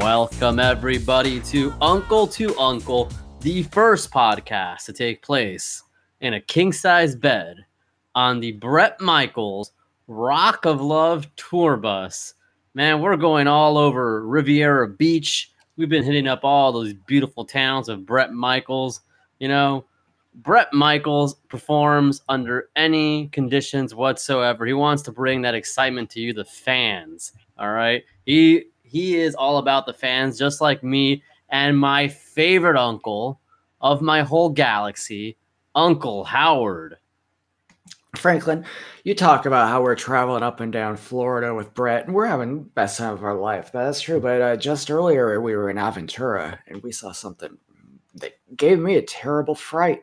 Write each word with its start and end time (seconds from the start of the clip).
Welcome, 0.00 0.58
everybody, 0.58 1.40
to 1.40 1.74
Uncle 1.82 2.26
to 2.28 2.58
Uncle, 2.58 3.10
the 3.40 3.64
first 3.64 4.10
podcast 4.10 4.86
to 4.86 4.94
take 4.94 5.20
place 5.20 5.82
in 6.22 6.32
a 6.32 6.40
king 6.40 6.72
size 6.72 7.14
bed 7.14 7.66
on 8.14 8.40
the 8.40 8.52
Bret 8.52 8.98
Michaels 8.98 9.72
Rock 10.06 10.64
of 10.64 10.80
Love 10.80 11.26
tour 11.36 11.76
bus. 11.76 12.32
Man, 12.72 13.02
we're 13.02 13.18
going 13.18 13.46
all 13.46 13.76
over 13.76 14.26
Riviera 14.26 14.88
Beach. 14.88 15.52
We've 15.76 15.90
been 15.90 16.02
hitting 16.02 16.26
up 16.26 16.44
all 16.44 16.72
those 16.72 16.94
beautiful 16.94 17.44
towns 17.44 17.90
of 17.90 18.06
Bret 18.06 18.32
Michaels. 18.32 19.02
You 19.38 19.48
know, 19.48 19.84
Bret 20.36 20.72
Michaels 20.72 21.34
performs 21.50 22.22
under 22.26 22.70
any 22.74 23.28
conditions 23.28 23.94
whatsoever. 23.94 24.64
He 24.64 24.72
wants 24.72 25.02
to 25.02 25.12
bring 25.12 25.42
that 25.42 25.54
excitement 25.54 26.08
to 26.12 26.20
you, 26.20 26.32
the 26.32 26.46
fans. 26.46 27.32
All 27.58 27.72
right. 27.72 28.02
He 28.24 28.64
he 28.90 29.16
is 29.16 29.36
all 29.36 29.58
about 29.58 29.86
the 29.86 29.94
fans, 29.94 30.36
just 30.36 30.60
like 30.60 30.82
me 30.82 31.22
and 31.48 31.78
my 31.78 32.08
favorite 32.08 32.76
uncle 32.76 33.40
of 33.80 34.02
my 34.02 34.22
whole 34.22 34.48
galaxy, 34.50 35.36
Uncle 35.76 36.24
Howard. 36.24 36.96
Franklin, 38.16 38.64
you 39.04 39.14
talk 39.14 39.46
about 39.46 39.68
how 39.68 39.80
we're 39.80 39.94
traveling 39.94 40.42
up 40.42 40.58
and 40.58 40.72
down 40.72 40.96
Florida 40.96 41.54
with 41.54 41.72
Brett, 41.72 42.06
and 42.06 42.14
we're 42.14 42.26
having 42.26 42.56
the 42.56 42.64
best 42.64 42.98
time 42.98 43.12
of 43.12 43.22
our 43.22 43.36
life. 43.36 43.70
That's 43.72 44.00
true. 44.00 44.18
But 44.18 44.42
uh, 44.42 44.56
just 44.56 44.90
earlier, 44.90 45.40
we 45.40 45.54
were 45.54 45.70
in 45.70 45.76
Aventura, 45.76 46.58
and 46.66 46.82
we 46.82 46.90
saw 46.90 47.12
something 47.12 47.56
that 48.16 48.32
gave 48.56 48.80
me 48.80 48.96
a 48.96 49.02
terrible 49.02 49.54
fright. 49.54 50.02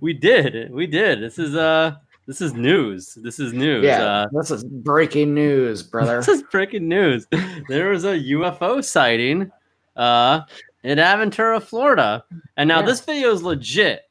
We 0.00 0.12
did. 0.12 0.70
We 0.70 0.86
did. 0.86 1.22
This 1.22 1.38
is 1.38 1.56
uh 1.56 1.96
this 2.26 2.40
is 2.40 2.54
news. 2.54 3.14
This 3.14 3.38
is 3.38 3.52
news. 3.52 3.84
Yeah, 3.84 4.02
Uh, 4.04 4.26
this 4.32 4.50
is 4.50 4.64
breaking 4.64 5.34
news, 5.34 5.82
brother. 5.92 6.18
This 6.18 6.28
is 6.28 6.42
breaking 6.44 6.88
news. 6.88 7.26
There 7.68 7.90
was 7.90 8.04
a 8.04 8.18
UFO 8.18 8.82
sighting 8.84 9.50
uh, 9.96 10.40
in 10.84 10.98
Aventura, 10.98 11.62
Florida. 11.62 12.24
And 12.56 12.68
now 12.68 12.80
Yeah. 12.80 12.86
this 12.86 13.00
video 13.00 13.32
is 13.32 13.42
legit. 13.42 14.02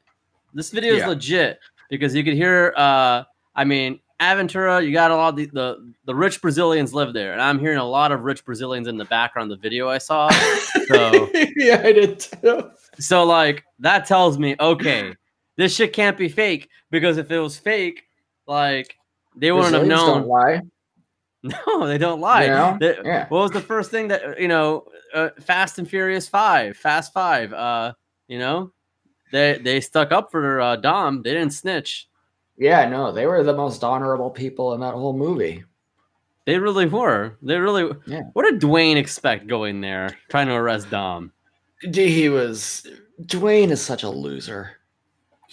This 0.54 0.70
video 0.70 0.94
is 0.94 1.00
Yeah. 1.00 1.08
legit 1.08 1.58
because 1.88 2.14
you 2.14 2.22
could 2.24 2.34
hear, 2.34 2.72
uh, 2.76 3.24
I 3.56 3.64
mean, 3.64 3.98
Aventura, 4.20 4.84
you 4.86 4.92
got 4.92 5.10
a 5.10 5.16
lot 5.16 5.30
of 5.30 5.36
the, 5.36 5.46
the, 5.46 5.92
the 6.04 6.14
rich 6.14 6.40
Brazilians 6.40 6.94
live 6.94 7.12
there. 7.12 7.32
And 7.32 7.42
I'm 7.42 7.58
hearing 7.58 7.78
a 7.78 7.84
lot 7.84 8.12
of 8.12 8.20
rich 8.22 8.44
Brazilians 8.44 8.86
in 8.86 8.96
the 8.96 9.04
background 9.06 9.50
the 9.50 9.56
video 9.56 9.88
I 9.88 9.98
saw. 9.98 10.30
So, 10.88 11.30
yeah, 11.56 11.80
I 11.82 11.92
did 11.92 12.18
too. 12.20 12.68
so 12.98 13.24
like, 13.24 13.64
that 13.78 14.04
tells 14.04 14.36
me, 14.38 14.56
okay, 14.60 15.14
this 15.56 15.74
shit 15.74 15.92
can't 15.92 16.16
be 16.18 16.28
fake 16.28 16.68
because 16.90 17.18
if 17.18 17.30
it 17.30 17.38
was 17.38 17.58
fake, 17.58 18.02
like, 18.46 18.96
they 19.36 19.52
wouldn't 19.52 19.74
have 19.74 19.86
known. 19.86 20.20
Don't 20.22 20.28
lie. 20.28 20.60
No, 21.42 21.86
they 21.86 21.98
don't 21.98 22.20
lie. 22.20 22.44
You 22.44 22.50
know? 22.50 22.76
They- 22.80 22.98
Yeah. 23.04 23.26
What 23.28 23.40
was 23.42 23.50
the 23.50 23.60
first 23.60 23.90
thing 23.90 24.08
that 24.08 24.40
you 24.40 24.48
know? 24.48 24.84
Uh, 25.12 25.28
Fast 25.40 25.78
and 25.78 25.86
Furious 25.88 26.26
Five, 26.28 26.76
Fast 26.76 27.12
Five. 27.12 27.52
Uh, 27.52 27.92
you 28.28 28.38
know, 28.38 28.72
they 29.32 29.58
they 29.62 29.80
stuck 29.80 30.10
up 30.12 30.30
for 30.30 30.60
uh, 30.60 30.76
Dom. 30.76 31.22
They 31.22 31.32
didn't 31.34 31.52
snitch. 31.52 32.08
Yeah, 32.56 32.88
no, 32.88 33.10
they 33.12 33.26
were 33.26 33.42
the 33.42 33.52
most 33.56 33.82
honorable 33.84 34.30
people 34.30 34.72
in 34.74 34.80
that 34.80 34.94
whole 34.94 35.12
movie. 35.12 35.64
They 36.46 36.58
really 36.58 36.86
were. 36.86 37.36
They 37.42 37.56
really. 37.58 37.94
Yeah. 38.06 38.22
What 38.32 38.44
did 38.44 38.60
Dwayne 38.60 38.96
expect 38.96 39.46
going 39.48 39.80
there 39.80 40.16
trying 40.30 40.46
to 40.46 40.54
arrest 40.54 40.90
Dom? 40.90 41.32
He 41.80 42.28
was. 42.28 42.86
Dwayne 43.22 43.70
is 43.70 43.82
such 43.82 44.02
a 44.02 44.08
loser. 44.10 44.70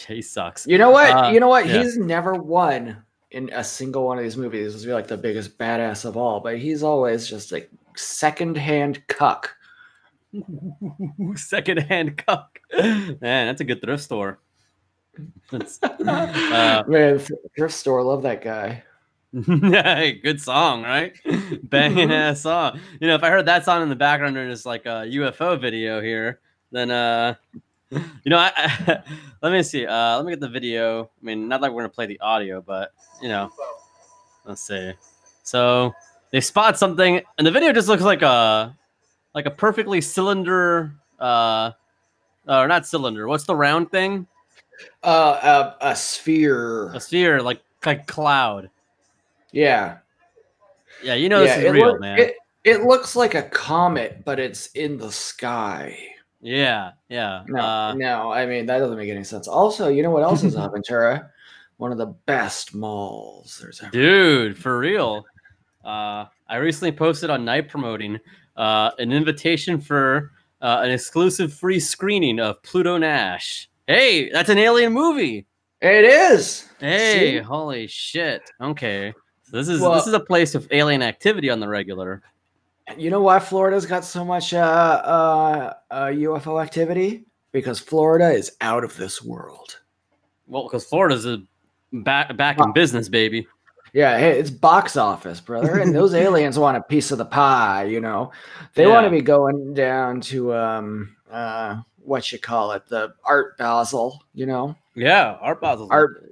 He 0.08 0.22
sucks. 0.22 0.66
You 0.68 0.78
know 0.78 0.92
what? 0.92 1.12
Uh, 1.12 1.30
you 1.30 1.40
know 1.40 1.48
what? 1.48 1.68
yeah. 1.68 1.82
He's 1.82 1.98
never 1.98 2.34
won 2.34 3.04
in 3.32 3.50
a 3.54 3.64
single 3.64 4.06
one 4.06 4.18
of 4.18 4.24
these 4.24 4.38
movies. 4.38 4.74
This 4.74 4.86
be 4.86 4.94
like 4.94 5.08
the 5.08 5.18
biggest 5.18 5.58
badass 5.58 6.06
of 6.06 6.18
all, 6.18 6.40
but 6.40 6.58
he's 6.58 6.84
always 6.84 7.28
just 7.28 7.52
like 7.52 7.70
secondhand 7.96 9.06
cuck. 9.08 9.56
Secondhand 11.36 12.18
cuck. 12.18 12.60
Man, 12.72 13.18
that's 13.20 13.62
a 13.62 13.66
good 13.66 13.82
thrift 13.82 14.04
store. 14.04 14.40
Uh, 15.52 16.84
Man, 16.88 17.20
thrift 17.58 17.74
store, 17.74 18.02
love 18.04 18.24
that 18.24 18.42
guy. 18.42 18.84
hey, 19.46 20.14
good 20.24 20.40
song, 20.40 20.84
right? 20.84 21.14
Banging 21.64 22.12
ass 22.12 22.42
song. 22.42 22.80
You 23.02 23.08
know, 23.08 23.16
if 23.16 23.24
I 23.24 23.30
heard 23.30 23.46
that 23.48 23.66
song 23.66 23.84
in 23.84 23.90
the 23.90 23.96
background 23.96 24.36
during 24.36 24.50
this 24.50 24.66
like 24.66 24.86
a 24.86 25.06
UFO 25.08 25.60
video 25.60 26.02
here, 26.02 26.40
then 26.72 26.90
uh 26.90 27.36
you 27.92 28.02
know, 28.28 28.38
I, 28.38 28.52
I 28.56 29.02
let 29.42 29.52
me 29.52 29.64
see. 29.64 29.86
Uh 29.86 30.18
let 30.18 30.26
me 30.26 30.32
get 30.32 30.40
the 30.40 30.50
video. 30.50 31.04
I 31.04 31.26
mean, 31.26 31.48
not 31.48 31.62
like 31.62 31.72
we're 31.72 31.82
gonna 31.82 31.90
play 31.90 32.06
the 32.06 32.20
audio, 32.20 32.62
but 32.62 32.92
you 33.22 33.30
know, 33.30 33.52
let's 34.46 34.62
see. 34.62 34.94
So 35.44 35.94
they 36.32 36.42
spot 36.42 36.78
something, 36.78 37.22
and 37.38 37.48
the 37.48 37.52
video 37.52 37.74
just 37.74 37.88
looks 37.88 38.04
like 38.04 38.22
a 38.22 38.78
like 39.34 39.46
a 39.46 39.52
perfectly 39.52 40.02
cylinder 40.02 40.94
uh 41.20 41.72
or 42.48 42.68
not 42.68 42.86
cylinder. 42.86 43.28
What's 43.28 43.46
the 43.46 43.56
round 43.56 43.92
thing? 43.92 44.28
Uh, 45.04 45.76
a, 45.82 45.90
a 45.90 45.96
sphere. 45.96 46.92
A 46.94 47.00
sphere, 47.00 47.42
like 47.42 47.62
like 47.86 48.08
cloud. 48.08 48.70
Yeah. 49.52 49.98
Yeah, 51.04 51.16
you 51.16 51.30
know 51.30 51.40
this 51.42 51.58
is 51.58 51.72
real, 51.72 51.88
look- 51.94 52.02
man. 52.02 52.20
It, 52.20 52.36
it 52.64 52.84
looks 52.84 53.16
like 53.16 53.36
a 53.36 53.44
comet, 53.44 54.24
but 54.26 54.40
it's 54.40 54.68
in 54.68 54.98
the 54.98 55.12
sky. 55.12 55.98
Yeah, 56.42 56.92
yeah. 57.10 57.44
No, 57.48 57.60
Uh, 57.62 57.94
no, 57.96 58.32
I 58.32 58.46
mean 58.46 58.66
that 58.68 58.80
doesn't 58.80 58.98
make 58.98 59.10
any 59.10 59.24
sense. 59.24 59.48
Also, 59.48 59.90
you 59.90 60.04
know 60.04 60.12
what 60.12 60.24
else 60.24 60.44
is 60.44 60.56
Aventura? 60.56 61.30
One 61.78 61.92
of 61.92 61.98
the 61.98 62.08
best 62.26 62.74
malls 62.76 63.58
there's 63.62 63.82
ever. 63.82 63.92
dude, 63.92 64.58
for 64.58 64.78
real. 64.80 65.26
Uh, 65.84 66.26
I 66.50 66.58
recently 66.58 66.92
posted 66.92 67.30
on 67.30 67.46
Night 67.46 67.70
Promoting 67.70 68.20
uh, 68.58 68.92
an 69.00 69.14
invitation 69.14 69.80
for 69.80 70.32
uh, 70.62 70.82
an 70.84 70.92
exclusive 70.92 71.54
free 71.54 71.80
screening 71.80 72.40
of 72.42 72.62
Pluto 72.64 72.98
Nash. 72.98 73.70
Hey, 73.88 74.30
that's 74.30 74.50
an 74.50 74.58
alien 74.58 74.92
movie. 74.92 75.46
It 75.82 76.04
is. 76.04 76.68
Hey, 76.82 77.38
See? 77.38 77.40
holy 77.40 77.88
shit. 77.88 78.42
Okay. 78.60 79.14
So 79.44 79.56
this 79.58 79.70
is 79.70 79.80
Well- 79.80 79.94
this 79.96 80.06
is 80.08 80.14
a 80.14 80.20
place 80.20 80.56
of 80.56 80.68
alien 80.72 81.02
activity 81.02 81.50
on 81.50 81.62
the 81.62 81.68
regular. 81.70 82.22
You 82.98 83.10
know 83.10 83.22
why 83.22 83.40
Florida's 83.40 83.86
got 83.86 84.04
so 84.04 84.26
much 84.26 84.54
uh, 84.54 84.58
uh, 84.60 85.74
uh, 85.92 86.06
UFO 86.08 86.62
activity? 86.62 87.26
Because 87.52 87.80
Florida 87.80 88.32
is 88.32 88.52
out 88.62 88.84
of 88.84 88.96
this 88.98 89.22
world. 89.24 89.80
Well, 90.48 90.64
because 90.64 90.86
Florida's 90.86 91.26
a 91.26 91.42
back 91.92 92.36
back 92.38 92.60
in 92.60 92.72
business, 92.74 93.10
baby. 93.10 93.48
Yeah, 93.94 94.20
hey, 94.20 94.40
it's 94.40 94.52
box 94.52 94.98
office, 94.98 95.42
brother. 95.42 95.80
And 95.80 95.96
those 95.96 96.14
aliens 96.26 96.60
want 96.60 96.78
a 96.78 96.82
piece 96.82 97.12
of 97.12 97.18
the 97.18 97.26
pie, 97.26 97.86
you 97.86 98.00
know. 98.00 98.32
They 98.76 98.86
want 98.88 99.06
to 99.06 99.10
be 99.10 99.22
going 99.22 99.74
down 99.74 100.22
to 100.22 100.54
um 100.54 101.16
uh 101.32 101.82
what 102.02 102.32
you 102.32 102.40
call 102.40 102.72
it, 102.72 102.88
the 102.88 103.14
Art 103.24 103.58
Basel, 103.58 104.24
you 104.34 104.46
know. 104.46 104.76
Yeah, 104.96 105.38
Art 105.42 105.62
Basel's 105.62 105.90
Art- 105.92 106.24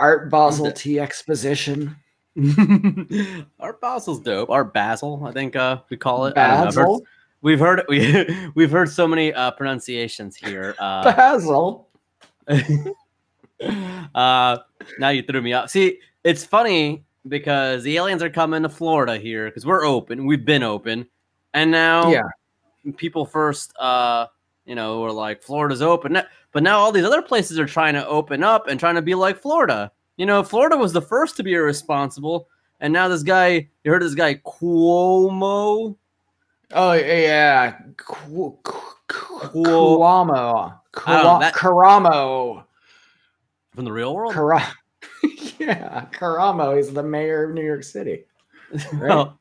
Art 0.00 0.30
Basel 0.30 0.72
T 0.72 0.98
Exposition. 0.98 1.96
Art 3.60 3.80
Basil's 3.80 4.20
dope. 4.20 4.50
Our 4.50 4.64
Basil, 4.64 5.22
I 5.26 5.32
think 5.32 5.56
uh, 5.56 5.78
we 5.90 5.96
call 5.96 6.26
it. 6.26 6.36
I 6.36 6.48
don't 6.48 6.56
know. 6.56 6.66
I've 6.68 6.74
heard- 6.74 6.82
Basel. 6.84 7.02
We've 7.42 7.58
heard 7.58 7.82
we 7.88 8.24
we've 8.54 8.70
heard 8.70 8.88
so 8.88 9.06
many 9.08 9.32
uh, 9.34 9.50
pronunciations 9.50 10.36
here. 10.36 10.74
Uh, 10.78 11.02
Basel. 11.16 11.88
uh, 12.48 12.58
now 14.98 15.08
you 15.08 15.22
threw 15.22 15.42
me 15.42 15.52
off. 15.52 15.70
See, 15.70 15.98
it's 16.24 16.44
funny 16.44 17.04
because 17.28 17.82
the 17.82 17.96
aliens 17.96 18.22
are 18.22 18.30
coming 18.30 18.62
to 18.62 18.68
Florida 18.68 19.16
here 19.18 19.46
because 19.46 19.66
we're 19.66 19.84
open. 19.84 20.24
We've 20.26 20.44
been 20.44 20.62
open, 20.62 21.06
and 21.54 21.70
now 21.70 22.10
Yeah. 22.10 22.22
people 22.96 23.26
first, 23.26 23.72
uh, 23.78 24.26
you 24.64 24.74
know, 24.76 25.00
were 25.00 25.12
like 25.12 25.42
Florida's 25.42 25.82
open, 25.82 26.18
but 26.52 26.62
now 26.62 26.78
all 26.78 26.92
these 26.92 27.04
other 27.04 27.22
places 27.22 27.58
are 27.58 27.66
trying 27.66 27.94
to 27.94 28.06
open 28.06 28.44
up 28.44 28.68
and 28.68 28.78
trying 28.78 28.94
to 28.96 29.02
be 29.02 29.14
like 29.16 29.40
Florida. 29.40 29.90
You 30.16 30.26
know, 30.26 30.42
Florida 30.42 30.76
was 30.76 30.92
the 30.92 31.02
first 31.02 31.36
to 31.36 31.42
be 31.42 31.54
irresponsible, 31.54 32.48
and 32.80 32.92
now 32.92 33.08
this 33.08 33.22
guy, 33.22 33.68
you 33.84 33.90
heard 33.90 34.02
this 34.02 34.14
guy 34.14 34.34
Cuomo. 34.36 35.96
Oh 36.74 36.92
yeah, 36.92 37.72
Cu- 37.96 38.56
Cu- 38.62 38.96
Cu- 39.08 39.48
Cuomo, 39.48 40.78
that- 41.40 41.54
From 43.74 43.84
the 43.84 43.92
real 43.92 44.14
world? 44.14 44.34
Yeah, 45.58 46.06
Karamo. 46.12 46.76
He's 46.76 46.92
the 46.92 47.02
mayor 47.04 47.44
of 47.44 47.54
New 47.54 47.62
York 47.64 47.84
City. 47.84 48.24
Well, 49.00 49.38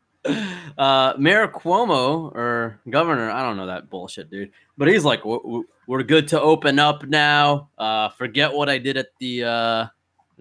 uh, 0.78 1.14
Mayor 1.18 1.48
Cuomo 1.48 2.32
or 2.36 2.80
governor, 2.90 3.32
I 3.32 3.42
don't 3.42 3.58
know 3.58 3.66
that 3.66 3.90
bullshit, 3.90 4.30
dude. 4.30 4.52
But 4.78 4.88
he's 4.90 5.04
like, 5.04 5.20
"W- 5.22 5.42
w- 5.42 5.64
we're 5.88 6.04
good 6.04 6.28
to 6.30 6.40
open 6.40 6.78
up 6.78 7.04
now. 7.08 7.70
Uh, 7.78 8.10
forget 8.10 8.54
what 8.54 8.70
I 8.70 8.78
did 8.78 8.98
at 8.98 9.08
the 9.20 9.44
uh, 9.44 9.86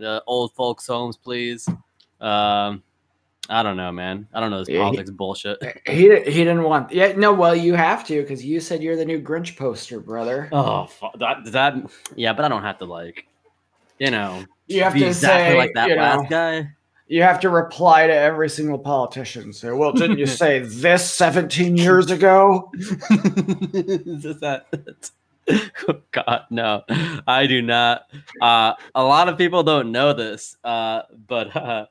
the 0.01 0.23
old 0.27 0.53
folks' 0.55 0.87
homes, 0.87 1.17
please. 1.17 1.69
Um, 2.21 2.83
I 3.49 3.63
don't 3.63 3.77
know, 3.77 3.91
man. 3.91 4.29
I 4.33 4.41
don't 4.41 4.51
know 4.51 4.61
this 4.61 4.69
Yeah, 4.69 4.77
he- 4.77 4.83
politics 4.83 5.11
bullshit. 5.11 5.59
He 5.87 6.03
he 6.03 6.45
didn't 6.45 6.63
want. 6.63 6.93
Yeah, 6.93 7.13
no. 7.17 7.33
Well, 7.33 7.55
you 7.55 7.75
have 7.75 8.05
to 8.07 8.21
because 8.23 8.45
you 8.45 8.61
said 8.61 8.83
you're 8.83 8.97
the 8.97 9.05
new 9.05 9.21
Grinch 9.21 9.57
poster, 9.57 10.01
brother. 10.01 10.49
Oh, 10.53 10.89
that 11.19 11.45
that 11.47 11.75
yeah, 12.15 12.33
but 12.33 12.45
I 12.45 12.49
don't 12.49 12.63
have 12.63 12.79
to 12.79 12.85
like, 12.85 13.27
you 13.99 14.11
know, 14.11 14.45
you 14.69 14.83
have 14.83 14.95
be 14.95 15.01
to 15.01 15.07
exactly 15.07 15.55
say 15.55 15.59
like 15.59 15.73
that 15.75 15.89
you 15.89 15.97
know, 15.97 16.27
guy. 16.29 16.69
You 17.09 17.23
have 17.25 17.41
to 17.41 17.51
reply 17.51 18.07
to 18.07 18.15
every 18.15 18.49
single 18.49 18.79
politician. 18.79 19.53
Say, 19.53 19.73
well, 19.73 19.91
didn't 19.91 20.19
you 20.19 20.27
say 20.43 20.61
this 20.61 21.11
17 21.11 21.77
years 21.77 22.09
ago? 22.13 22.71
Is 22.79 24.39
that? 24.39 24.67
God, 26.13 26.43
no, 26.51 26.83
I 27.27 27.47
do 27.47 27.63
not. 27.63 28.11
Uh, 28.41 28.75
a 28.95 29.03
lot 29.03 29.29
of 29.29 29.39
people 29.39 29.63
don't 29.63 29.93
know 29.93 30.13
this, 30.13 30.57
uh, 30.65 31.03
but 31.27 31.55
uh, 31.57 31.87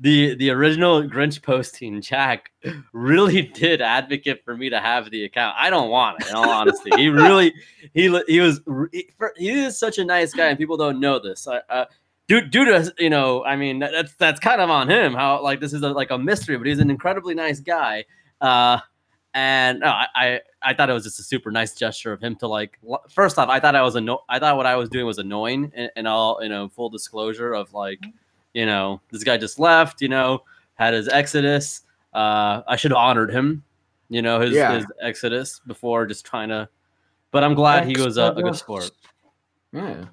the 0.00 0.34
the 0.36 0.50
original 0.50 1.02
Grinch 1.02 1.42
posting, 1.42 2.00
Jack, 2.00 2.50
really 2.92 3.42
did 3.54 3.80
advocate 3.80 4.44
for 4.44 4.56
me 4.56 4.70
to 4.70 4.80
have 4.80 5.10
the 5.10 5.24
account. 5.24 5.56
I 5.58 5.70
don't 5.70 5.90
want 5.90 6.22
it, 6.22 6.28
in 6.28 6.34
all 6.34 6.50
honesty. 6.50 6.90
He 6.96 7.08
really, 7.10 7.54
he 7.94 8.20
he 8.26 8.40
was 8.40 8.60
he, 8.92 9.08
for- 9.16 9.34
he 9.36 9.50
is 9.50 9.78
such 9.78 9.98
a 9.98 10.04
nice 10.04 10.32
guy, 10.32 10.48
and 10.48 10.58
people 10.58 10.76
don't 10.76 11.00
know 11.00 11.18
this. 11.18 11.46
I, 11.46 11.60
uh, 11.68 11.84
due 12.28 12.42
due 12.42 12.64
to 12.64 12.94
you 12.98 13.10
know, 13.10 13.44
I 13.44 13.56
mean, 13.56 13.78
that's 13.78 14.14
that's 14.14 14.40
kind 14.40 14.60
of 14.60 14.70
on 14.70 14.88
him. 14.88 15.14
How 15.14 15.42
like 15.42 15.60
this 15.60 15.72
is 15.72 15.82
a, 15.82 15.90
like 15.90 16.10
a 16.10 16.18
mystery, 16.18 16.56
but 16.56 16.66
he's 16.66 16.78
an 16.78 16.90
incredibly 16.90 17.34
nice 17.34 17.60
guy. 17.60 18.04
And 19.32 19.80
no, 19.80 19.86
I, 19.86 20.06
I 20.14 20.40
I 20.62 20.74
thought 20.74 20.90
it 20.90 20.92
was 20.92 21.04
just 21.04 21.20
a 21.20 21.22
super 21.22 21.50
nice 21.52 21.74
gesture 21.74 22.12
of 22.12 22.20
him 22.20 22.34
to 22.36 22.48
like. 22.48 22.78
First 23.08 23.38
off, 23.38 23.48
I 23.48 23.60
thought 23.60 23.76
I 23.76 23.82
was 23.82 23.94
anno- 23.94 24.24
I 24.28 24.38
thought 24.40 24.56
what 24.56 24.66
I 24.66 24.74
was 24.76 24.88
doing 24.88 25.06
was 25.06 25.18
annoying, 25.18 25.70
and, 25.74 25.90
and 25.94 26.08
all 26.08 26.40
you 26.42 26.48
know, 26.48 26.68
full 26.68 26.90
disclosure 26.90 27.52
of 27.52 27.72
like, 27.72 28.04
you 28.54 28.66
know, 28.66 29.00
this 29.12 29.22
guy 29.22 29.36
just 29.36 29.60
left, 29.60 30.02
you 30.02 30.08
know, 30.08 30.42
had 30.74 30.94
his 30.94 31.08
exodus. 31.08 31.82
Uh, 32.12 32.62
I 32.66 32.74
should 32.74 32.90
have 32.90 32.98
honored 32.98 33.30
him, 33.30 33.62
you 34.08 34.20
know, 34.20 34.40
his 34.40 34.50
Yeah. 34.52 34.74
his 34.74 34.86
exodus 35.00 35.60
before 35.64 36.06
just 36.06 36.26
trying 36.26 36.48
to. 36.48 36.68
But 37.30 37.44
I'm 37.44 37.54
glad 37.54 37.86
he 37.86 38.02
was 38.02 38.16
a, 38.16 38.32
a 38.36 38.42
good 38.42 38.56
sport. 38.56 38.90
Yeah. 39.72 40.06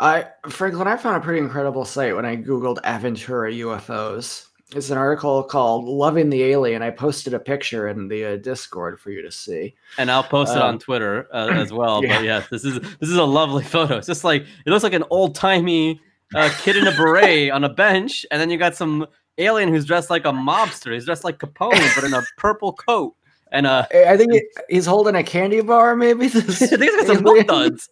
I 0.00 0.26
Franklin, 0.48 0.88
I 0.88 0.96
found 0.96 1.16
a 1.16 1.20
pretty 1.20 1.38
incredible 1.38 1.84
site 1.84 2.16
when 2.16 2.26
I 2.26 2.36
googled 2.36 2.78
Aventura 2.82 3.56
UFOs. 3.60 4.48
It's 4.74 4.90
an 4.90 4.98
article 4.98 5.42
called 5.42 5.84
"Loving 5.84 6.30
the 6.30 6.42
Alien." 6.44 6.82
I 6.82 6.90
posted 6.90 7.34
a 7.34 7.38
picture 7.38 7.88
in 7.88 8.08
the 8.08 8.24
uh, 8.24 8.36
Discord 8.36 8.98
for 8.98 9.10
you 9.10 9.22
to 9.22 9.30
see. 9.30 9.74
and 9.98 10.10
I'll 10.10 10.22
post 10.24 10.54
it 10.56 10.62
Um, 10.62 10.68
on 10.68 10.78
Twitter 10.78 11.28
uh, 11.32 11.50
as 11.52 11.72
well. 11.72 12.02
yeah. 12.04 12.16
But 12.16 12.24
yes, 12.24 12.48
this 12.50 12.64
is 12.64 12.80
this 12.80 13.08
is 13.10 13.16
a 13.16 13.24
lovely 13.24 13.62
photo. 13.64 13.98
It's 13.98 14.06
just 14.06 14.24
like 14.24 14.42
it 14.42 14.70
looks 14.70 14.82
like 14.82 14.94
an 14.94 15.04
old 15.10 15.34
timey 15.34 16.00
uh, 16.34 16.50
kid 16.60 16.76
in 16.76 16.86
a 16.86 16.92
beret 16.92 17.50
on 17.52 17.62
a 17.64 17.68
bench, 17.68 18.24
and 18.30 18.40
then 18.40 18.50
you 18.50 18.56
got 18.58 18.74
some 18.74 19.06
alien 19.38 19.68
who's 19.68 19.84
dressed 19.84 20.10
like 20.10 20.24
a 20.24 20.32
mobster. 20.32 20.92
He's 20.94 21.04
dressed 21.04 21.24
like 21.24 21.38
Capone, 21.38 21.94
but 21.94 22.04
in 22.04 22.14
a 22.14 22.22
purple 22.38 22.72
coat 22.72 23.14
and 23.52 23.66
uh, 23.66 23.84
I 23.94 24.04
I 24.12 24.16
think 24.16 24.32
he- 24.32 24.46
he's 24.70 24.86
holding 24.86 25.14
a 25.14 25.22
candy 25.22 25.60
bar, 25.60 25.94
maybe. 25.94 26.26
I 26.26 26.28
think 26.30 26.46
he's 26.82 26.96
got 26.96 27.06
some 27.06 27.22
milk 27.22 27.46
duds. 27.46 27.88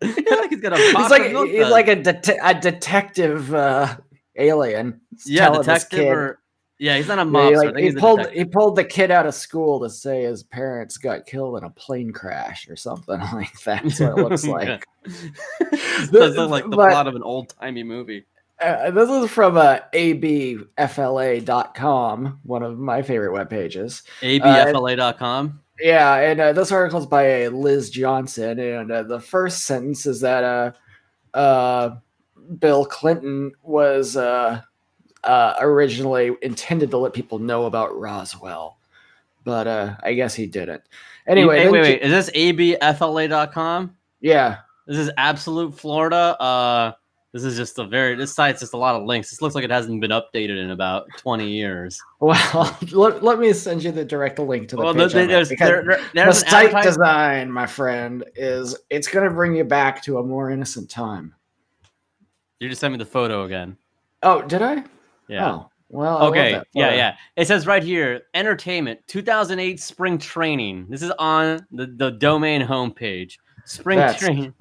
Think 0.00 0.50
he's 0.50 0.60
got 0.60 0.72
a 0.72 0.76
He's 0.78 1.10
like 1.10 1.48
he's 1.50 1.68
like 1.68 1.88
a, 1.88 2.38
a 2.44 2.54
detective 2.58 3.52
uh, 3.52 3.96
alien. 4.36 5.00
yeah, 5.26 5.50
detective 5.50 5.98
kid- 5.98 6.08
or 6.08 6.38
yeah, 6.78 6.96
he's 6.96 7.06
not 7.08 7.18
a 7.18 7.22
Yeah, 7.22 7.26
mobster. 7.26 7.50
he, 7.78 7.84
like, 7.86 7.94
he 7.94 8.00
pulled 8.00 8.26
he 8.30 8.44
pulled 8.44 8.76
the 8.76 8.84
kid 8.84 9.10
out 9.12 9.26
of 9.26 9.34
school 9.34 9.78
to 9.80 9.88
say 9.90 10.22
his 10.24 10.42
parents 10.42 10.96
got 10.96 11.26
killed 11.26 11.58
in 11.58 11.64
a 11.64 11.70
plane 11.70 12.12
crash 12.12 12.68
or 12.68 12.74
something 12.76 13.20
like 13.32 13.52
that. 13.62 13.82
That's 13.84 14.00
what 14.00 14.18
it 14.18 14.22
looks 14.22 14.46
like. 14.48 14.84
This 16.10 16.10
does 16.10 16.36
look 16.36 16.50
like 16.50 16.64
the 16.64 16.76
But- 16.76 16.90
plot 16.90 17.06
of 17.06 17.14
an 17.14 17.22
old 17.22 17.50
timey 17.60 17.82
movie. 17.84 18.24
Uh, 18.60 18.90
this 18.92 19.08
is 19.10 19.28
from 19.30 19.56
uh, 19.56 19.78
abfla.com, 21.12 22.40
one 22.44 22.62
of 22.62 22.78
my 22.78 23.02
favorite 23.02 23.32
web 23.32 23.50
pages. 23.50 24.02
ABFLA.com. 24.20 25.60
Yeah, 25.80 26.14
and 26.16 26.40
uh, 26.40 26.52
this 26.52 26.70
article 26.70 27.00
is 27.00 27.06
by 27.06 27.46
uh, 27.46 27.50
Liz 27.50 27.90
Johnson, 27.90 28.60
and 28.60 28.90
uh, 28.92 29.02
the 29.02 29.18
first 29.20 29.62
sentence 29.62 30.06
is 30.06 30.20
that 30.20 30.44
uh, 30.44 31.36
uh, 31.36 31.96
Bill 32.58 32.84
Clinton 32.84 33.52
was 33.62 34.16
uh, 34.16 34.60
uh, 35.24 35.54
originally 35.60 36.36
intended 36.42 36.90
to 36.90 36.98
let 36.98 37.12
people 37.12 37.38
know 37.38 37.66
about 37.66 37.96
Roswell, 37.98 38.78
but 39.44 39.66
uh, 39.66 39.96
I 40.02 40.14
guess 40.14 40.34
he 40.34 40.46
didn't. 40.46 40.82
Anyway, 41.26 41.66
wait, 41.66 41.70
wait, 41.72 41.82
J- 41.84 41.92
wait. 41.92 42.02
Is 42.02 42.10
this 42.10 42.30
ABFLA.com? 42.36 43.96
yeah, 44.20 44.58
This 44.86 44.98
is 44.98 45.10
absolute 45.16 45.78
Florida. 45.78 46.36
Uh, 46.40 46.92
this 47.32 47.44
is 47.44 47.56
just 47.56 47.78
a 47.78 47.84
very. 47.86 48.14
This 48.14 48.34
site's 48.34 48.60
just 48.60 48.74
a 48.74 48.76
lot 48.76 48.94
of 48.94 49.04
links. 49.06 49.30
This 49.30 49.40
looks 49.40 49.54
like 49.54 49.64
it 49.64 49.70
hasn't 49.70 50.00
been 50.02 50.10
updated 50.10 50.62
in 50.62 50.70
about 50.70 51.06
twenty 51.16 51.48
years. 51.50 51.98
well, 52.20 52.76
let, 52.92 53.22
let 53.22 53.38
me 53.38 53.54
send 53.54 53.82
you 53.82 53.90
the 53.90 54.04
direct 54.04 54.38
link 54.38 54.68
to 54.68 54.76
the 54.76 54.82
Well, 54.82 54.92
page. 54.92 55.12
there's 55.14 55.48
there, 55.48 55.58
there- 55.58 55.84
the 55.84 56.00
there's 56.12 56.42
an 56.42 56.48
site 56.50 56.82
design, 56.82 57.50
my 57.50 57.66
friend, 57.66 58.22
is 58.34 58.76
it's 58.90 59.08
going 59.08 59.26
to 59.26 59.34
bring 59.34 59.56
you 59.56 59.64
back 59.64 60.02
to 60.02 60.18
a 60.18 60.22
more 60.22 60.50
innocent 60.50 60.90
time. 60.90 61.34
You 62.62 62.68
just 62.68 62.80
sent 62.80 62.92
me 62.92 62.98
the 62.98 63.04
photo 63.04 63.42
again. 63.42 63.76
Oh, 64.22 64.40
did 64.40 64.62
I? 64.62 64.84
Yeah. 65.26 65.50
Oh, 65.50 65.70
well, 65.88 66.18
I 66.18 66.26
okay. 66.28 66.62
Yeah, 66.72 66.94
yeah. 66.94 67.16
It 67.34 67.48
says 67.48 67.66
right 67.66 67.82
here, 67.82 68.22
entertainment, 68.34 69.00
2008 69.08 69.80
spring 69.80 70.16
training. 70.16 70.86
This 70.88 71.02
is 71.02 71.10
on 71.18 71.66
the, 71.72 71.86
the 71.86 72.12
domain 72.12 72.62
homepage. 72.62 73.38
Spring 73.64 73.98
That's- 73.98 74.20
training 74.20 74.54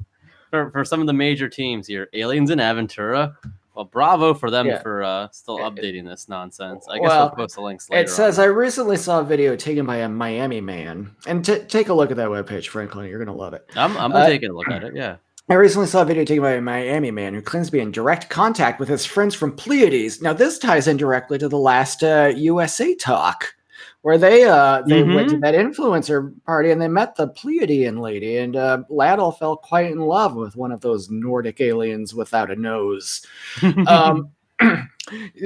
for, 0.50 0.72
for 0.72 0.84
some 0.84 1.00
of 1.00 1.06
the 1.06 1.14
major 1.14 1.48
teams 1.48 1.86
here. 1.86 2.10
Aliens 2.14 2.50
and 2.50 2.60
Aventura. 2.60 3.36
Well, 3.76 3.86
bravo 3.86 4.34
for 4.34 4.50
them 4.50 4.66
Yeah. 4.66 4.82
for 4.82 5.04
uh, 5.04 5.28
still 5.32 5.60
updating 5.60 6.04
this 6.04 6.28
nonsense. 6.28 6.88
I 6.90 6.98
guess 6.98 7.08
Well, 7.08 7.28
we'll 7.28 7.36
post 7.36 7.56
the 7.56 7.62
links 7.62 7.88
later. 7.88 8.04
It 8.04 8.10
says, 8.10 8.40
on. 8.40 8.46
I 8.46 8.48
recently 8.48 8.98
saw 8.98 9.20
a 9.20 9.24
video 9.24 9.56
taken 9.56 9.86
by 9.86 9.98
a 9.98 10.10
Miami 10.10 10.60
man. 10.60 11.16
And 11.28 11.46
t- 11.46 11.60
take 11.60 11.90
a 11.90 11.94
look 11.94 12.10
at 12.10 12.18
that 12.18 12.30
webpage, 12.30 12.68
Franklin. 12.68 13.08
You're 13.08 13.24
going 13.24 13.34
to 13.34 13.40
love 13.40 13.54
it. 13.54 13.64
I'm, 13.76 13.96
I'm 13.96 14.12
uh, 14.12 14.26
taking 14.26 14.50
a 14.50 14.54
look 14.54 14.70
at 14.70 14.84
it. 14.84 14.96
Yeah. 14.96 15.18
I 15.52 15.56
recently 15.56 15.88
saw 15.88 16.04
a 16.04 16.06
video 16.06 16.24
taken 16.24 16.44
by 16.44 16.54
a 16.54 16.62
Miami 16.62 17.12
man 17.12 17.34
who 17.34 17.42
claims 17.42 17.68
to 17.68 17.74
be 17.74 17.82
in 17.82 17.92
direct 17.92 18.30
contact 18.30 18.80
with 18.80 18.88
his 18.88 19.06
friends 19.06 19.36
from 19.36 19.54
Pleiades. 19.54 20.22
Now, 20.22 20.32
this 20.32 20.58
ties 20.58 20.88
in 20.88 20.96
directly 20.96 21.38
to 21.40 21.50
the 21.50 21.58
last 21.58 22.06
uh, 22.06 22.32
USA 22.38 22.96
talk, 22.96 23.54
where 24.02 24.18
they 24.18 24.46
uh, 24.46 24.82
they 24.84 25.04
went 25.04 25.30
to 25.32 25.40
that 25.40 25.54
influencer 25.54 26.34
party 26.46 26.72
and 26.72 26.82
they 26.82 26.88
met 26.88 27.18
the 27.18 27.28
Pleiadian 27.28 28.00
lady, 28.00 28.38
and 28.38 28.56
uh, 28.56 28.84
Laddle 28.88 29.34
fell 29.34 29.58
quite 29.58 29.92
in 29.92 30.00
love 30.00 30.36
with 30.36 30.56
one 30.56 30.72
of 30.72 30.80
those 30.80 31.10
Nordic 31.10 31.60
aliens 31.60 32.16
without 32.16 32.50
a 32.50 32.56
nose. 32.56 33.28
um, 33.88 34.30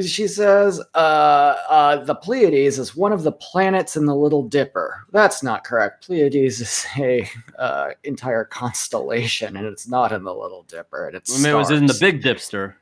she 0.06 0.28
says 0.28 0.82
uh, 0.94 0.98
uh, 0.98 2.04
the 2.04 2.16
Pleiades 2.16 2.80
is 2.80 2.96
one 2.96 3.14
of 3.14 3.24
the 3.24 3.32
planets 3.32 3.96
in 3.96 4.06
the 4.06 4.16
Little 4.16 4.44
Dipper. 4.44 5.06
That's 5.12 5.44
not 5.44 5.64
correct. 5.64 6.06
Pleiades 6.06 6.62
is 6.62 6.86
a 6.98 7.28
uh, 7.58 7.92
entire 8.04 8.46
constellation, 8.46 9.58
and 9.58 9.66
it's 9.66 9.88
not 9.88 10.12
in 10.12 10.24
the 10.24 10.34
Little 10.34 10.64
Dipper. 10.64 11.08
And 11.08 11.16
it's 11.16 11.44
it 11.44 11.54
was 11.54 11.72
in 11.72 11.86
the. 11.86 11.98
Big 12.00 12.22
Dipster. 12.22 12.76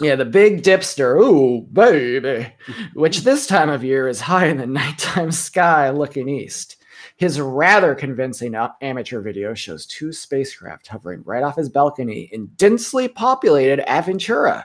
yeah, 0.00 0.16
the 0.16 0.24
Big 0.24 0.62
Dipster. 0.62 1.20
Ooh, 1.20 1.62
baby, 1.72 2.52
which 2.94 3.20
this 3.20 3.46
time 3.46 3.68
of 3.68 3.84
year 3.84 4.08
is 4.08 4.20
high 4.20 4.46
in 4.46 4.56
the 4.58 4.66
nighttime 4.66 5.30
sky, 5.32 5.90
looking 5.90 6.28
east. 6.28 6.76
His 7.18 7.40
rather 7.40 7.94
convincing 7.94 8.54
amateur 8.82 9.20
video 9.20 9.54
shows 9.54 9.86
two 9.86 10.12
spacecraft 10.12 10.86
hovering 10.88 11.22
right 11.24 11.42
off 11.42 11.56
his 11.56 11.70
balcony 11.70 12.28
in 12.32 12.46
densely 12.56 13.08
populated 13.08 13.82
Aventura 13.86 14.64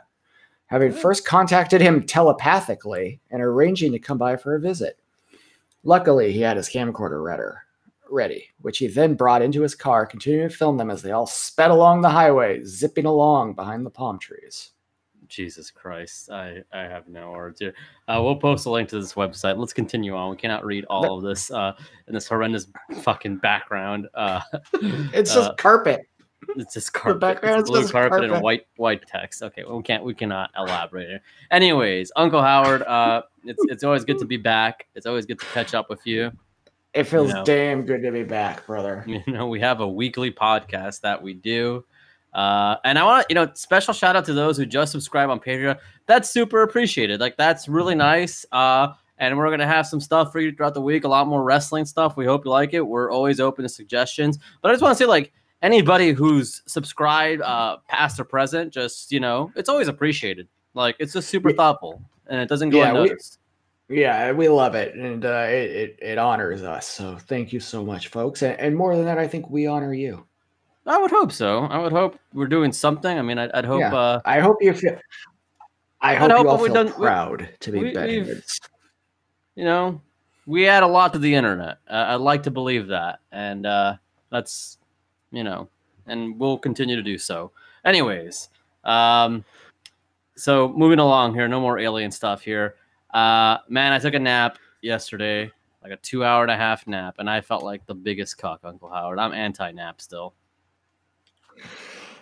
having 0.71 0.91
first 0.91 1.25
contacted 1.25 1.81
him 1.81 2.01
telepathically 2.01 3.19
and 3.29 3.41
arranging 3.41 3.91
to 3.91 3.99
come 3.99 4.17
by 4.17 4.37
for 4.37 4.55
a 4.55 4.59
visit. 4.59 4.97
Luckily, 5.83 6.31
he 6.31 6.39
had 6.39 6.57
his 6.57 6.69
camcorder 6.69 7.21
ready, 8.09 8.47
which 8.61 8.77
he 8.77 8.87
then 8.87 9.15
brought 9.15 9.41
into 9.41 9.61
his 9.61 9.75
car, 9.75 10.05
continuing 10.05 10.49
to 10.49 10.55
film 10.55 10.77
them 10.77 10.89
as 10.89 11.01
they 11.01 11.11
all 11.11 11.27
sped 11.27 11.71
along 11.71 12.01
the 12.01 12.09
highway, 12.09 12.63
zipping 12.63 13.05
along 13.05 13.53
behind 13.53 13.85
the 13.85 13.89
palm 13.89 14.17
trees. 14.17 14.71
Jesus 15.27 15.71
Christ, 15.71 16.29
I, 16.29 16.61
I 16.73 16.81
have 16.81 17.07
no 17.07 17.31
words 17.31 17.59
here. 17.59 17.73
Uh, 18.07 18.19
we'll 18.21 18.35
post 18.35 18.65
a 18.65 18.69
link 18.69 18.89
to 18.89 18.99
this 18.99 19.13
website. 19.13 19.57
Let's 19.57 19.71
continue 19.71 20.13
on. 20.13 20.29
We 20.29 20.35
cannot 20.35 20.65
read 20.65 20.83
all 20.85 21.17
of 21.17 21.23
this 21.23 21.49
uh, 21.51 21.73
in 22.07 22.13
this 22.13 22.27
horrendous 22.27 22.67
fucking 23.01 23.37
background. 23.37 24.07
Uh, 24.13 24.41
It's 25.13 25.33
just 25.33 25.51
uh, 25.51 25.55
carpet. 25.55 26.01
It's 26.55 26.73
just 26.73 26.93
carpet. 26.93 27.19
background 27.19 27.61
it's 27.61 27.69
blue 27.69 27.81
just 27.81 27.91
carpet, 27.91 28.23
and 28.23 28.41
white 28.41 28.67
white 28.77 29.05
text. 29.07 29.43
Okay, 29.43 29.63
well, 29.63 29.77
we 29.77 29.83
can't 29.83 30.03
we 30.03 30.13
cannot 30.13 30.49
elaborate 30.57 31.07
here. 31.07 31.21
Anyways, 31.51 32.11
Uncle 32.15 32.41
Howard, 32.41 32.83
uh, 32.83 33.23
it's 33.43 33.63
it's 33.67 33.83
always 33.83 34.05
good 34.05 34.19
to 34.19 34.25
be 34.25 34.37
back. 34.37 34.87
It's 34.95 35.05
always 35.05 35.25
good 35.25 35.39
to 35.39 35.45
catch 35.47 35.73
up 35.73 35.89
with 35.89 36.05
you. 36.05 36.31
It 36.93 37.05
feels 37.05 37.31
know. 37.31 37.45
damn 37.45 37.85
good 37.85 38.01
to 38.03 38.11
be 38.11 38.23
back, 38.23 38.65
brother. 38.65 39.03
You 39.07 39.21
know, 39.27 39.47
we 39.47 39.61
have 39.61 39.79
a 39.79 39.87
weekly 39.87 40.31
podcast 40.31 41.01
that 41.01 41.21
we 41.21 41.33
do. 41.33 41.85
Uh, 42.33 42.77
and 42.83 42.97
I 42.97 43.03
want 43.03 43.27
to, 43.27 43.33
you 43.33 43.35
know, 43.35 43.51
special 43.53 43.93
shout 43.93 44.15
out 44.15 44.25
to 44.25 44.33
those 44.33 44.57
who 44.57 44.65
just 44.65 44.91
subscribe 44.91 45.29
on 45.29 45.39
Patreon. 45.39 45.77
That's 46.05 46.29
super 46.29 46.63
appreciated. 46.63 47.19
Like, 47.19 47.37
that's 47.37 47.67
really 47.67 47.95
nice. 47.95 48.45
Uh, 48.51 48.89
and 49.17 49.37
we're 49.37 49.47
going 49.47 49.59
to 49.59 49.67
have 49.67 49.85
some 49.85 49.99
stuff 49.99 50.31
for 50.31 50.39
you 50.39 50.51
throughout 50.51 50.73
the 50.73 50.81
week, 50.81 51.03
a 51.03 51.07
lot 51.07 51.27
more 51.27 51.43
wrestling 51.43 51.85
stuff. 51.85 52.17
We 52.17 52.25
hope 52.25 52.45
you 52.45 52.51
like 52.51 52.73
it. 52.73 52.81
We're 52.81 53.11
always 53.11 53.39
open 53.39 53.63
to 53.63 53.69
suggestions. 53.69 54.39
But 54.61 54.69
I 54.69 54.73
just 54.73 54.81
want 54.81 54.97
to 54.97 55.03
say, 55.03 55.07
like, 55.07 55.31
anybody 55.61 56.11
who's 56.11 56.61
subscribed, 56.65 57.41
uh, 57.41 57.77
past 57.87 58.19
or 58.19 58.23
present, 58.23 58.73
just, 58.73 59.11
you 59.11 59.19
know, 59.19 59.51
it's 59.55 59.69
always 59.69 59.87
appreciated. 59.87 60.47
Like, 60.73 60.95
it's 60.99 61.13
just 61.13 61.29
super 61.29 61.51
thoughtful. 61.51 62.01
and 62.27 62.39
it 62.39 62.47
doesn't 62.47 62.69
go 62.69 62.77
Yeah, 62.79 62.93
we- 62.93 62.99
unnoticed. 62.99 63.39
Yeah, 63.89 64.31
we 64.31 64.47
love 64.47 64.73
it, 64.73 64.95
and 64.95 65.25
uh, 65.25 65.47
it, 65.49 65.69
it 65.69 65.99
it 66.01 66.17
honors 66.17 66.63
us. 66.63 66.87
So 66.87 67.17
thank 67.27 67.51
you 67.51 67.59
so 67.59 67.83
much, 67.83 68.07
folks. 68.07 68.41
And, 68.41 68.57
and 68.57 68.73
more 68.73 68.95
than 68.95 69.03
that, 69.03 69.17
I 69.17 69.27
think 69.27 69.49
we 69.49 69.67
honor 69.67 69.93
you. 69.93 70.25
I 70.87 70.97
would 70.97 71.11
hope 71.11 71.33
so. 71.33 71.65
I 71.65 71.77
would 71.77 71.91
hope 71.91 72.17
we're 72.33 72.47
doing 72.47 72.71
something. 72.71 73.19
I 73.19 73.21
mean, 73.21 73.37
I'd, 73.37 73.51
I'd 73.51 73.65
hope. 73.65 73.81
Yeah. 73.81 73.93
Uh, 73.93 74.21
I 74.23 74.39
hope 74.39 74.57
you 74.61 74.71
feel. 74.73 74.97
I 75.99 76.15
hope 76.15 76.31
hope 76.31 76.43
you 76.43 76.49
all 76.49 76.57
feel 76.57 76.73
done- 76.73 76.85
we- 76.87 76.93
proud 76.93 77.49
to 77.59 77.71
be 77.73 77.79
we- 77.79 77.93
we've- 77.97 78.41
you 79.55 79.65
know, 79.65 79.99
we 80.45 80.69
add 80.69 80.83
a 80.83 80.87
lot 80.87 81.11
to 81.11 81.19
the 81.19 81.35
internet. 81.35 81.79
Uh, 81.89 82.05
I'd 82.09 82.15
like 82.21 82.43
to 82.43 82.51
believe 82.51 82.87
that, 82.87 83.19
and 83.33 83.65
uh, 83.65 83.95
that's, 84.29 84.77
you 85.31 85.43
know, 85.43 85.69
and 86.07 86.37
we'll 86.39 86.57
continue 86.57 86.95
to 86.95 87.03
do 87.03 87.17
so. 87.17 87.51
Anyways, 87.85 88.49
um, 88.83 89.43
so 90.35 90.69
moving 90.69 90.99
along 90.99 91.33
here, 91.33 91.47
no 91.47 91.59
more 91.59 91.79
alien 91.79 92.11
stuff 92.11 92.41
here. 92.41 92.75
Uh, 93.13 93.57
man, 93.67 93.93
I 93.93 93.99
took 93.99 94.13
a 94.13 94.19
nap 94.19 94.57
yesterday, 94.81 95.51
like 95.83 95.91
a 95.91 95.97
two 95.97 96.23
hour 96.23 96.43
and 96.43 96.51
a 96.51 96.57
half 96.57 96.87
nap, 96.87 97.15
and 97.19 97.29
I 97.29 97.41
felt 97.41 97.63
like 97.63 97.85
the 97.85 97.95
biggest 97.95 98.37
cuck, 98.37 98.61
Uncle 98.63 98.89
Howard. 98.89 99.19
I'm 99.19 99.33
anti-nap 99.33 100.01
still. 100.01 100.33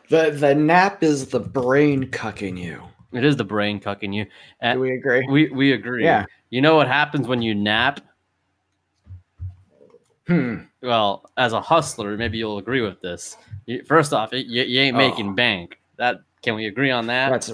The 0.09 0.31
the 0.31 0.55
nap 0.55 1.03
is 1.03 1.27
the 1.27 1.39
brain 1.39 2.05
cucking 2.07 2.57
you. 2.57 2.83
It 3.11 3.23
is 3.23 3.35
the 3.35 3.43
brain 3.43 3.79
cucking 3.79 4.13
you. 4.13 4.25
Do 4.25 4.31
And 4.61 4.79
we 4.79 4.95
agree? 4.95 5.25
we 5.29 5.49
we 5.49 5.73
agree. 5.73 6.03
Yeah. 6.03 6.25
You 6.49 6.61
know 6.61 6.75
what 6.75 6.87
happens 6.87 7.27
when 7.27 7.41
you 7.41 7.53
nap? 7.53 8.01
Hmm. 10.29 10.57
well, 10.83 11.27
as 11.37 11.53
a 11.53 11.61
hustler, 11.61 12.15
maybe 12.15 12.37
you'll 12.37 12.59
agree 12.59 12.81
with 12.81 13.01
this. 13.01 13.35
First 13.87 14.13
off, 14.13 14.31
you, 14.31 14.61
you 14.61 14.79
ain't 14.79 14.95
making 14.95 15.29
Oh. 15.29 15.33
bank. 15.33 15.79
That 15.97 16.17
can 16.43 16.53
we 16.53 16.67
agree 16.67 16.91
on 16.91 17.07
that? 17.07 17.29
That's 17.29 17.51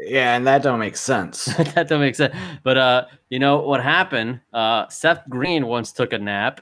yeah, 0.00 0.36
and 0.36 0.46
that 0.46 0.62
don't 0.62 0.78
make 0.78 0.98
sense. 0.98 1.46
that 1.74 1.88
don't 1.88 2.00
make 2.00 2.14
sense. 2.14 2.36
But 2.62 2.76
uh, 2.76 3.06
you 3.30 3.38
know 3.38 3.60
what 3.60 3.82
happened? 3.82 4.40
Uh, 4.52 4.86
Seth 4.88 5.22
Green 5.30 5.66
once 5.66 5.92
took 5.92 6.12
a 6.12 6.18
nap, 6.18 6.60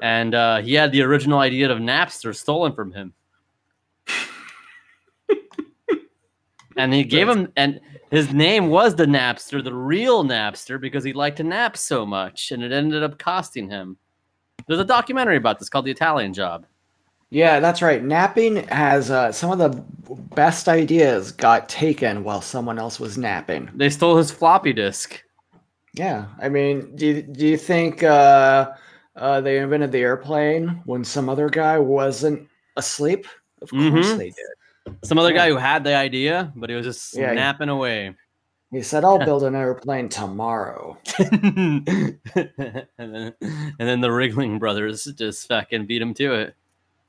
and 0.00 0.34
uh, 0.34 0.62
he 0.62 0.72
had 0.72 0.90
the 0.90 1.02
original 1.02 1.38
idea 1.40 1.70
of 1.70 1.78
Napster 1.80 2.34
stolen 2.34 2.72
from 2.72 2.92
him. 2.92 3.12
and 6.78 6.94
he 6.94 7.04
gave 7.04 7.28
him, 7.28 7.52
and 7.56 7.78
his 8.10 8.32
name 8.32 8.68
was 8.70 8.94
the 8.94 9.04
Napster, 9.04 9.62
the 9.62 9.74
real 9.74 10.24
Napster, 10.24 10.80
because 10.80 11.04
he 11.04 11.12
liked 11.12 11.36
to 11.36 11.44
nap 11.44 11.76
so 11.76 12.06
much, 12.06 12.52
and 12.52 12.62
it 12.62 12.72
ended 12.72 13.02
up 13.02 13.18
costing 13.18 13.68
him. 13.68 13.98
There's 14.66 14.80
a 14.80 14.84
documentary 14.84 15.36
about 15.36 15.58
this 15.58 15.68
called 15.68 15.84
"The 15.84 15.90
Italian 15.90 16.34
Job." 16.34 16.66
Yeah, 17.30 17.60
that's 17.60 17.82
right. 17.82 18.02
Napping 18.02 18.66
has 18.68 19.10
uh, 19.10 19.32
some 19.32 19.50
of 19.50 19.58
the 19.58 19.82
best 20.34 20.66
ideas 20.68 21.30
got 21.30 21.68
taken 21.68 22.24
while 22.24 22.40
someone 22.40 22.78
else 22.78 22.98
was 22.98 23.18
napping. 23.18 23.70
They 23.74 23.90
stole 23.90 24.16
his 24.16 24.30
floppy 24.30 24.72
disk. 24.72 25.22
Yeah, 25.92 26.26
I 26.40 26.48
mean, 26.48 26.94
do 26.96 27.06
you, 27.06 27.22
do 27.22 27.46
you 27.46 27.56
think 27.58 28.02
uh, 28.02 28.70
uh, 29.16 29.40
they 29.42 29.58
invented 29.58 29.92
the 29.92 29.98
airplane 29.98 30.68
when 30.86 31.04
some 31.04 31.28
other 31.28 31.48
guy 31.50 31.78
wasn't 31.78 32.48
asleep? 32.76 33.26
Of 33.60 33.70
course 33.70 33.82
Mhm. 33.82 34.16
they 34.18 34.30
did. 34.30 34.96
Some 35.04 35.18
other 35.18 35.30
Yeah. 35.30 35.36
guy 35.36 35.48
who 35.50 35.56
had 35.56 35.84
the 35.84 35.94
idea, 35.94 36.50
but 36.56 36.70
he 36.70 36.76
was 36.76 36.86
just 36.86 37.14
Yeah, 37.14 37.30
he- 37.30 37.34
napping 37.36 37.68
away. 37.68 38.14
He 38.70 38.82
said, 38.82 39.04
"I'll 39.04 39.18
build 39.18 39.44
an 39.44 39.54
airplane 39.54 40.08
tomorrow." 40.10 40.98
and, 41.18 42.18
then, 42.98 43.34
and 43.40 43.74
then 43.78 44.00
the 44.02 44.12
Wriggling 44.12 44.58
brothers 44.58 45.04
just 45.04 45.48
fucking 45.48 45.86
beat 45.86 46.02
him 46.02 46.12
to 46.14 46.34
it. 46.34 46.54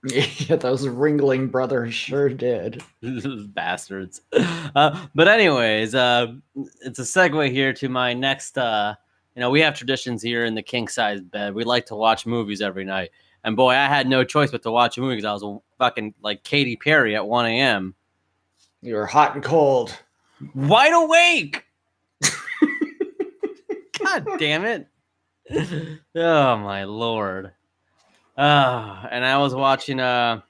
yeah, 0.04 0.56
those 0.56 0.86
Ringling 0.86 1.52
brothers 1.52 1.94
sure 1.94 2.30
did. 2.30 2.82
Bastards. 3.54 4.22
Uh, 4.32 5.06
but 5.14 5.28
anyways, 5.28 5.94
uh, 5.94 6.28
it's 6.82 7.00
a 7.00 7.04
segue 7.04 7.52
here 7.52 7.74
to 7.74 7.90
my 7.90 8.14
next. 8.14 8.58
Uh, 8.58 8.96
you 9.36 9.42
know, 9.42 9.50
we 9.50 9.60
have 9.60 9.78
traditions 9.78 10.22
here 10.22 10.46
in 10.46 10.56
the 10.56 10.64
king 10.64 10.88
size 10.88 11.20
bed. 11.20 11.54
We 11.54 11.66
like 11.66 11.86
to 11.88 11.96
watch 11.96 12.26
movies 12.26 12.62
every 12.62 12.86
night, 12.86 13.10
and 13.44 13.58
boy, 13.58 13.72
I 13.72 13.88
had 13.88 14.08
no 14.08 14.24
choice 14.24 14.52
but 14.52 14.64
to 14.64 14.72
watch 14.72 14.98
a 14.98 15.02
movie 15.02 15.18
because 15.18 15.26
I 15.26 15.34
was 15.34 15.62
fucking 15.78 16.14
like 16.22 16.44
Katy 16.44 16.78
Perry 16.78 17.18
at 17.18 17.28
one 17.28 17.46
a.m. 17.46 17.94
You 18.82 18.96
were 18.96 19.06
hot 19.06 19.36
and 19.36 19.44
cold. 19.44 19.98
Wide 20.54 20.94
awake. 20.94 21.66
God 24.00 24.28
damn 24.40 24.66
it. 24.66 24.88
Oh 26.16 26.58
my 26.58 26.84
lord. 26.84 27.52
Uh, 28.38 29.06
and 29.12 29.26
I 29.26 29.38
was 29.38 29.54
watching 29.54 30.00
uh 30.00 30.42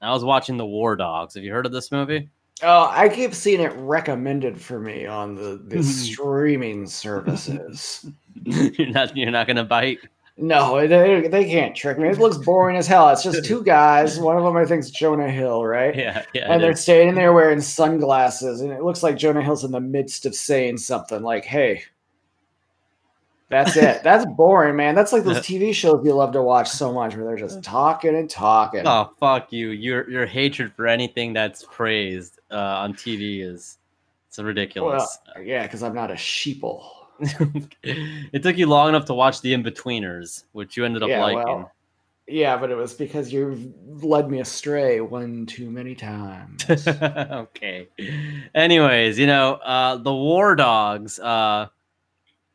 I 0.00 0.12
was 0.12 0.24
watching 0.24 0.56
The 0.56 0.66
War 0.66 0.96
Dogs. 0.96 1.34
Have 1.34 1.44
you 1.44 1.52
heard 1.52 1.66
of 1.66 1.72
this 1.72 1.90
movie? 1.90 2.28
Oh, 2.62 2.88
I 2.90 3.08
keep 3.08 3.34
seeing 3.34 3.60
it 3.60 3.72
recommended 3.76 4.60
for 4.60 4.80
me 4.80 5.06
on 5.06 5.34
the, 5.34 5.60
the 5.64 5.82
streaming 5.84 6.86
services. 6.86 8.06
you're 8.44 8.90
not 8.90 9.16
you're 9.16 9.30
not 9.30 9.46
gonna 9.46 9.64
bite. 9.64 10.00
No, 10.40 10.86
they, 10.86 11.26
they 11.26 11.44
can't 11.46 11.74
trick 11.74 11.98
me. 11.98 12.08
It 12.08 12.18
looks 12.18 12.36
boring 12.36 12.76
as 12.76 12.86
hell. 12.86 13.08
It's 13.08 13.24
just 13.24 13.44
two 13.44 13.64
guys. 13.64 14.20
One 14.20 14.36
of 14.36 14.44
them, 14.44 14.56
I 14.56 14.64
think, 14.64 14.84
is 14.84 14.90
Jonah 14.92 15.30
Hill, 15.30 15.66
right? 15.66 15.94
Yeah, 15.96 16.24
yeah. 16.32 16.52
and 16.52 16.62
they're 16.62 16.70
is. 16.70 16.80
standing 16.80 17.16
there 17.16 17.32
wearing 17.32 17.60
sunglasses, 17.60 18.60
and 18.60 18.72
it 18.72 18.82
looks 18.82 19.02
like 19.02 19.16
Jonah 19.16 19.42
Hill's 19.42 19.64
in 19.64 19.72
the 19.72 19.80
midst 19.80 20.26
of 20.26 20.34
saying 20.34 20.78
something 20.78 21.22
like, 21.22 21.44
"Hey." 21.44 21.82
That's 23.50 23.76
it. 23.76 24.02
That's 24.04 24.26
boring, 24.36 24.76
man. 24.76 24.94
That's 24.94 25.12
like 25.12 25.24
those 25.24 25.38
TV 25.38 25.74
shows 25.74 26.04
you 26.04 26.12
love 26.12 26.32
to 26.32 26.42
watch 26.42 26.68
so 26.68 26.92
much, 26.92 27.16
where 27.16 27.24
they're 27.24 27.36
just 27.36 27.62
talking 27.64 28.14
and 28.14 28.28
talking. 28.28 28.86
Oh 28.86 29.10
fuck 29.18 29.52
you. 29.52 29.70
Your 29.70 30.08
your 30.08 30.26
hatred 30.26 30.72
for 30.74 30.86
anything 30.86 31.32
that's 31.32 31.64
praised 31.70 32.38
uh, 32.50 32.56
on 32.56 32.92
TV 32.92 33.42
is 33.42 33.78
it's 34.28 34.38
ridiculous. 34.38 35.18
well, 35.34 35.44
yeah, 35.44 35.62
because 35.62 35.82
I'm 35.82 35.94
not 35.94 36.10
a 36.10 36.14
sheeple. 36.14 36.97
it 37.82 38.42
took 38.42 38.56
you 38.56 38.66
long 38.66 38.90
enough 38.90 39.04
to 39.06 39.14
watch 39.14 39.40
The 39.40 39.52
Inbetweeners, 39.54 40.44
which 40.52 40.76
you 40.76 40.84
ended 40.84 41.02
up 41.02 41.08
Yeah, 41.10 41.22
liking. 41.24 41.44
well, 41.44 41.72
Yeah, 42.26 42.56
but 42.56 42.70
it 42.70 42.76
was 42.76 42.94
because 42.94 43.32
you've 43.32 43.72
led 44.04 44.30
me 44.30 44.40
astray 44.40 45.00
one 45.00 45.46
too 45.46 45.70
many 45.70 45.94
times. 45.94 46.64
okay. 46.86 47.88
Anyways, 48.54 49.18
you 49.18 49.26
know, 49.26 49.54
uh, 49.54 49.96
the 49.96 50.12
War 50.12 50.54
Dogs. 50.54 51.18
Uh, 51.18 51.68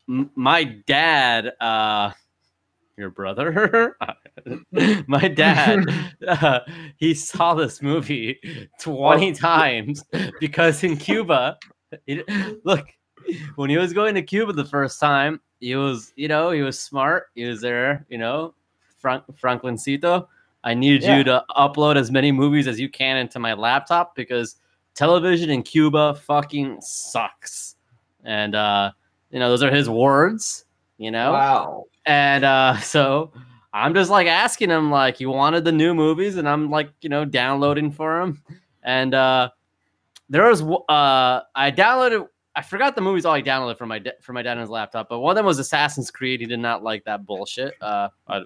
m- 0.08 0.32
my 0.36 0.64
dad, 0.64 1.54
uh, 1.60 2.12
your 2.98 3.10
brother, 3.10 3.98
my 5.08 5.28
dad, 5.28 5.80
uh, 6.28 6.60
he 6.98 7.16
saw 7.16 7.56
this 7.56 7.82
movie 7.82 8.40
twenty 8.80 9.34
times 9.34 10.04
because 10.40 10.84
in 10.84 10.98
Cuba, 10.98 11.58
it, 12.06 12.24
look, 12.64 12.86
when 13.56 13.70
he 13.70 13.78
was 13.78 13.94
going 13.94 14.16
to 14.16 14.22
Cuba 14.22 14.54
the 14.54 14.66
first 14.66 15.00
time, 15.00 15.40
he 15.60 15.76
was, 15.76 16.14
you 16.16 16.28
know, 16.28 16.52
he 16.52 16.62
was 16.62 16.80
smart. 16.80 17.28
He 17.36 17.46
was 17.46 17.62
there, 17.62 18.06
you 18.10 18.18
know, 18.18 18.54
Frank 18.98 19.24
Franklincito. 19.42 20.28
I 20.64 20.74
need 20.74 21.04
Yeah. 21.04 21.18
you 21.18 21.24
to 21.26 21.44
upload 21.58 21.98
as 21.98 22.12
many 22.12 22.32
movies 22.32 22.68
as 22.68 22.80
you 22.80 22.90
can 22.90 23.18
into 23.18 23.40
my 23.40 23.54
laptop 23.54 24.16
because 24.16 24.56
television 24.96 25.50
in 25.50 25.64
Cuba 25.64 26.16
fucking 26.16 26.80
sucks. 26.82 27.76
And 28.24 28.56
uh, 28.56 28.92
you 29.30 29.40
know, 29.40 29.50
those 29.50 29.64
are 29.64 29.72
his 29.72 29.90
words, 29.90 30.66
you 30.98 31.12
know? 31.12 31.34
Wow. 31.34 31.86
And 32.06 32.46
uh, 32.46 32.78
so 32.80 33.32
I'm 33.74 33.94
just 33.94 34.10
like 34.12 34.28
asking 34.28 34.70
him, 34.70 34.92
like, 34.92 35.18
he 35.18 35.26
wanted 35.26 35.66
the 35.66 35.72
new 35.72 35.94
movies, 35.94 36.38
and 36.38 36.48
I'm 36.48 36.70
like, 36.70 36.92
you 37.02 37.10
know, 37.10 37.26
downloading 37.26 37.92
for 37.92 38.22
him. 38.22 38.42
And 38.84 39.14
uh, 39.16 39.50
there 40.30 40.48
was, 40.48 40.62
uh, 40.62 41.42
I 41.56 41.72
downloaded, 41.72 42.28
I 42.56 42.62
forgot 42.62 42.96
the 42.96 43.02
movies 43.02 43.26
all 43.26 43.34
I 43.34 43.42
downloaded 43.42 43.78
from 43.78 43.90
my 43.90 44.00
da- 44.00 44.12
from 44.22 44.36
my 44.36 44.42
dad 44.44 44.58
on 44.58 44.62
his 44.62 44.70
laptop, 44.70 45.10
but 45.10 45.20
one 45.20 45.32
of 45.32 45.36
them 45.36 45.46
was 45.46 45.60
Assassin's 45.60 46.12
Creed. 46.12 46.40
He 46.40 46.46
did 46.46 46.60
not 46.60 46.84
like 46.84 47.04
that 47.06 47.26
bullshit. 47.26 47.74
Uh, 47.82 48.10
I 48.28 48.44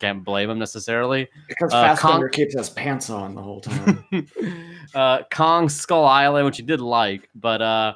can't 0.00 0.24
blame 0.24 0.50
him 0.50 0.58
necessarily. 0.58 1.28
Because 1.48 1.72
Uh, 1.72 1.82
Fassbender 1.94 2.28
Con- 2.28 2.32
keeps 2.32 2.56
his 2.56 2.68
pants 2.68 3.10
on 3.10 3.34
the 3.34 3.42
whole 3.42 3.60
time. 3.60 4.04
uh, 4.94 5.22
Kong 5.32 5.68
Skull 5.68 6.04
Island, 6.04 6.46
which 6.46 6.56
he 6.56 6.62
did 6.64 6.80
like, 6.80 7.28
but 7.36 7.62
uh, 7.62 7.94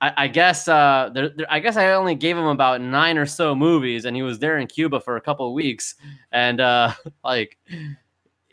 I, 0.00 0.12
I 0.16 0.28
guess 0.28 0.68
uh, 0.68 1.10
there, 1.12 1.30
there, 1.30 1.46
I 1.50 1.58
guess 1.58 1.76
I 1.76 1.92
only 1.92 2.14
gave 2.14 2.36
him 2.36 2.46
about 2.46 2.80
nine 2.80 3.18
or 3.18 3.26
so 3.26 3.54
movies, 3.54 4.04
and 4.04 4.14
he 4.14 4.22
was 4.22 4.38
there 4.38 4.58
in 4.58 4.66
Cuba 4.68 5.00
for 5.00 5.16
a 5.16 5.20
couple 5.20 5.46
of 5.48 5.54
weeks, 5.54 5.96
and 6.30 6.60
uh, 6.60 6.92
like 7.24 7.58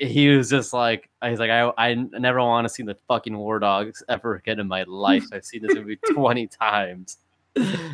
he 0.01 0.29
was 0.29 0.49
just 0.49 0.73
like 0.73 1.09
he's 1.23 1.39
like 1.39 1.49
I 1.51 1.71
I 1.77 1.93
never 1.93 2.39
want 2.39 2.65
to 2.65 2.73
see 2.73 2.83
the 2.83 2.95
fucking 3.07 3.37
War 3.37 3.59
Dogs 3.59 4.03
ever 4.09 4.35
again 4.35 4.59
in 4.59 4.67
my 4.67 4.83
life. 4.83 5.23
I've 5.31 5.45
seen 5.45 5.61
this 5.61 5.75
movie 5.75 5.97
twenty 6.13 6.47
times, 6.47 7.17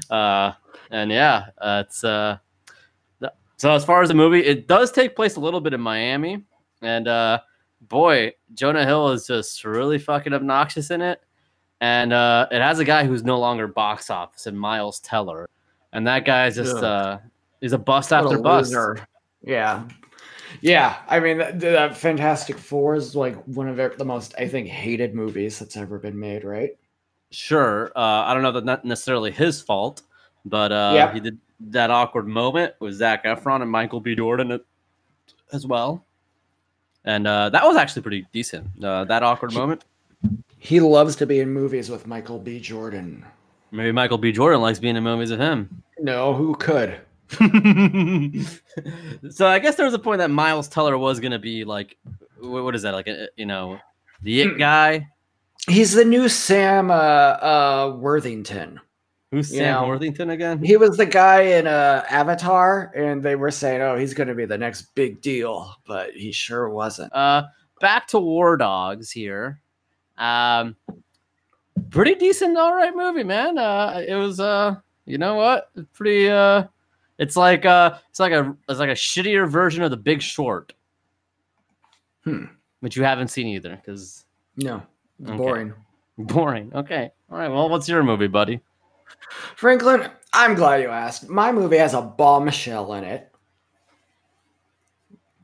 uh, 0.09 0.53
and 0.91 1.11
yeah, 1.11 1.47
uh, 1.57 1.83
it's 1.85 2.03
uh. 2.03 2.37
th- 3.19 3.31
So 3.57 3.71
as 3.73 3.83
far 3.85 4.01
as 4.01 4.07
the 4.09 4.15
movie, 4.15 4.43
it 4.43 4.67
does 4.67 4.91
take 4.91 5.15
place 5.15 5.35
a 5.35 5.39
little 5.39 5.59
bit 5.61 5.73
in 5.73 5.81
Miami, 5.81 6.43
and 6.81 7.07
uh, 7.07 7.39
boy, 7.81 8.33
Jonah 8.53 8.85
Hill 8.85 9.09
is 9.09 9.27
just 9.27 9.63
really 9.65 9.97
fucking 9.99 10.33
obnoxious 10.33 10.91
in 10.91 11.01
it. 11.01 11.21
And 11.79 12.11
uh, 12.11 12.47
it 12.51 12.59
has 12.61 12.79
a 12.79 12.85
guy 12.85 13.05
who's 13.05 13.23
no 13.23 13.37
longer 13.39 13.67
box 13.67 14.09
office 14.09 14.47
and 14.47 14.59
Miles 14.59 14.99
Teller. 15.01 15.47
And 15.93 16.07
that 16.07 16.25
guy 16.25 16.47
is 16.47 16.55
just 16.55 16.77
uh 16.77 17.19
is 17.61 17.73
a 17.73 17.77
bust 17.77 18.09
What 18.11 18.21
a 18.21 18.25
after 18.25 18.39
bust. 18.39 18.69
loser. 18.71 19.07
Yeah. 19.43 19.83
Yeah, 20.61 20.97
I 21.07 21.19
mean, 21.19 21.37
that, 21.39 21.59
that 21.59 21.97
Fantastic 21.97 22.57
Four 22.57 22.95
is 22.95 23.15
like 23.15 23.35
one 23.45 23.67
of 23.67 23.77
the 23.97 24.05
most, 24.05 24.33
I 24.37 24.47
think, 24.47 24.67
hated 24.67 25.13
movies 25.15 25.59
that's 25.59 25.77
ever 25.77 25.99
been 25.99 26.19
made, 26.19 26.43
right? 26.43 26.77
sure. 27.29 27.91
Uh, 27.95 28.23
I 28.25 28.33
don't 28.33 28.41
know 28.41 28.53
that 28.53 28.63
not 28.63 28.85
necessarily 28.85 29.31
his 29.31 29.61
fault, 29.61 30.01
but 30.45 30.71
uh, 30.71 30.93
Yeah. 30.95 31.13
he 31.13 31.19
did 31.19 31.37
that 31.71 31.91
awkward 31.91 32.25
moment 32.27 32.73
with 32.79 32.93
Zac 32.93 33.25
Efron 33.25 33.61
and 33.61 33.69
Michael 33.69 33.99
B. 33.99 34.15
Jordan 34.15 34.59
as 35.51 35.67
well, 35.67 36.05
and 37.03 37.27
uh, 37.27 37.49
that 37.49 37.65
was 37.65 37.75
actually 37.75 38.01
pretty 38.03 38.25
decent. 38.31 38.67
Uh, 38.83 39.03
that 39.05 39.23
awkward 39.23 39.53
moment. 39.53 39.83
He 40.59 40.79
loves 40.79 41.15
to 41.17 41.25
be 41.25 41.39
in 41.41 41.49
movies 41.51 41.89
with 41.89 42.07
Michael 42.07 42.39
B. 42.39 42.59
Jordan. 42.59 43.25
Maybe 43.71 43.91
Michael 43.91 44.17
B. 44.17 44.31
Jordan 44.31 44.61
likes 44.61 44.79
being 44.79 44.95
in 44.95 45.03
movies 45.03 45.29
with 45.29 45.39
him. 45.39 45.83
No, 45.99 46.33
who 46.33 46.55
could? 46.55 46.97
so 49.29 49.47
I 49.47 49.59
guess 49.59 49.75
there 49.75 49.85
was 49.85 49.93
a 49.93 49.99
point 49.99 50.19
that 50.19 50.31
Miles 50.31 50.67
Teller 50.67 50.97
was 50.97 51.19
gonna 51.19 51.39
be 51.39 51.65
like, 51.65 51.97
what 52.39 52.75
is 52.75 52.83
that? 52.83 52.93
Like 52.93 53.07
a 53.07 53.27
you 53.35 53.45
know, 53.45 53.79
the 54.21 54.41
it 54.41 54.57
guy. 54.57 55.07
He's 55.69 55.93
the 55.93 56.05
new 56.05 56.29
Sam 56.29 56.89
uh, 56.89 56.93
uh, 56.93 57.97
Worthington. 57.99 58.79
Who's 59.31 59.51
You 59.51 59.59
Sam 59.59 59.73
know, 59.73 59.87
Worthington 59.89 60.29
again? 60.29 60.63
He 60.63 60.77
was 60.77 60.95
the 60.95 61.05
guy 61.05 61.41
in 61.41 61.67
uh, 61.67 62.05
Avatar, 62.09 62.93
and 62.95 63.21
they 63.21 63.35
were 63.35 63.51
saying, 63.51 63.81
"Oh, 63.81 63.97
he's 63.97 64.13
going 64.13 64.29
to 64.29 64.35
be 64.35 64.45
the 64.45 64.57
next 64.57 64.95
big 64.95 65.19
deal," 65.21 65.75
but 65.85 66.11
he 66.11 66.31
sure 66.31 66.69
wasn't. 66.69 67.13
Uh, 67.13 67.43
back 67.81 68.07
to 68.07 68.19
War 68.19 68.55
Dogs 68.55 69.11
here. 69.11 69.59
Um, 70.17 70.77
pretty 71.89 72.15
decent, 72.15 72.57
all 72.57 72.73
right 72.73 72.95
movie, 72.95 73.25
man. 73.25 73.57
Uh, 73.57 74.01
it 74.07 74.15
was 74.15 74.39
uh, 74.39 74.75
you 75.05 75.17
know 75.17 75.35
what? 75.35 75.71
Pretty 75.91 76.29
uh, 76.29 76.63
it's 77.17 77.35
like 77.35 77.65
uh, 77.65 77.97
it's 78.09 78.19
like 78.19 78.31
a 78.31 78.55
it's 78.69 78.79
like 78.79 78.89
a 78.89 78.93
shittier 78.93 79.49
version 79.49 79.83
of 79.83 79.91
The 79.91 79.97
Big 79.97 80.21
Short. 80.21 80.73
Hmm. 82.23 82.45
Which 82.81 82.95
you 82.95 83.03
haven't 83.03 83.29
seen 83.29 83.47
either, 83.47 83.75
because 83.75 84.25
No, 84.55 84.83
Okay. 85.25 85.37
boring. 85.37 85.73
boring. 86.17 86.71
Okay, 86.75 87.11
all 87.31 87.37
right. 87.37 87.47
Well, 87.49 87.69
what's 87.69 87.89
your 87.89 88.03
movie, 88.03 88.27
buddy? 88.27 88.61
Franklin, 89.55 90.09
I'm 90.33 90.53
glad 90.53 90.81
you 90.81 90.89
asked. 90.89 91.27
My 91.29 91.51
movie 91.51 91.77
has 91.77 91.93
a 91.93 92.01
bombshell 92.01 92.93
in 92.93 93.03
it. 93.03 93.31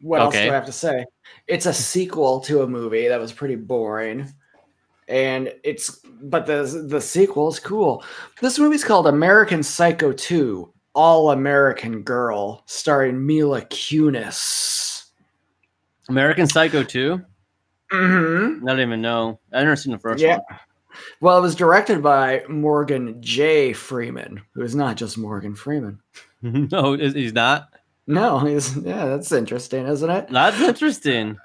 What 0.01 0.20
else 0.22 0.34
do 0.36 0.39
I 0.42 0.53
have 0.53 0.65
to 0.65 0.72
say? 0.74 1.06
It's 1.48 1.65
a 1.65 1.74
sequel 1.74 2.42
to 2.42 2.62
a 2.63 2.68
movie 2.68 3.08
that 3.08 3.20
was 3.20 3.32
pretty 3.32 3.56
boring. 3.56 4.32
And 5.08 5.53
it's 5.63 6.00
but 6.22 6.46
the 6.46 6.86
the 6.88 7.01
sequel 7.01 7.48
is 7.50 7.60
cool. 7.60 8.03
This 8.42 8.60
movie's 8.60 8.84
called 8.84 9.08
American 9.08 9.63
Psycho 9.63 10.12
2, 10.12 10.73
All 10.94 11.32
American 11.32 12.04
Girl, 12.04 12.64
starring 12.66 13.26
Mila 13.26 13.62
Kunis. 13.64 15.06
American 16.10 16.48
Psycho 16.48 16.84
2? 16.84 17.22
Mm-hmm. 17.92 18.68
I 18.68 18.72
don't 18.72 18.82
even 18.82 19.02
know. 19.02 19.40
I've 19.52 19.64
never 19.64 19.76
seen 19.76 19.92
the 19.94 20.00
first 20.00 20.22
Yeah. 20.22 20.40
Well, 21.22 21.38
it 21.38 21.42
was 21.42 21.56
directed 21.56 22.04
by 22.04 22.44
Morgan 22.48 23.22
J. 23.22 23.74
Freeman, 23.74 24.42
who 24.54 24.62
is 24.62 24.76
not 24.76 24.96
just 24.96 25.18
Morgan 25.18 25.56
Freeman. 25.56 26.00
no, 26.42 26.94
he's 26.94 27.34
not. 27.34 27.70
No, 28.06 28.40
he's 28.40 28.76
yeah, 28.78 29.06
that's 29.06 29.32
interesting, 29.32 29.88
isn't 29.88 30.10
it? 30.10 30.28
That's 30.30 30.60
interesting. 30.60 31.38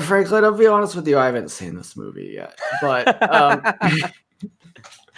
Franklin, 0.00 0.44
I'll 0.44 0.56
be 0.56 0.66
honest 0.66 0.96
with 0.96 1.06
you, 1.06 1.18
I 1.18 1.26
haven't 1.26 1.50
seen 1.50 1.76
this 1.76 1.96
movie 1.96 2.32
yet, 2.34 2.58
but 2.80 3.32
um, 3.32 3.62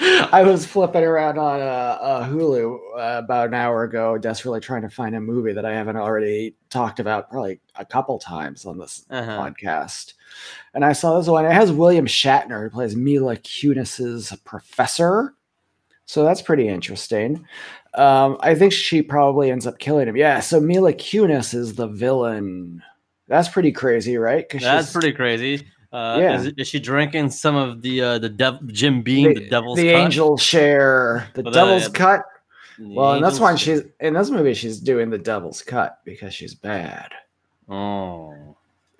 I 0.01 0.43
was 0.45 0.65
flipping 0.65 1.03
around 1.03 1.39
on 1.39 1.61
uh, 1.61 1.65
uh, 2.01 2.29
Hulu 2.29 2.79
uh, 2.97 3.19
about 3.19 3.49
an 3.49 3.55
hour 3.55 3.83
ago, 3.83 4.17
desperately 4.19 4.61
trying 4.61 4.83
to 4.83 4.89
find 4.91 5.17
a 5.17 5.21
movie 5.21 5.53
that 5.53 5.65
I 5.67 5.75
haven't 5.75 5.97
already 5.97 6.55
talked 6.71 7.01
about 7.01 7.31
probably 7.31 7.61
a 7.77 7.85
couple 7.85 8.19
times 8.19 8.65
on 8.65 8.79
this 8.79 9.05
Uh-huh. 9.11 9.31
podcast. 9.41 10.15
And 10.75 10.85
I 10.85 10.93
saw 10.93 11.19
this 11.19 11.27
one. 11.29 11.45
It 11.47 11.53
has 11.53 11.73
William 11.73 12.07
Shatner, 12.07 12.63
who 12.63 12.71
plays 12.71 12.95
Mila 12.95 13.37
Kunis's 13.37 14.33
professor. 14.45 15.35
So 16.07 16.23
that's 16.25 16.43
pretty 16.43 16.69
interesting. 16.69 17.45
Um, 17.95 18.37
I 18.41 18.55
think 18.55 18.73
she 18.73 19.03
probably 19.03 19.51
ends 19.51 19.67
up 19.67 19.79
killing 19.79 20.09
him. 20.09 20.17
Yeah. 20.17 20.41
So 20.41 20.61
Mila 20.61 20.93
Kunis 20.93 21.55
is 21.55 21.75
the 21.75 21.89
villain. 21.89 22.83
That's 23.27 23.49
pretty 23.49 23.73
crazy, 23.73 24.17
right? 24.17 24.49
That's 24.49 24.87
she's 24.87 24.93
pretty 24.93 25.13
crazy. 25.13 25.67
Uh, 25.93 26.19
Yeah. 26.21 26.35
is, 26.41 26.53
is 26.59 26.69
she 26.69 26.79
drinking 26.79 27.31
some 27.31 27.57
of 27.57 27.81
the 27.83 28.03
uh, 28.03 28.19
the 28.19 28.29
dev- 28.29 28.67
Jim 28.69 29.01
Beam, 29.03 29.35
the, 29.35 29.49
devil's 29.49 29.79
the 29.79 29.93
cut? 29.93 30.01
angel 30.01 30.37
share, 30.37 31.29
the 31.35 31.43
Well, 31.43 31.53
devil's 31.53 31.85
the- 31.87 31.91
cut. 31.99 32.25
The 32.79 32.95
Well, 32.95 33.15
and 33.15 33.25
that's 33.25 33.41
why 33.41 33.55
sh- 33.57 33.63
she's 33.63 33.83
in 34.01 34.15
this 34.15 34.31
movie. 34.31 34.55
She's 34.55 34.79
doing 34.81 35.11
the 35.11 35.19
devil's 35.19 35.63
cut 35.63 35.99
because 36.05 36.33
she's 36.35 36.55
bad. 36.55 37.11
Oh, 37.69 38.35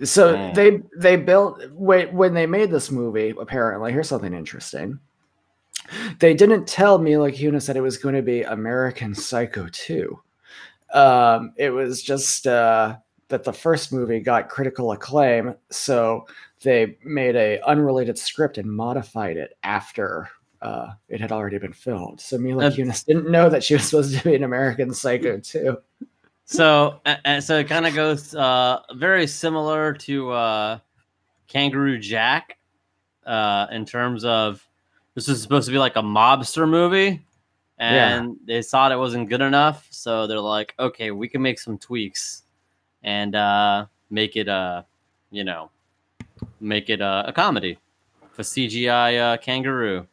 So 0.03 0.35
Mm. 0.35 0.55
they 0.55 0.81
they 0.97 1.17
built 1.17 1.61
when 1.73 2.15
when 2.17 2.33
they 2.35 2.47
made 2.47 2.71
this 2.71 2.91
movie. 2.91 3.35
Apparently, 3.39 3.93
here's 3.93 4.09
something 4.09 4.33
interesting. 4.33 4.99
They 6.21 6.35
didn't 6.35 6.67
tell 6.67 6.99
Mila 6.99 7.31
Kunis 7.33 7.67
that 7.67 7.77
it 7.77 7.81
was 7.81 7.99
going 7.99 8.15
to 8.15 8.23
be 8.23 8.43
American 8.43 9.15
Psycho 9.15 9.69
2. 9.73 10.21
Um, 10.93 11.53
it 11.57 11.71
was 11.71 12.03
just 12.03 12.47
uh, 12.47 12.97
that 13.29 13.45
the 13.45 13.53
first 13.53 13.93
movie 13.93 14.21
got 14.21 14.49
critical 14.49 14.93
acclaim, 14.93 15.55
so 15.71 16.27
they 16.63 16.99
made 17.05 17.37
a 17.37 17.61
unrelated 17.67 18.19
script 18.19 18.59
and 18.59 18.71
modified 18.71 19.37
it 19.37 19.57
after 19.63 20.29
uh, 20.61 20.91
it 21.09 21.21
had 21.21 21.33
already 21.33 21.59
been 21.59 21.73
filmed. 21.73 22.21
So 22.21 22.39
Mila 22.39 22.71
Kunis 22.71 23.05
didn't 23.05 23.31
know 23.31 23.49
that 23.49 23.63
she 23.63 23.75
was 23.75 23.85
supposed 23.85 24.17
to 24.17 24.25
be 24.25 24.35
an 24.35 24.45
American 24.45 24.93
Psycho 24.93 25.39
too. 25.39 25.79
so 26.45 27.01
uh, 27.07 27.17
uh, 27.25 27.41
so 27.41 27.59
it 27.59 27.69
kind 27.69 27.87
of 27.87 27.95
goes 27.95 28.35
uh, 28.35 28.81
very 28.95 29.27
similar 29.27 29.93
to 29.95 30.31
uh, 30.31 30.79
Kangaroo 31.47 31.99
Jack 31.99 32.59
uh, 33.27 33.67
in 33.71 33.85
terms 33.85 34.25
of 34.25 34.67
this 35.15 35.29
is 35.29 35.43
supposed 35.43 35.67
to 35.67 35.73
be 35.73 35.79
like 35.79 35.97
a 35.97 36.03
mobster 36.03 36.69
movie, 36.69 37.25
and 37.79 38.37
they 38.45 38.63
thought 38.63 38.93
it 38.93 38.99
wasn't 38.99 39.29
good 39.29 39.41
enough, 39.41 39.87
so 39.91 40.27
they're 40.27 40.41
like, 40.41 40.75
okay, 40.79 41.11
we 41.11 41.29
can 41.29 41.43
make 41.43 41.59
some 41.59 41.79
tweaks 41.79 42.43
and 43.03 43.35
uh, 43.35 43.87
make 44.11 44.37
it 44.37 44.49
a, 44.49 44.85
you 45.31 45.45
know, 45.45 45.71
make 46.61 46.91
it 46.91 47.01
a, 47.01 47.25
a 47.27 47.33
comedy 47.33 47.79
for 48.33 48.43
CGI 48.43 49.19
uh, 49.35 49.37
kangaroo. 49.39 50.07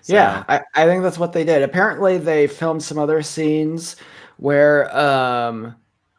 So- 0.00 0.14
Yeah, 0.14 0.44
I, 0.48 0.60
I 0.74 0.84
think 0.86 1.02
that's 1.02 1.18
what 1.18 1.32
they 1.32 1.44
did. 1.44 1.62
Apparently, 1.62 2.18
they 2.18 2.46
filmed 2.46 2.82
some 2.82 2.98
other 2.98 3.22
scenes 3.22 3.96
where 4.36 4.94
um, 4.96 5.76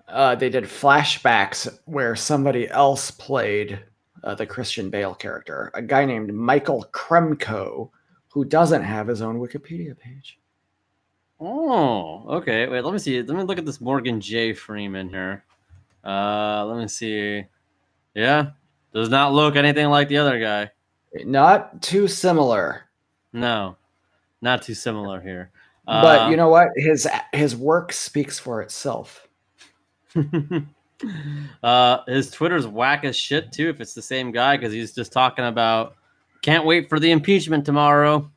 uh, 0.07 0.35
they 0.35 0.49
did 0.49 0.63
flashbacks 0.65 1.67
where 1.85 2.15
somebody 2.15 2.69
else 2.69 3.11
played 3.11 3.79
uh, 4.23 4.35
the 4.35 4.45
Christian 4.45 4.89
Bale 4.89 5.13
character, 5.15 5.69
a 5.73 5.81
guy 5.81 6.05
named 6.05 6.33
Michael 6.33 6.85
Kremko, 6.91 7.89
who 8.29 8.45
doesn't 8.45 8.83
have 8.83 9.07
his 9.07 9.21
own 9.21 9.39
Wikipedia 9.39 9.97
page. 9.97 10.39
Oh, 11.39 12.23
okay. 12.37 12.67
Wait, 12.67 12.81
let 12.83 12.93
me 12.93 12.99
see. 12.99 13.21
Let 13.21 13.35
me 13.35 13.43
look 13.43 13.57
at 13.57 13.65
this 13.65 13.81
Morgan 13.81 14.21
J. 14.21 14.53
Freeman 14.53 15.09
here. 15.09 15.43
Uh, 16.05 16.65
let 16.65 16.77
me 16.81 16.87
see. 16.87 17.43
Yeah, 18.15 18.51
does 18.93 19.09
not 19.09 19.33
look 19.33 19.55
anything 19.55 19.87
like 19.87 20.07
the 20.07 20.17
other 20.17 20.39
guy. 20.39 20.69
Not 21.25 21.81
too 21.81 22.07
similar, 22.07 22.83
No, 23.33 23.75
not 24.41 24.61
too 24.63 24.73
similar 24.73 25.21
here. 25.21 25.51
but 25.85 26.29
you 26.31 26.37
know 26.37 26.49
what? 26.49 26.69
His 26.75 27.07
his 27.33 27.55
work 27.55 27.91
speaks 27.93 28.39
for 28.39 28.61
itself. 28.61 29.27
uh, 31.63 31.97
his 32.07 32.31
Twitter's 32.31 32.67
whack 32.67 33.03
as 33.03 33.15
shit 33.15 33.51
too. 33.51 33.69
If 33.69 33.81
it's 33.81 33.93
the 33.93 34.01
same 34.01 34.31
guy, 34.31 34.57
because 34.57 34.73
he's 34.73 34.93
just 34.93 35.11
talking 35.11 35.45
about 35.45 35.95
can't 36.41 36.65
wait 36.65 36.89
for 36.89 36.99
the 36.99 37.11
impeachment 37.11 37.65
tomorrow. 37.65 38.29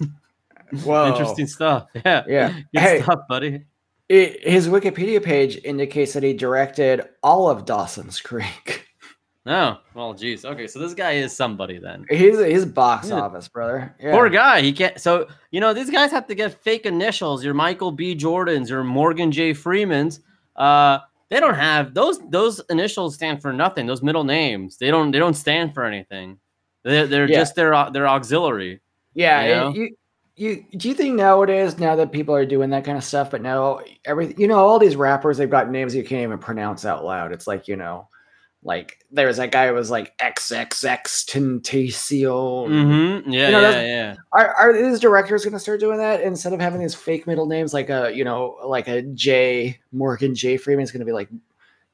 Whoa, 0.84 1.08
Interesting 1.08 1.46
stuff. 1.46 1.88
Yeah, 2.04 2.24
Yeah. 2.26 2.48
Good 2.72 2.80
Hey. 2.80 3.02
stuff, 3.02 3.20
buddy. 3.28 3.64
It, 4.08 4.42
his 4.48 4.66
Wikipedia 4.68 5.22
page 5.22 5.58
indicates 5.64 6.14
that 6.14 6.22
he 6.24 6.32
directed 6.32 7.02
all 7.22 7.48
of 7.48 7.64
Dawson's 7.64 8.20
Creek. 8.20 8.79
Oh, 9.46 9.78
well, 9.94 10.12
geez. 10.12 10.44
Okay, 10.44 10.66
so 10.66 10.78
this 10.78 10.92
guy 10.92 11.12
is 11.12 11.34
somebody 11.34 11.78
then. 11.78 12.04
He's 12.10 12.38
he's 12.38 12.66
box 12.66 13.08
Yeah. 13.08 13.20
office, 13.22 13.48
brother. 13.48 13.94
Yeah. 13.98 14.12
Poor 14.12 14.28
guy. 14.28 14.60
He 14.60 14.72
can't. 14.72 15.00
So 15.00 15.28
you 15.50 15.60
know 15.60 15.72
these 15.72 15.90
guys 15.90 16.10
have 16.10 16.26
to 16.26 16.34
get 16.34 16.62
fake 16.62 16.84
initials. 16.84 17.42
Your 17.42 17.54
Michael 17.54 17.90
B. 17.90 18.14
Jordans, 18.14 18.68
your 18.68 18.84
Morgan 18.84 19.32
J. 19.32 19.54
Freemans. 19.54 20.20
Uh, 20.56 20.98
they 21.30 21.40
don't 21.40 21.54
have 21.54 21.94
those. 21.94 22.18
Those 22.28 22.60
initials 22.68 23.14
stand 23.14 23.40
for 23.40 23.52
nothing. 23.52 23.86
Those 23.86 24.02
middle 24.02 24.24
names. 24.24 24.76
They 24.76 24.90
don't. 24.90 25.10
They 25.10 25.18
don't 25.18 25.34
stand 25.34 25.72
for 25.72 25.84
anything. 25.84 26.38
They're, 26.84 27.06
they're 27.06 27.28
Yeah. 27.28 27.38
just 27.38 27.54
their 27.54 27.90
their 27.92 28.06
auxiliary. 28.08 28.80
Yeah, 29.14 29.70
you 29.70 29.82
you, 29.82 29.96
you 30.36 30.78
do 30.78 30.88
you 30.88 30.94
think 30.94 31.14
nowadays, 31.16 31.78
now 31.78 31.96
that 31.96 32.12
people 32.12 32.34
are 32.34 32.44
doing 32.46 32.68
that 32.70 32.84
kind 32.84 32.98
of 32.98 33.04
stuff, 33.04 33.30
but 33.30 33.40
now 33.42 33.80
everything, 34.04 34.38
you 34.38 34.46
know, 34.48 34.58
all 34.58 34.78
these 34.78 34.96
rappers, 34.96 35.38
they've 35.38 35.50
got 35.50 35.70
names 35.70 35.94
you 35.94 36.04
can't 36.04 36.22
even 36.22 36.38
pronounce 36.38 36.84
out 36.84 37.04
loud. 37.04 37.32
It's 37.32 37.46
like, 37.46 37.66
you 37.68 37.76
know, 37.76 38.08
like 38.62 38.98
there 39.10 39.26
was 39.26 39.38
that 39.38 39.52
guy 39.52 39.68
who 39.68 39.74
was 39.74 39.90
like 39.90 40.16
XXX 40.18 41.02
Tentacion. 41.24 42.68
Mm-hmm. 42.68 43.30
Yeah, 43.30 43.46
You 43.46 43.52
know, 43.52 43.60
yeah, 43.60 43.80
yeah. 43.82 44.14
Are, 44.32 44.54
are 44.54 44.72
these 44.72 45.00
directors 45.00 45.44
going 45.44 45.54
to 45.54 45.60
start 45.60 45.80
doing 45.80 45.98
that 45.98 46.20
instead 46.20 46.52
of 46.52 46.60
having 46.60 46.80
these 46.80 46.94
fake 46.94 47.26
middle 47.26 47.46
names 47.46 47.72
like 47.72 47.88
a, 47.88 48.12
you 48.14 48.24
know, 48.24 48.58
like 48.64 48.86
a 48.88 49.02
J 49.02 49.78
Morgan 49.92 50.34
J 50.34 50.58
Freeman 50.58 50.82
is 50.82 50.92
going 50.92 51.00
to 51.00 51.06
be 51.06 51.12
like, 51.12 51.30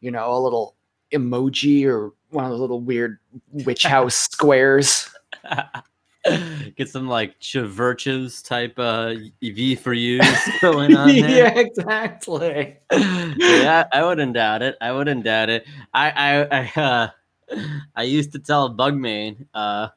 you 0.01 0.11
know, 0.11 0.33
a 0.33 0.41
little 0.41 0.75
emoji 1.13 1.87
or 1.87 2.13
one 2.31 2.45
of 2.45 2.51
those 2.51 2.61
little 2.61 2.81
weird 2.81 3.19
witch 3.53 3.83
house 3.85 4.17
squares. 4.17 5.09
Get 6.77 6.89
some 6.89 7.09
like 7.09 7.39
CHVRCHES 7.41 8.47
type 8.47 8.75
uh 8.79 9.15
V 9.43 9.75
for 9.77 9.93
you 9.93 10.21
going 10.61 10.97
on 10.97 11.09
there. 11.09 11.29
yeah, 11.29 11.59
exactly. 11.59 12.77
yeah, 12.93 13.85
I 13.93 14.05
wouldn't 14.05 14.35
doubt 14.35 14.62
it. 14.62 14.77
I 14.81 14.93
wouldn't 14.93 15.25
doubt 15.25 15.51
it. 15.51 15.67
I 15.95 16.11
I 16.11 16.59
I, 16.61 16.81
uh, 16.81 17.09
I 17.95 18.03
used 18.03 18.33
to 18.33 18.39
tell 18.39 18.75
Bugman 18.75 19.47
uh, 19.55 19.89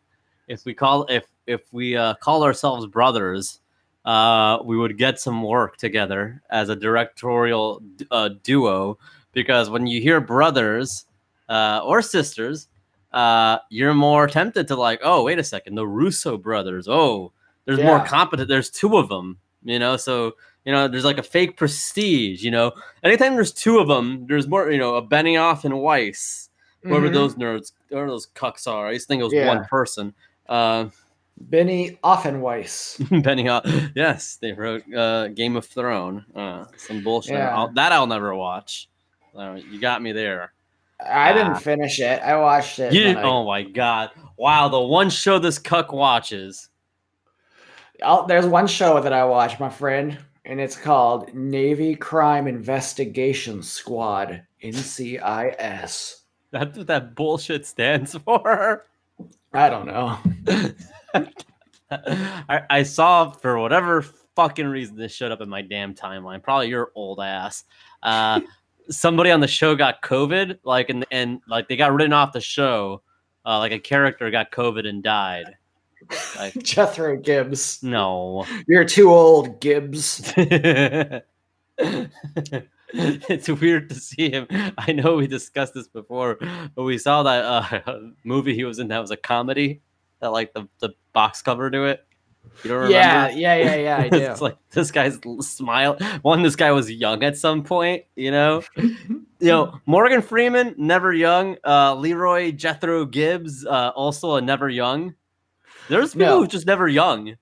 if 0.48 0.65
we 0.65 0.74
call 0.74 1.06
if 1.10 1.26
if 1.48 1.62
we 1.72 1.96
uh, 1.96 2.13
call 2.15 2.44
ourselves 2.44 2.86
brothers, 2.86 3.60
uh, 4.06 4.60
we 4.63 4.78
would 4.78 4.98
get 4.98 5.20
some 5.20 5.44
work 5.44 5.78
together 5.78 6.42
as 6.50 6.70
a 6.70 6.76
directorial 6.76 7.82
uh, 8.12 8.30
duo. 8.44 8.98
Because 9.32 9.70
when 9.70 9.88
you 9.88 10.02
hear 10.02 10.20
brothers 10.20 11.06
uh, 11.50 11.82
or 11.84 12.02
sisters, 12.02 12.68
uh, 13.12 13.58
you're 13.69 13.93
more 13.93 14.28
tempted 14.28 14.67
to 14.67 14.76
like, 14.76 15.00
oh, 15.04 15.24
wait 15.24 15.39
a 15.39 15.43
second, 15.43 15.76
the 15.76 15.88
Russo 15.88 16.38
brothers. 16.38 16.88
Oh, 16.88 17.32
there's 17.65 17.80
more 17.82 18.04
competent. 18.06 18.48
There's 18.50 18.69
two 18.69 18.98
of 18.98 19.10
them, 19.10 19.38
you 19.63 19.80
know. 19.80 19.98
So 19.98 20.36
you 20.65 20.74
know, 20.74 20.88
there's 20.88 21.06
like 21.06 21.17
a 21.17 21.24
fake 21.24 21.56
prestige. 21.58 22.43
You 22.43 22.52
know, 22.52 22.72
anytime 23.04 23.36
there's 23.36 23.54
two 23.54 23.80
of 23.80 23.88
them, 23.88 24.26
there's 24.28 24.48
more. 24.48 24.72
You 24.72 24.78
know, 24.80 24.95
a 24.95 25.02
Benioff 25.06 25.65
and 25.65 25.80
Weiss, 25.80 26.50
whoever 26.84 27.10
Mhm. 27.10 27.13
those 27.13 27.36
nerds, 27.36 27.72
whoever 27.89 28.08
those 28.08 28.28
cucks 28.28 28.67
are. 28.67 28.88
I 28.88 28.91
used 28.93 29.06
to 29.06 29.08
think 29.08 29.22
it 29.22 29.26
was 29.26 29.34
Yeah. 29.34 29.48
one 29.48 29.65
person. 29.65 30.13
Uh, 30.48 30.89
Benny 31.41 31.98
Offenweiss. 32.04 32.98
Benioff. 33.24 33.91
Yes, 33.95 34.38
they 34.41 34.52
wrote 34.52 34.84
uh, 34.93 35.30
Game 35.30 35.56
of 35.56 35.65
Thrones. 35.65 36.24
Uh, 36.36 36.65
some 36.76 37.02
bullshit. 37.04 37.34
Yeah. 37.36 37.56
I'll, 37.56 37.72
that 37.74 37.91
I'll 37.93 38.08
never 38.08 38.36
watch. 38.36 38.89
Uh, 39.38 39.58
you 39.72 39.80
got 39.80 40.02
me 40.02 40.12
there. 40.12 40.52
I 41.06 41.32
didn't 41.34 41.54
Ah. 41.54 41.58
finish 41.60 42.00
it. 42.00 42.22
I 42.22 42.36
watched 42.38 42.80
it. 42.80 42.94
You 42.94 43.02
didn't, 43.02 43.18
I- 43.20 43.24
oh 43.24 43.46
my 43.46 43.64
god! 43.64 44.12
Wow, 44.38 44.68
the 44.70 44.80
one 44.82 45.10
show 45.10 45.40
this 45.40 45.58
cuck 45.60 45.92
watches. 45.94 46.70
I'll, 48.04 48.26
there's 48.26 48.46
one 48.46 48.68
show 48.68 49.02
that 49.02 49.12
I 49.14 49.26
watch, 49.26 49.60
my 49.60 49.70
friend, 49.70 50.18
and 50.46 50.60
it's 50.62 50.78
called 50.78 51.34
Navy 51.34 51.96
Crime 51.96 52.48
Investigation 52.48 53.62
Squad 53.62 54.44
(NCIS). 54.64 56.16
That's 56.52 56.78
what 56.78 56.88
that 56.88 57.16
bullshit 57.16 57.66
stands 57.66 58.16
for. 58.26 58.86
I 59.54 59.70
don't 59.70 59.88
know. 59.88 60.18
I, 61.92 62.62
I 62.70 62.84
saw 62.84 63.32
for 63.32 63.58
whatever 63.60 64.04
fucking 64.36 64.68
reason 64.68 64.96
this 64.96 65.12
showed 65.12 65.32
up 65.32 65.42
in 65.42 65.50
my 65.50 65.62
damn 65.62 65.94
timeline. 65.96 66.42
Probably 66.42 66.68
your 66.70 66.92
old 66.96 67.20
ass. 67.20 67.64
Uh, 68.04 68.42
somebody 68.89 69.32
on 69.32 69.39
the 69.39 69.47
show 69.47 69.75
got 69.75 70.02
COVID, 70.02 70.60
like 70.63 70.89
and 70.89 71.06
and 71.12 71.41
like 71.47 71.67
they 71.67 71.75
got 71.75 71.93
written 71.93 72.13
off 72.13 72.34
the 72.34 72.41
show. 72.41 73.02
Uh, 73.45 73.58
like 73.58 73.71
a 73.71 73.80
character 73.80 74.30
got 74.30 74.52
COVID 74.52 74.88
and 74.88 75.02
died. 75.02 75.56
Like 76.38 76.54
Jethro 76.63 77.17
Gibbs. 77.17 77.82
no. 77.82 78.45
You're 78.67 78.86
too 78.86 79.12
old, 79.12 79.60
Gibbs. 79.60 80.34
it's 82.93 83.49
weird 83.49 83.89
to 83.89 83.95
see 83.95 84.30
him. 84.30 84.47
I 84.78 84.91
know 84.91 85.15
we 85.15 85.28
discussed 85.28 85.73
this 85.73 85.88
before, 85.88 86.38
but 86.75 86.84
we 86.84 86.97
saw 86.97 87.23
that 87.23 87.45
uh, 87.45 87.99
movie 88.23 88.56
he 88.56 88.65
was 88.65 88.80
in 88.80 88.89
that 88.89 88.99
was 88.99 89.12
a 89.12 89.17
comedy 89.17 89.82
that 90.19 90.32
like 90.32 90.54
the, 90.54 90.67
the 90.80 90.89
box 91.13 91.41
cover 91.41 91.71
to 91.71 91.86
it. 91.86 92.06
You 92.63 92.69
don't 92.69 92.78
remember? 92.84 92.93
Yeah, 92.93 93.30
yeah, 93.30 93.56
yeah, 93.56 93.75
yeah. 93.75 93.97
I 93.97 94.10
do. 94.10 94.17
it's 94.17 94.41
like 94.41 94.58
this 94.71 94.91
guy's 94.91 95.17
smile. 95.41 95.97
One, 96.23 96.41
this 96.43 96.56
guy 96.56 96.71
was 96.71 96.91
young 96.91 97.23
at 97.23 97.38
some 97.38 97.63
point, 97.63 98.04
you 98.15 98.32
know. 98.32 98.63
you 98.78 99.23
know, 99.39 99.80
Morgan 99.86 100.21
Freeman, 100.21 100.75
never 100.78 101.13
young. 101.13 101.56
Uh, 101.65 101.95
Leroy 101.95 102.52
Jethro 102.52 103.06
Gibbs, 103.06 103.65
uh, 103.65 103.91
also 103.95 104.36
a 104.36 104.41
never 104.41 104.67
young. 104.69 105.13
There's 105.88 106.13
people 106.13 106.28
No. 106.28 106.39
who 106.41 106.47
just 106.47 106.67
never 106.67 106.88
young, 106.88 107.36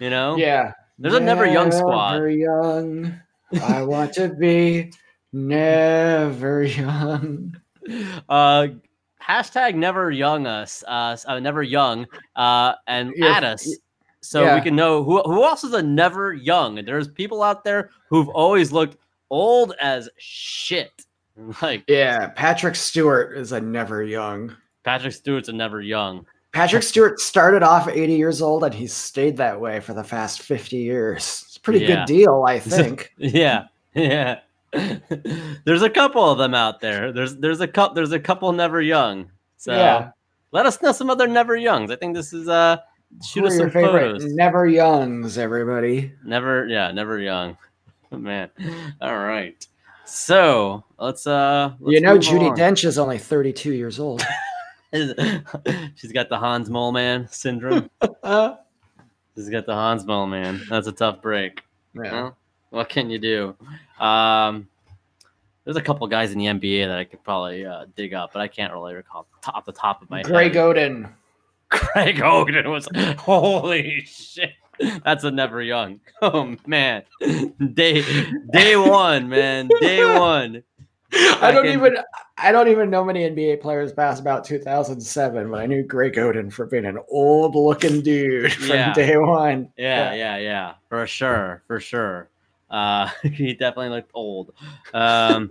you 0.00 0.10
know. 0.10 0.36
yeah. 0.36 0.72
There's 0.98 1.14
a 1.14 1.20
never 1.20 1.46
young 1.46 1.70
squad. 1.70 2.14
Never 2.14 2.30
young. 2.30 3.20
I 3.62 3.82
want 3.84 4.14
to 4.14 4.30
be 4.34 4.90
never 5.32 6.62
young. 6.64 7.54
uh 8.28 8.66
hashtag 9.22 9.74
never 9.74 10.10
young 10.10 10.46
us 10.46 10.82
uh, 10.88 11.16
uh 11.26 11.38
never 11.38 11.62
young 11.62 12.06
uh 12.34 12.74
and 12.88 13.12
Yeah, 13.14 13.26
add 13.28 13.44
us 13.44 13.76
so 14.28 14.54
we 14.54 14.60
can 14.60 14.74
know 14.76 15.02
who 15.04 15.20
who 15.22 15.44
else 15.44 15.64
is 15.64 15.72
a 15.72 15.82
never 15.82 16.32
young 16.32 16.76
there's 16.84 17.08
people 17.08 17.42
out 17.42 17.64
there 17.64 17.90
who've 18.10 18.28
always 18.30 18.72
looked 18.72 18.96
old 19.30 19.74
as 19.80 20.08
shit 20.18 21.04
like 21.62 21.84
Yeah, 21.88 22.28
Patrick 22.28 22.74
Stewart 22.76 23.36
is 23.36 23.52
a 23.52 23.60
never 23.60 24.02
young. 24.02 24.54
patrick 24.84 25.12
stewart's 25.12 25.48
a 25.48 25.52
never 25.52 25.80
young 25.80 26.24
Patrick 26.52 26.82
Stewart 26.84 27.20
started 27.20 27.62
off 27.62 27.86
80 27.86 28.14
years 28.14 28.40
old 28.40 28.64
and 28.64 28.72
he's 28.72 28.92
stayed 28.94 29.36
that 29.36 29.60
way 29.60 29.78
for 29.80 29.92
the 29.92 30.02
past 30.02 30.40
50 30.40 30.76
years. 30.76 31.44
It's 31.46 31.56
a 31.58 31.60
pretty 31.60 31.80
Yeah. 31.84 31.96
good 31.96 32.06
deal, 32.06 32.44
I 32.46 32.58
think. 32.74 33.12
yeah 33.18 33.64
yeah 33.94 34.38
there's 35.64 35.82
a 35.82 35.90
couple 35.90 36.28
of 36.30 36.38
them 36.38 36.54
out 36.54 36.80
there 36.80 37.12
there's 37.12 37.36
there's 37.36 37.60
a 37.60 37.68
couple 37.68 37.94
there's 37.94 38.12
a 38.12 38.20
couple 38.20 38.50
never 38.52 38.80
young 38.82 39.30
so 39.56 39.72
yeah. 39.74 40.10
let 40.52 40.66
us 40.66 40.80
know 40.82 40.92
some 40.92 41.08
other 41.08 41.26
never 41.26 41.56
youngs 41.56 41.90
i 41.90 41.96
think 41.96 42.14
this 42.14 42.32
is 42.32 42.46
uh 42.48 42.76
shoot 43.24 43.40
Who 43.40 43.46
us 43.46 43.52
your 43.54 43.62
some 43.62 43.70
favorite 43.70 44.20
photos 44.20 44.34
never 44.34 44.66
youngs, 44.66 45.38
everybody? 45.38 46.12
Never, 46.24 46.66
yeah, 46.66 46.92
never 46.92 47.18
young. 47.18 47.56
Man. 48.10 48.50
All 49.00 49.18
right. 49.18 49.66
So 50.04 50.84
let's 50.98 51.26
uh 51.26 51.72
let's 51.80 51.94
you 51.94 52.00
know, 52.00 52.16
Judi 52.16 52.42
along. 52.42 52.56
Dench 52.56 52.84
is 52.84 52.98
only 52.98 53.18
32 53.18 53.72
years 53.72 53.98
old. 53.98 54.22
She's 54.92 56.12
got 56.12 56.28
the 56.28 56.38
Hans 56.38 56.70
Mole 56.70 56.92
Man 56.92 57.28
syndrome. 57.28 57.90
Uh, 58.22 58.54
She's 59.34 59.50
got 59.50 59.66
the 59.66 59.74
Hans 59.74 60.06
Mole 60.06 60.26
Man. 60.26 60.62
That's 60.70 60.86
a 60.86 60.92
tough 60.92 61.20
break. 61.20 61.62
yeah. 61.94 62.12
Well, 62.12 62.36
what 62.70 62.88
can 62.88 63.10
you 63.10 63.18
do? 63.18 63.56
Um 63.98 64.68
there's 65.64 65.76
a 65.76 65.82
couple 65.82 66.06
guys 66.06 66.30
in 66.30 66.38
the 66.38 66.44
NBA 66.44 66.86
that 66.86 66.96
I 66.96 67.02
could 67.02 67.24
probably 67.24 67.66
uh, 67.66 67.86
dig 67.96 68.14
up, 68.14 68.32
but 68.32 68.40
I 68.40 68.46
can't 68.46 68.72
really 68.72 68.94
recall 68.94 69.26
off 69.48 69.64
the 69.64 69.72
top 69.72 70.00
of 70.00 70.08
my 70.08 70.22
Greg 70.22 70.54
head. 70.54 70.76
Oden. 70.76 71.12
Greg 71.92 72.16
Oden 72.16 72.70
was 72.70 72.88
holy 73.18 74.02
shit. 74.06 74.52
That's 75.04 75.24
a 75.24 75.30
never 75.30 75.62
young. 75.62 76.00
Oh 76.22 76.54
man, 76.66 77.02
day 77.74 78.04
day 78.50 78.76
one, 78.76 79.28
man, 79.28 79.68
day 79.80 80.04
one. 80.18 80.62
I 81.40 81.50
don't 81.52 81.66
even 81.66 81.96
I 82.36 82.52
don't 82.52 82.68
even 82.68 82.90
know 82.90 83.02
many 83.04 83.28
NBA 83.28 83.60
players 83.62 83.92
past 83.92 84.20
about 84.20 84.44
2007, 84.44 85.50
but 85.50 85.60
I 85.60 85.66
knew 85.66 85.82
Greg 85.82 86.14
Oden 86.14 86.52
for 86.52 86.66
being 86.66 86.84
an 86.84 86.98
old 87.08 87.54
looking 87.54 88.02
dude 88.02 88.52
from 88.52 88.76
Yeah. 88.76 88.92
day 88.92 89.16
one. 89.16 89.70
Yeah, 89.78 90.12
yeah, 90.12 90.36
yeah, 90.36 90.74
for 90.90 91.06
sure, 91.06 91.62
for 91.66 91.80
sure. 91.80 92.28
Uh, 92.68 93.08
he 93.22 93.54
definitely 93.54 93.90
looked 93.90 94.10
old. 94.12 94.52
Um, 94.92 95.48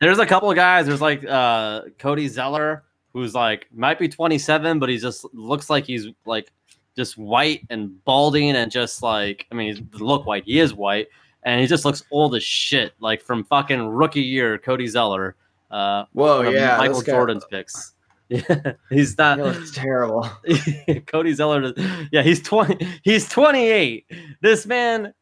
there's 0.00 0.18
a 0.18 0.26
couple 0.26 0.48
of 0.50 0.56
guys. 0.56 0.86
There's 0.86 1.00
like 1.02 1.24
uh, 1.24 1.82
Cody 1.98 2.28
Zeller, 2.28 2.84
who's 3.12 3.34
like 3.34 3.66
might 3.72 3.98
be 3.98 4.08
27, 4.08 4.78
but 4.78 4.88
he 4.88 4.98
just 4.98 5.26
looks 5.34 5.68
like 5.70 5.84
he's 5.84 6.06
like 6.26 6.50
just 6.96 7.16
white 7.16 7.62
and 7.70 8.02
balding 8.04 8.50
and 8.56 8.70
just 8.70 9.02
like 9.02 9.46
I 9.50 9.54
mean, 9.54 9.74
he 9.74 9.84
look 9.98 10.26
white. 10.26 10.44
He 10.44 10.58
is 10.58 10.74
white, 10.74 11.08
and 11.44 11.60
he 11.60 11.66
just 11.66 11.84
looks 11.84 12.02
old 12.10 12.34
as 12.34 12.42
shit. 12.42 12.94
Like 13.00 13.22
from 13.22 13.44
fucking 13.44 13.88
rookie 13.88 14.20
year, 14.22 14.58
Cody 14.58 14.86
Zeller. 14.86 15.36
Uh, 15.70 16.04
Whoa, 16.12 16.42
yeah, 16.50 16.76
Michael 16.78 16.96
this 16.96 17.04
guy- 17.04 17.12
Jordan's 17.12 17.44
picks. 17.44 17.94
Yeah, 18.30 18.74
he's 18.90 19.18
not. 19.18 19.38
He 19.38 19.44
looks 19.44 19.72
terrible. 19.72 20.28
Cody 21.06 21.32
Zeller. 21.32 21.72
Yeah, 22.12 22.22
he's 22.22 22.40
twenty. 22.40 22.86
He's 23.02 23.28
twenty 23.28 23.66
eight. 23.68 24.06
This 24.40 24.66
man 24.66 25.12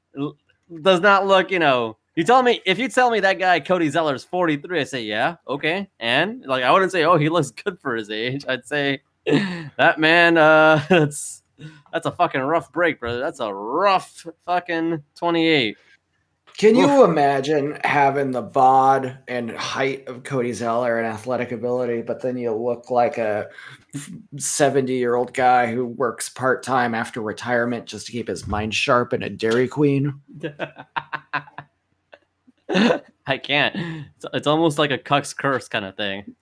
does 0.83 1.01
not 1.01 1.27
look. 1.27 1.51
You 1.51 1.59
know, 1.59 1.96
you 2.19 2.25
tell 2.25 2.43
me 2.43 2.61
if 2.67 2.81
you 2.81 2.89
tell 2.89 3.13
me 3.13 3.21
that 3.21 3.39
guy 3.39 3.61
Cody 3.61 3.89
Zeller 3.89 4.13
is 4.13 4.25
forty 4.25 4.57
three, 4.57 4.81
I 4.81 4.85
say 4.85 5.03
yeah, 5.03 5.37
okay. 5.47 5.89
And 6.01 6.45
like 6.45 6.65
I 6.65 6.73
wouldn't 6.73 6.91
say 6.91 7.05
oh 7.05 7.17
he 7.17 7.29
looks 7.29 7.53
good 7.53 7.79
for 7.79 7.95
his 7.95 8.11
age. 8.11 8.45
I'd 8.49 8.67
say 8.67 9.03
that 9.25 10.01
man. 10.01 10.37
Uh, 10.37 10.85
that's 10.91 11.45
that's 11.93 12.07
a 12.07 12.11
fucking 12.11 12.41
rough 12.41 12.73
break, 12.73 12.99
brother. 12.99 13.21
That's 13.21 13.39
a 13.39 13.55
rough 13.55 14.27
fucking 14.45 15.05
twenty 15.15 15.47
eight. 15.47 15.77
Can 16.57 16.75
you 16.75 17.05
imagine 17.05 17.79
having 17.85 18.33
the 18.33 18.43
bod 18.43 19.19
and 19.29 19.53
height 19.53 20.09
of 20.09 20.25
Cody 20.25 20.53
Zeller 20.53 20.99
and 20.99 21.07
athletic 21.07 21.53
ability, 21.53 22.03
but 22.03 22.21
then 22.21 22.37
you 22.37 22.53
look 22.53 22.91
like 22.91 23.17
a 23.17 23.47
70 24.37 24.93
year 24.93 25.15
old 25.15 25.33
guy 25.33 25.73
who 25.73 25.87
works 25.87 26.29
part 26.29 26.65
time 26.65 26.97
after 26.97 27.21
retirement 27.21 27.87
just 27.87 28.07
to 28.07 28.13
keep 28.13 28.27
his 28.27 28.49
mind 28.49 28.75
sharp 28.75 29.13
in 29.13 29.23
a 29.23 29.31
Dairy 29.31 29.69
Queen? 29.69 30.21
I 33.27 33.39
can't. 33.39 33.75
It's, 34.17 34.25
it's 34.33 34.47
almost 34.47 34.79
like 34.79 34.91
a 34.91 34.99
cuck's 34.99 35.33
curse 35.33 35.69
kind 35.69 35.85
of 35.85 35.97
thing. 35.97 36.35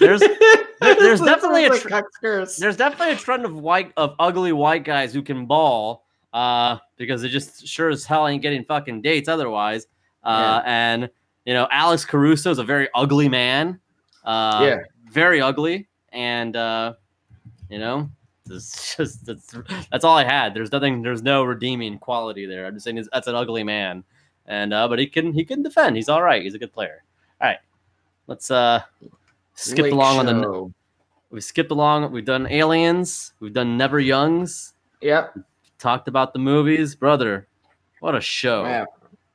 There's 0.00 0.20
there's 0.80 1.20
definitely 1.22 1.66
a 1.66 1.70
tr- 1.70 1.88
cuck's 1.88 2.16
curse. 2.18 2.56
there's 2.56 2.76
definitely 2.76 3.14
a 3.14 3.16
trend 3.18 3.44
of 3.44 3.54
white 3.56 3.92
of 3.96 4.14
ugly 4.18 4.52
white 4.52 4.84
guys 4.84 5.12
who 5.14 5.22
can 5.22 5.46
ball 5.46 6.04
uh 6.32 6.76
because 6.96 7.22
they 7.22 7.28
just 7.28 7.66
sure 7.66 7.88
as 7.88 8.04
hell 8.04 8.26
ain't 8.26 8.42
getting 8.42 8.62
fucking 8.64 9.00
dates 9.00 9.28
otherwise 9.28 9.86
uh 10.24 10.60
and 10.66 11.08
you 11.46 11.54
know 11.54 11.66
alex 11.70 12.04
caruso 12.04 12.50
is 12.50 12.58
a 12.58 12.64
very 12.64 12.88
ugly 12.94 13.28
man 13.28 13.80
uh 14.24 14.60
Yeah. 14.62 14.76
very 15.10 15.40
ugly 15.40 15.88
and 16.12 16.54
uh 16.56 16.94
you 17.70 17.78
know 17.78 18.10
It's 18.50 18.96
just 18.96 19.24
that's 19.24 19.54
that's 19.90 20.04
all 20.04 20.16
I 20.16 20.24
had. 20.24 20.52
There's 20.54 20.70
nothing. 20.72 21.00
There's 21.02 21.22
no 21.22 21.42
redeeming 21.44 21.98
quality 21.98 22.44
there. 22.46 22.66
I'm 22.66 22.74
just 22.74 22.84
saying 22.84 23.02
that's 23.12 23.26
an 23.28 23.34
ugly 23.34 23.64
man, 23.64 24.04
and 24.46 24.72
uh, 24.72 24.88
but 24.88 24.98
he 24.98 25.06
can 25.06 25.32
he 25.32 25.44
can 25.44 25.62
defend. 25.62 25.96
He's 25.96 26.08
all 26.08 26.22
right. 26.22 26.42
He's 26.42 26.54
a 26.54 26.58
good 26.58 26.72
player. 26.72 27.02
All 27.40 27.48
right, 27.48 27.58
let's 28.26 28.50
uh 28.50 28.80
skip 29.54 29.84
Lake 29.84 29.92
along 29.92 30.18
on 30.18 30.26
the. 30.26 30.42
Show. 30.42 30.72
We 31.30 31.40
skipped 31.40 31.70
along. 31.70 32.12
We've 32.12 32.24
done 32.24 32.46
aliens. 32.46 33.32
We've 33.40 33.52
done 33.52 33.76
Never 33.76 33.98
Youngs. 34.00 34.74
Yep. 35.02 35.38
Talked 35.78 36.08
about 36.08 36.32
the 36.32 36.38
movies, 36.38 36.94
brother. 36.94 37.46
What 38.00 38.14
a 38.14 38.20
show! 38.20 38.64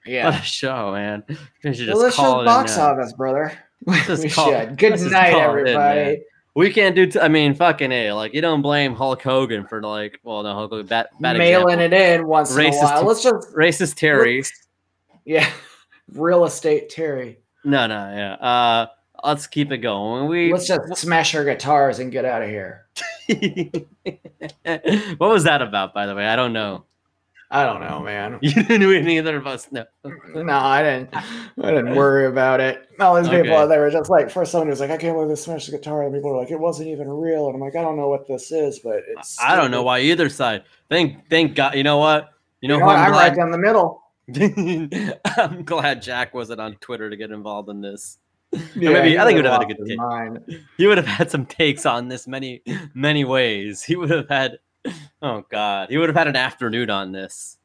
Yeah. 0.06 0.26
What 0.32 0.40
a 0.40 0.44
show, 0.44 0.94
man. 0.94 1.24
We 1.28 1.36
should 1.74 1.76
just 1.76 1.90
Delicious 1.90 2.16
call 2.16 2.42
it 2.42 2.46
box 2.46 2.78
office, 2.78 3.14
brother. 3.14 3.52
Just 4.06 4.24
we 4.24 4.30
call- 4.30 4.52
should. 4.52 4.78
Good 4.78 5.00
night, 5.12 5.34
it 5.34 5.36
in, 5.36 5.40
everybody. 5.40 6.22
We 6.54 6.72
can't 6.72 6.96
do. 6.96 7.08
T- 7.08 7.20
I 7.20 7.28
mean, 7.28 7.56
fucking 7.56 7.92
a. 7.92 8.12
Like 8.14 8.34
you 8.34 8.42
don't 8.42 8.62
blame 8.62 8.94
Hulk 8.94 9.22
Hogan 9.22 9.66
for 9.66 9.82
like. 9.82 10.20
Well, 10.24 10.44
no, 10.44 10.54
Hulk 10.54 10.72
Hogan. 10.72 10.86
Bad, 10.86 11.08
bad 11.20 11.38
Mailing 11.38 11.80
example. 11.80 12.00
it 12.00 12.20
in 12.20 12.28
once 12.28 12.52
in 12.52 12.58
Racist 12.58 12.82
a 12.82 12.84
while. 12.84 13.06
Let's 13.06 13.24
just 13.24 13.50
Racist 13.56 13.96
Terry. 13.96 14.44
Yeah. 15.32 15.50
Real 16.14 16.44
estate 16.46 16.90
Terry. 16.90 17.40
No, 17.64 17.88
no, 17.88 17.94
yeah. 18.14 18.34
Uh, 18.34 18.88
let's 19.24 19.48
keep 19.48 19.72
it 19.72 19.78
going. 19.78 20.28
We. 20.28 20.52
Let's 20.52 20.68
just 20.68 20.98
smash 20.98 21.34
our 21.36 21.46
guitars 21.46 22.00
and 22.00 22.12
get 22.12 22.26
out 22.26 22.42
of 22.42 22.50
here. 22.50 22.88
what 25.18 25.30
was 25.30 25.44
that 25.46 25.62
about, 25.62 25.94
by 25.94 26.06
the 26.06 26.16
way? 26.16 26.28
I 26.28 26.36
don't 26.36 26.54
know. 26.54 26.86
I 27.54 27.66
don't 27.66 27.82
know, 27.82 28.00
man. 28.00 28.40
You 28.42 28.52
didn't. 28.64 29.06
Neither 29.06 29.38
of 29.38 29.46
us 29.46 29.70
know. 29.72 29.86
No, 30.36 30.54
I 30.54 30.82
didn't. 30.84 31.10
I 31.14 31.70
didn't 31.72 31.96
worry 31.96 32.26
about 32.26 32.62
it. 32.62 32.88
All 33.00 33.16
these 33.16 33.28
people, 33.30 33.54
Okay. 33.56 33.68
they 33.68 33.78
were 33.78 33.92
just 33.92 34.10
like, 34.10 34.30
for 34.32 34.46
someone 34.46 34.70
who's 34.70 34.80
like, 34.80 34.90
I 34.90 34.96
can't 34.98 35.16
believe 35.16 35.28
they 35.30 35.36
smashed 35.36 35.70
the 35.70 35.78
guitar. 35.78 36.04
And 36.04 36.14
people 36.14 36.32
were 36.32 36.38
like, 36.38 36.52
it 36.52 36.60
wasn't 36.60 36.88
even 36.90 37.10
real. 37.10 37.48
And 37.48 37.56
I'm 37.56 37.62
like, 37.62 37.76
I 37.76 37.82
don't 37.82 37.98
know 37.98 38.08
what 38.08 38.26
this 38.28 38.52
is, 38.52 38.80
but 38.80 39.02
it's. 39.08 39.38
I 39.42 39.56
don't 39.58 39.70
know 39.70 39.84
why 39.84 40.00
either 40.00 40.30
side. 40.30 40.64
Thank, 40.90 41.30
thank 41.30 41.56
God. 41.56 41.76
You 41.76 41.84
know 41.84 41.98
what? 41.98 42.30
You 42.62 42.70
know 42.70 42.76
You 42.76 42.80
know 42.82 42.86
what? 42.88 42.96
I'm 42.98 43.06
I'm 43.06 43.12
glad. 43.12 43.28
right 43.30 43.36
down 43.36 43.52
the 43.52 43.58
middle. 43.58 44.01
I'm 45.38 45.64
glad 45.64 46.02
Jack 46.02 46.34
wasn't 46.34 46.62
on 46.62 46.76
Twitter 46.76 47.10
to 47.10 47.18
get 47.18 47.32
involved 47.32 47.70
in 47.70 47.82
this. 47.82 48.18
Yeah, 48.76 48.92
maybe- 48.94 49.10
he 49.12 49.18
I 49.18 49.26
think 49.26 49.38
he 49.38 49.42
would've 49.44 49.52
would've 49.52 49.52
had 49.52 49.62
a 49.62 49.74
good 49.74 49.88
take. 49.88 49.98
mind. 49.98 50.66
He 50.78 50.88
would 50.88 50.98
have 50.98 51.08
had 51.08 51.32
some 51.32 51.46
takes 51.46 51.86
on 51.86 52.08
this 52.10 52.28
many, 52.28 52.62
many 52.94 53.24
ways. 53.24 53.82
He 53.84 53.96
would 53.96 54.10
have 54.10 54.28
had. 54.30 54.60
Oh 55.22 55.46
God, 55.50 55.90
he 55.90 55.98
would 55.98 56.10
have 56.10 56.16
had 56.18 56.28
an 56.28 56.36
afternoon 56.36 56.90
on 56.90 57.12
this. 57.12 57.58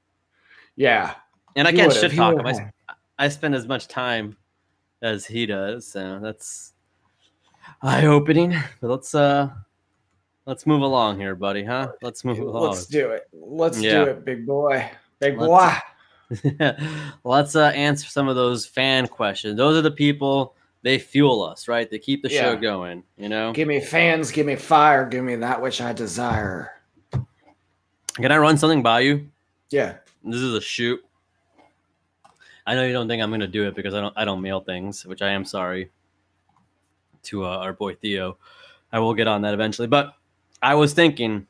Yeah. 0.77 1.15
And 1.57 1.67
I 1.67 1.73
can't 1.73 1.93
shit 1.93 2.13
talk 2.13 2.39
him. 2.39 2.47
I. 2.47 2.73
I 3.19 3.29
spend 3.29 3.55
as 3.55 3.67
much 3.67 3.89
time 3.89 4.37
as 5.01 5.25
he 5.25 5.47
does, 5.47 5.87
so 5.91 6.19
that's 6.23 6.75
eye 7.83 8.05
opening. 8.07 8.55
But 8.83 8.91
let's 8.91 9.15
uh, 9.15 9.49
let's 10.45 10.67
move 10.67 10.83
along 10.83 11.19
here, 11.19 11.35
buddy. 11.35 11.65
Huh? 11.65 11.93
Let's 12.03 12.25
move 12.27 12.39
along. 12.39 12.73
Let's 12.73 12.85
do 12.87 13.09
it. 13.11 13.23
Let's 13.33 13.81
Yeah. 13.81 14.05
do 14.05 14.11
it, 14.11 14.25
big 14.27 14.47
boy. 14.47 14.89
Big 15.19 15.39
Let's- 15.39 15.49
boy. 15.49 15.73
Let's 17.25 17.57
uh, 17.57 17.73
answer 17.75 18.09
some 18.09 18.29
of 18.29 18.37
those 18.37 18.67
fan 18.67 19.07
questions. 19.07 19.57
Those 19.57 19.77
are 19.77 19.83
the 19.83 19.91
people 19.91 20.55
they 20.83 20.99
fuel 20.99 21.43
us, 21.43 21.69
right? 21.69 21.91
They 21.91 21.99
keep 21.99 22.23
the 22.23 22.29
show 22.29 22.57
going. 22.57 23.03
You 23.17 23.29
know. 23.29 23.53
Give 23.53 23.69
me 23.69 23.81
fans, 23.81 24.31
give 24.31 24.47
me 24.47 24.57
fire, 24.57 25.09
give 25.09 25.25
me 25.25 25.37
that 25.37 25.61
which 25.61 25.81
I 25.81 25.93
desire. 25.93 26.73
Can 28.15 28.33
I 28.33 28.39
run 28.39 28.57
something 28.57 28.83
by 28.83 29.01
you? 29.01 29.29
Yeah. 29.71 29.97
This 30.25 30.41
is 30.41 30.55
a 30.55 30.61
shoot. 30.61 31.05
I 32.67 32.75
know 32.75 32.85
you 32.85 32.93
don't 32.93 33.07
think 33.07 33.23
I'm 33.23 33.31
gonna 33.31 33.47
do 33.47 33.69
it 33.69 33.75
because 33.75 33.95
I 33.95 34.01
don't. 34.01 34.15
I 34.17 34.25
don't 34.25 34.41
mail 34.41 34.61
things, 34.61 35.07
which 35.07 35.23
I 35.23 35.31
am 35.31 35.45
sorry. 35.45 35.91
To 37.25 37.45
uh, 37.45 37.49
our 37.49 37.73
boy 37.73 37.95
Theo, 37.95 38.39
I 38.93 38.99
will 38.99 39.15
get 39.15 39.29
on 39.29 39.43
that 39.43 39.55
eventually. 39.55 39.89
But 39.89 40.15
I 40.63 40.75
was 40.75 40.93
thinking 40.93 41.47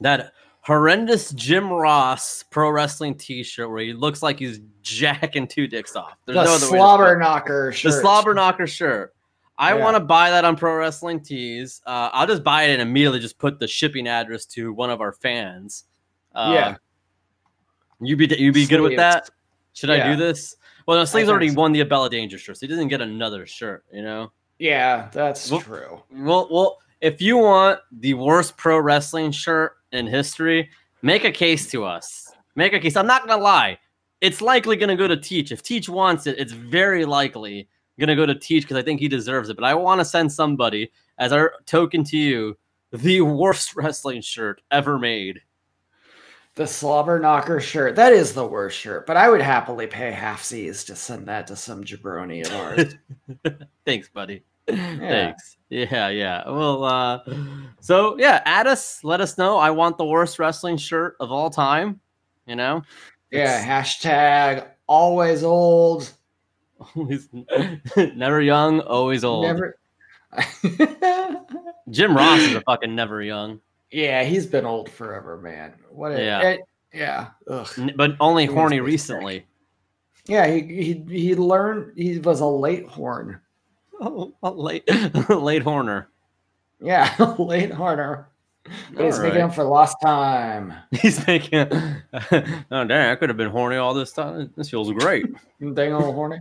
that 0.00 0.32
horrendous 0.70 1.32
Jim 1.32 1.68
Ross 1.68 2.44
pro 2.44 2.70
wrestling 2.70 3.16
T-shirt 3.16 3.68
where 3.68 3.80
he 3.82 3.92
looks 3.92 4.22
like 4.22 4.38
he's 4.38 4.60
jacking 4.82 5.48
two 5.48 5.66
dicks 5.66 5.96
off. 5.96 6.16
There's 6.26 6.36
the 6.36 6.44
no 6.44 6.54
other 6.54 6.66
way 6.66 6.70
to 6.70 6.76
slobber 6.76 7.18
knocker 7.18 7.70
the 7.72 7.76
shirt. 7.76 8.00
slobber 8.00 8.34
knocker 8.34 8.68
shirt. 8.68 9.12
I 9.58 9.74
Yeah. 9.74 9.82
want 9.82 9.96
to 9.96 10.00
buy 10.00 10.30
that 10.30 10.44
on 10.44 10.54
Pro 10.54 10.76
Wrestling 10.76 11.20
Tees. 11.24 11.82
Uh, 11.84 12.10
I'll 12.12 12.26
just 12.28 12.44
buy 12.44 12.62
it 12.62 12.70
and 12.74 12.80
immediately 12.80 13.18
just 13.18 13.36
put 13.36 13.58
the 13.58 13.66
shipping 13.66 14.06
address 14.06 14.44
to 14.46 14.72
one 14.72 14.90
of 14.90 15.00
our 15.00 15.10
fans. 15.12 15.86
Uh, 16.36 16.52
Yeah. 16.54 16.76
you 18.00 18.16
be 18.16 18.26
you 18.38 18.52
be 18.52 18.64
good 18.64 18.80
with 18.80 18.96
that? 18.96 19.28
Should 19.72 19.90
I 19.90 20.08
do 20.12 20.14
this? 20.16 20.54
Well, 20.86 20.98
no, 20.98 21.04
Sleeves 21.04 21.28
already 21.28 21.48
so. 21.48 21.56
won 21.56 21.72
the 21.72 21.80
Abella 21.80 22.08
Danger 22.10 22.38
shirt, 22.38 22.58
so 22.58 22.60
he 22.66 22.68
doesn't 22.68 22.88
get 22.88 23.00
another 23.00 23.44
shirt. 23.44 23.84
You 23.92 24.02
know. 24.02 24.30
Yeah, 24.60 25.08
that's 25.12 25.50
Well- 25.50 25.60
true. 25.62 26.02
Well, 26.12 26.46
well, 26.48 26.78
if 27.00 27.20
you 27.20 27.38
want 27.38 27.80
the 27.90 28.14
worst 28.14 28.56
pro 28.56 28.78
wrestling 28.78 29.32
shirt 29.32 29.72
in 29.92 30.06
history, 30.06 30.70
make 31.02 31.24
a 31.24 31.32
case 31.32 31.70
to 31.70 31.84
us. 31.84 32.32
Make 32.56 32.72
a 32.72 32.80
case. 32.80 32.96
I'm 32.96 33.06
not 33.06 33.26
gonna 33.26 33.42
lie. 33.42 33.78
It's 34.20 34.40
likely 34.40 34.76
gonna 34.76 34.96
go 34.96 35.08
to 35.08 35.16
Teach. 35.16 35.52
If 35.52 35.62
Teach 35.62 35.88
wants 35.88 36.26
it, 36.26 36.38
it's 36.38 36.52
very 36.52 37.04
likely 37.04 37.68
gonna 37.98 38.16
go 38.16 38.26
to 38.26 38.34
Teach 38.34 38.64
because 38.64 38.76
I 38.76 38.82
think 38.82 39.00
he 39.00 39.08
deserves 39.08 39.48
it. 39.48 39.56
But 39.56 39.64
I 39.64 39.74
want 39.74 40.00
to 40.00 40.04
send 40.04 40.32
somebody 40.32 40.90
as 41.18 41.32
our 41.32 41.54
token 41.66 42.04
to 42.04 42.18
you 42.18 42.56
the 42.92 43.20
worst 43.20 43.76
wrestling 43.76 44.20
shirt 44.20 44.62
ever 44.70 44.98
made. 44.98 45.40
The 46.56 46.66
slobber 46.66 47.20
knocker 47.20 47.60
shirt. 47.60 47.94
That 47.96 48.12
is 48.12 48.34
the 48.34 48.46
worst 48.46 48.76
shirt, 48.76 49.06
but 49.06 49.16
I 49.16 49.30
would 49.30 49.40
happily 49.40 49.86
pay 49.86 50.10
half 50.10 50.42
C's 50.42 50.84
to 50.84 50.96
send 50.96 51.26
that 51.26 51.46
to 51.46 51.56
some 51.56 51.84
jabroni 51.84 52.44
of 52.44 52.52
ours. 52.52 52.94
Thanks, 53.86 54.08
buddy. 54.08 54.42
Thanks. 54.66 55.56
Yeah, 55.70 56.08
yeah. 56.08 56.48
Well, 56.50 56.84
uh, 56.84 57.20
so 57.80 58.16
yeah, 58.18 58.42
add 58.44 58.66
us. 58.66 59.02
Let 59.04 59.20
us 59.20 59.38
know. 59.38 59.56
I 59.56 59.70
want 59.70 59.96
the 59.98 60.04
worst 60.04 60.38
wrestling 60.38 60.76
shirt 60.76 61.16
of 61.20 61.30
all 61.30 61.48
time. 61.48 62.00
You 62.46 62.56
know. 62.56 62.82
yeah, 63.30 63.64
hashtag 63.64 64.66
always 64.88 65.44
old. 65.44 66.10
Always, 66.96 67.28
never 68.16 68.40
young, 68.40 68.80
always 68.80 69.22
old. 69.22 69.44
Never. 69.44 69.76
Jim 71.90 72.16
Ross 72.16 72.40
is 72.40 72.54
a 72.54 72.60
fucking 72.62 72.94
never 72.94 73.22
young, 73.22 73.60
yeah, 73.90 74.22
he's 74.22 74.46
been 74.46 74.64
old 74.64 74.88
forever, 74.90 75.36
man. 75.38 75.74
What? 75.90 76.12
A, 76.12 76.24
Yeah. 76.24 76.40
it- 76.42 76.60
yeah. 76.92 77.28
Ugh. 77.48 77.68
But 77.96 78.12
only 78.18 78.46
He 78.46 78.52
horny 78.52 78.78
pretty 78.80 78.96
sick. 78.96 79.14
recently. 79.16 79.46
Yeah, 80.26 80.46
he 80.48 80.60
he 80.62 81.04
he 81.08 81.34
learned. 81.36 81.92
He 81.96 82.18
was 82.18 82.40
a 82.40 82.46
late 82.46 82.86
horn. 82.88 83.40
Oh, 84.00 84.32
a 84.42 84.50
late, 84.50 84.84
late 85.28 85.62
Horner. 85.62 86.08
Yeah, 86.80 87.14
late 87.38 87.70
horner. 87.70 88.26
But 88.94 89.04
he's 89.04 89.18
making 89.18 89.40
up 89.42 89.54
for 89.54 89.64
lost 89.64 89.96
time. 90.02 90.72
He's 90.90 91.26
making. 91.26 91.66
oh 91.70 92.84
dang! 92.84 93.10
I 93.10 93.14
could 93.16 93.28
have 93.28 93.36
been 93.36 93.50
horny 93.50 93.76
all 93.76 93.92
this 93.94 94.12
time. 94.12 94.50
This 94.56 94.70
feels 94.70 94.90
great. 94.92 95.26
Dang 95.74 95.92
old 95.92 96.14
horny. 96.14 96.38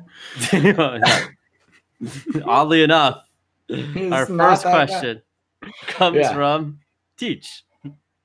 Oddly 2.45 2.83
enough, 2.83 3.25
He's 3.67 4.11
our 4.11 4.25
first 4.25 4.63
that 4.63 4.71
guy. 4.71 4.85
question 4.87 5.21
comes 5.87 6.17
Yeah. 6.17 6.33
from 6.33 6.79
Teach. 7.17 7.63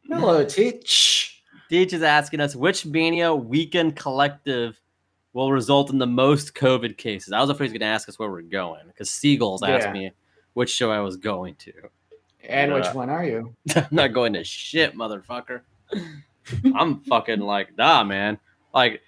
Hello, 0.09 0.45
Teach. 0.45 1.43
Teach 1.69 1.93
is 1.93 2.03
asking 2.03 2.41
us 2.41 2.55
which 2.55 2.87
Mania 2.87 3.35
weekend 3.35 3.97
collective 3.97 4.81
will 5.35 5.53
result 5.53 5.91
in 5.93 5.99
the 5.99 6.07
most 6.07 6.55
COVID 6.55 6.97
cases. 6.97 7.33
I 7.33 7.41
was 7.41 7.51
afraid 7.51 7.67
he 7.67 7.73
was 7.73 7.81
going 7.81 7.89
to 7.91 7.95
ask 7.95 8.09
us 8.09 8.19
where 8.19 8.31
we're 8.31 8.41
going 8.43 8.87
because 8.87 9.11
Seagulls 9.11 9.63
asked 9.63 9.91
me 9.93 10.11
which 10.55 10.71
show 10.71 10.91
I 10.91 11.01
was 11.01 11.17
going 11.17 11.57
to. 11.57 11.73
And 12.49 12.73
which 12.73 12.87
uh, 12.87 12.93
one 12.93 13.11
are 13.11 13.25
you? 13.25 13.55
I'm 13.77 13.87
not 13.91 14.13
going 14.13 14.33
to 14.35 14.45
shit, 14.45 14.97
motherfucker. 14.97 15.63
I'm 16.75 17.01
fucking 17.01 17.41
like, 17.41 17.77
nah, 17.77 18.05
man. 18.05 18.39
Like, 18.73 19.01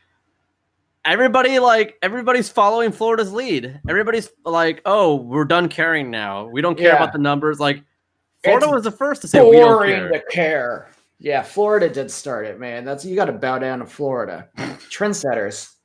everybody, 1.04 1.58
like, 1.58 1.96
everybody's 2.02 2.48
following 2.48 2.90
Florida's 2.92 3.32
lead. 3.32 3.80
Everybody's 3.88 4.30
like, 4.44 4.82
oh, 4.84 5.16
we're 5.16 5.44
done 5.44 5.68
caring 5.68 6.10
now. 6.10 6.46
We 6.46 6.60
don't 6.60 6.76
care 6.76 6.88
Yeah. 6.88 6.96
about 6.96 7.12
the 7.12 7.18
numbers. 7.18 7.60
Like, 7.60 7.82
Florida 8.42 8.66
It's 8.66 8.74
was 8.74 8.84
the 8.84 8.90
first 8.90 9.22
to 9.22 9.28
say 9.28 9.42
we 9.48 9.56
don't 9.58 9.84
care. 9.86 10.08
to 10.08 10.22
care. 10.30 10.90
Yeah, 11.18 11.42
Florida 11.42 11.88
did 11.88 12.10
start 12.10 12.46
it, 12.46 12.58
man. 12.60 12.84
That's 12.84 13.04
you 13.04 13.16
got 13.16 13.24
to 13.26 13.32
bow 13.32 13.58
down 13.58 13.78
to 13.78 13.86
Florida. 13.86 14.48
Trendsetters. 14.90 15.75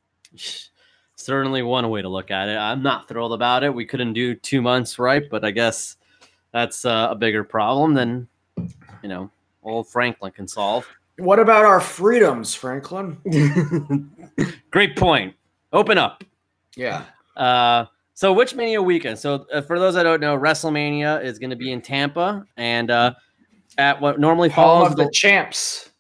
Certainly 1.16 1.62
one 1.64 1.90
way 1.90 2.02
to 2.02 2.10
look 2.10 2.32
at 2.32 2.50
it. 2.50 2.58
I'm 2.58 2.82
not 2.82 3.08
thrilled 3.08 3.34
about 3.34 3.64
it. 3.64 3.74
We 3.74 3.86
couldn't 3.86 4.14
do 4.14 4.34
two 4.34 4.62
months 4.62 4.98
right, 4.98 5.24
but 5.30 5.46
I 5.46 5.52
guess 5.52 5.98
that's 6.52 6.86
uh, 6.86 7.10
a 7.12 7.16
bigger 7.16 7.44
problem 7.44 7.94
than, 7.94 8.28
you 9.04 9.10
know, 9.10 9.30
old 9.64 9.88
Franklin 9.88 10.32
can 10.32 10.48
solve. 10.48 10.88
What 11.18 11.40
about 11.40 11.66
our 11.66 11.80
freedoms, 11.80 12.56
Franklin? 12.56 13.18
Great 14.72 14.96
point. 14.96 15.36
Open 15.72 15.98
up. 15.98 16.24
Yeah. 16.76 17.06
Uh, 17.36 17.86
so 18.14 18.34
which 18.34 18.56
Mania 18.56 18.82
weekend? 18.82 19.20
So 19.20 19.46
uh, 19.54 19.62
for 19.62 19.80
those 19.80 19.94
that 19.94 20.04
don't 20.04 20.22
know, 20.22 20.38
WrestleMania 20.38 21.24
is 21.24 21.38
going 21.38 21.50
to 21.52 21.56
be 21.56 21.72
in 21.72 21.82
Tampa, 21.82 22.46
and 22.58 22.90
uh, 22.90 23.14
at 23.78 24.00
what 24.02 24.20
normally 24.20 24.50
Home 24.50 24.86
of 24.86 24.96
the, 24.96 25.06
the 25.06 25.12
champs. 25.12 25.91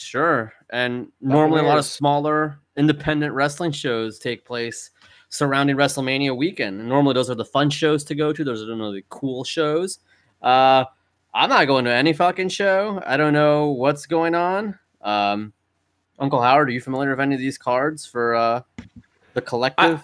Sure, 0.00 0.52
and 0.70 1.08
normally 1.20 1.60
a 1.60 1.64
lot 1.64 1.78
of 1.78 1.84
smaller 1.84 2.58
independent 2.76 3.32
wrestling 3.34 3.72
shows 3.72 4.18
take 4.18 4.44
place 4.44 4.90
surrounding 5.28 5.76
WrestleMania 5.76 6.36
weekend. 6.36 6.80
And 6.80 6.88
normally 6.88 7.14
those 7.14 7.30
are 7.30 7.34
the 7.34 7.44
fun 7.44 7.70
shows 7.70 8.04
to 8.04 8.14
go 8.14 8.32
to. 8.32 8.44
Those 8.44 8.62
are 8.62 8.66
the 8.66 9.02
cool 9.08 9.44
shows. 9.44 9.98
Uh, 10.42 10.84
I'm 11.34 11.48
not 11.48 11.66
going 11.66 11.84
to 11.84 11.92
any 11.92 12.12
fucking 12.12 12.48
show. 12.48 13.02
I 13.04 13.16
don't 13.16 13.32
know 13.32 13.68
what's 13.68 14.06
going 14.06 14.34
on. 14.34 14.78
Um, 15.02 15.52
Uncle 16.18 16.40
Howard, 16.40 16.68
are 16.68 16.72
you 16.72 16.80
familiar 16.80 17.10
with 17.10 17.20
any 17.20 17.34
of 17.34 17.40
these 17.40 17.58
cards 17.58 18.06
for 18.06 18.34
uh, 18.34 18.62
the 19.34 19.42
collective? 19.42 20.02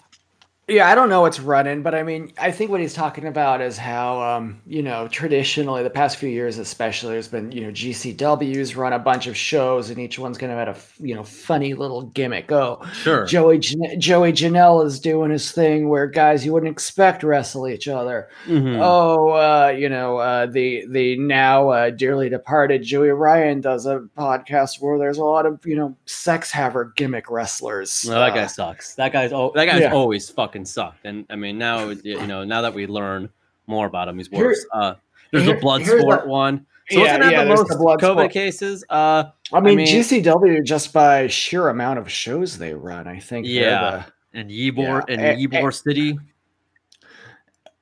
Yeah, 0.72 0.88
I 0.88 0.94
don't 0.94 1.11
know 1.11 1.20
what's 1.20 1.38
running, 1.38 1.82
but 1.82 1.94
I 1.94 2.02
mean, 2.02 2.32
I 2.38 2.50
think 2.50 2.70
what 2.70 2.80
he's 2.80 2.94
talking 2.94 3.26
about 3.26 3.61
is 3.61 3.76
how, 3.76 4.22
um, 4.22 4.58
you 4.66 4.82
know, 4.82 5.06
traditionally, 5.06 5.82
the 5.82 5.90
past 5.90 6.16
few 6.16 6.30
years 6.30 6.56
especially, 6.56 7.12
there's 7.12 7.28
been, 7.28 7.52
you 7.52 7.61
know, 7.61 7.70
GCW's 7.70 8.74
run 8.74 8.94
a 8.94 8.98
bunch 8.98 9.26
of 9.26 9.37
shows, 9.37 9.90
and 9.90 9.98
each 9.98 10.18
one's 10.18 10.38
going 10.38 10.50
to 10.50 10.56
have 10.56 10.68
a, 10.68 11.04
you 11.06 11.14
know, 11.14 11.24
funny 11.24 11.74
little 11.74 12.02
gimmick. 12.02 12.50
Oh, 12.50 12.80
sure. 12.94 13.26
Joey 13.26 13.58
Jan- 13.58 14.00
Joey 14.00 14.32
Janela 14.32 14.87
is 14.87 14.98
doing 14.98 15.30
his 15.30 15.52
thing 15.52 15.90
where 15.90 16.06
guys 16.06 16.42
you 16.46 16.54
wouldn't 16.54 16.72
expect 16.72 17.22
wrestle 17.22 17.68
each 17.68 17.87
other. 17.87 18.30
Mhm. 18.46 18.78
Oh, 18.82 19.28
uh, 19.32 19.68
you 19.76 19.90
know, 19.90 20.16
uh, 20.18 20.46
the 20.46 20.87
the 20.88 21.16
now 21.18 21.68
uh, 21.68 21.90
dearly 21.90 22.30
departed 22.30 22.82
Joey 22.82 23.11
Ryan 23.11 23.61
does 23.61 23.85
a 23.85 24.00
podcast 24.16 24.80
where 24.80 24.96
there's 24.98 25.18
a 25.18 25.24
lot 25.24 25.44
of 25.44 25.61
you 25.66 25.76
know 25.76 25.94
sex 26.06 26.50
haver 26.50 26.94
gimmick 26.96 27.30
wrestlers. 27.30 28.06
No, 28.08 28.14
that 28.14 28.32
Uh, 28.32 28.35
guy 28.35 28.46
sucks. 28.46 28.94
That 28.94 29.12
guy's 29.12 29.32
oh, 29.35 29.52
that 29.54 29.66
guy's 29.66 29.82
Yeah. 29.82 29.92
always 29.92 30.30
fucking 30.30 30.62
sucked. 30.66 31.05
And 31.05 31.27
I 31.31 31.37
mean, 31.37 31.59
now 31.59 31.88
you 31.90 32.27
know, 32.27 32.44
now 32.44 32.62
that 32.62 32.75
we 32.75 32.87
learn 32.87 33.29
more 33.66 33.87
about 33.87 34.09
him, 34.09 34.18
he's 34.18 34.29
Here- 34.29 34.46
worse. 34.46 34.66
uh, 34.72 34.94
there's 35.33 35.44
here- 35.44 35.55
the 35.55 35.61
blood 35.61 35.85
sport 35.85 36.22
the- 36.25 36.29
one. 36.29 36.66
So 36.90 36.98
what's 36.98 37.07
Yeah, 37.09 37.12
gonna 37.12 37.25
have 37.25 37.33
yeah, 37.33 37.40
the 37.42 37.46
there's 37.48 37.59
most 37.61 37.68
the 37.70 37.77
blood 37.77 38.01
COVID 38.01 38.12
sport. 38.16 38.33
cases? 38.33 38.85
Uh, 38.90 39.25
I 39.53 39.61
mean, 39.61 39.77
mean- 39.77 39.87
GCW 39.87 40.62
just 40.64 40.92
by 40.92 41.27
sheer 41.29 41.68
amount 41.68 41.98
of 42.01 42.11
shows 42.11 42.59
they 42.59 42.75
run, 42.75 43.07
I 43.07 43.18
think. 43.20 43.46
they're 43.46 43.55
Yeah. 43.55 44.05
in 44.35 44.48
Ybor 44.48 45.05
Yeah, 45.09 45.14
in 45.14 45.20
eh, 45.20 45.37
Ybor 45.37 45.72
City, 45.72 46.18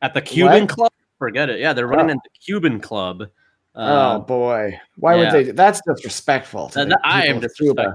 at 0.02 0.14
the 0.14 0.20
Cuban 0.20 0.66
club. 0.66 0.92
Forget 1.18 1.50
it. 1.50 1.60
Yeah, 1.60 1.72
they're 1.72 1.86
running 1.86 2.06
Oh. 2.08 2.12
in 2.12 2.18
the 2.22 2.30
Cuban 2.44 2.80
club. 2.80 3.18
the- 3.18 3.28
oh 3.82 4.10
Um, 4.16 4.24
boy, 4.26 4.78
why 4.96 5.14
yeah. 5.14 5.20
would 5.20 5.32
they? 5.32 5.44
do- 5.44 5.52
That's 5.52 5.80
disrespectful. 5.86 6.68
To 6.70 6.80
That- 6.80 6.88
the 6.88 6.98
I 7.04 7.26
am 7.26 7.36
people 7.36 7.44
of 7.46 7.54
Cuba. 7.56 7.94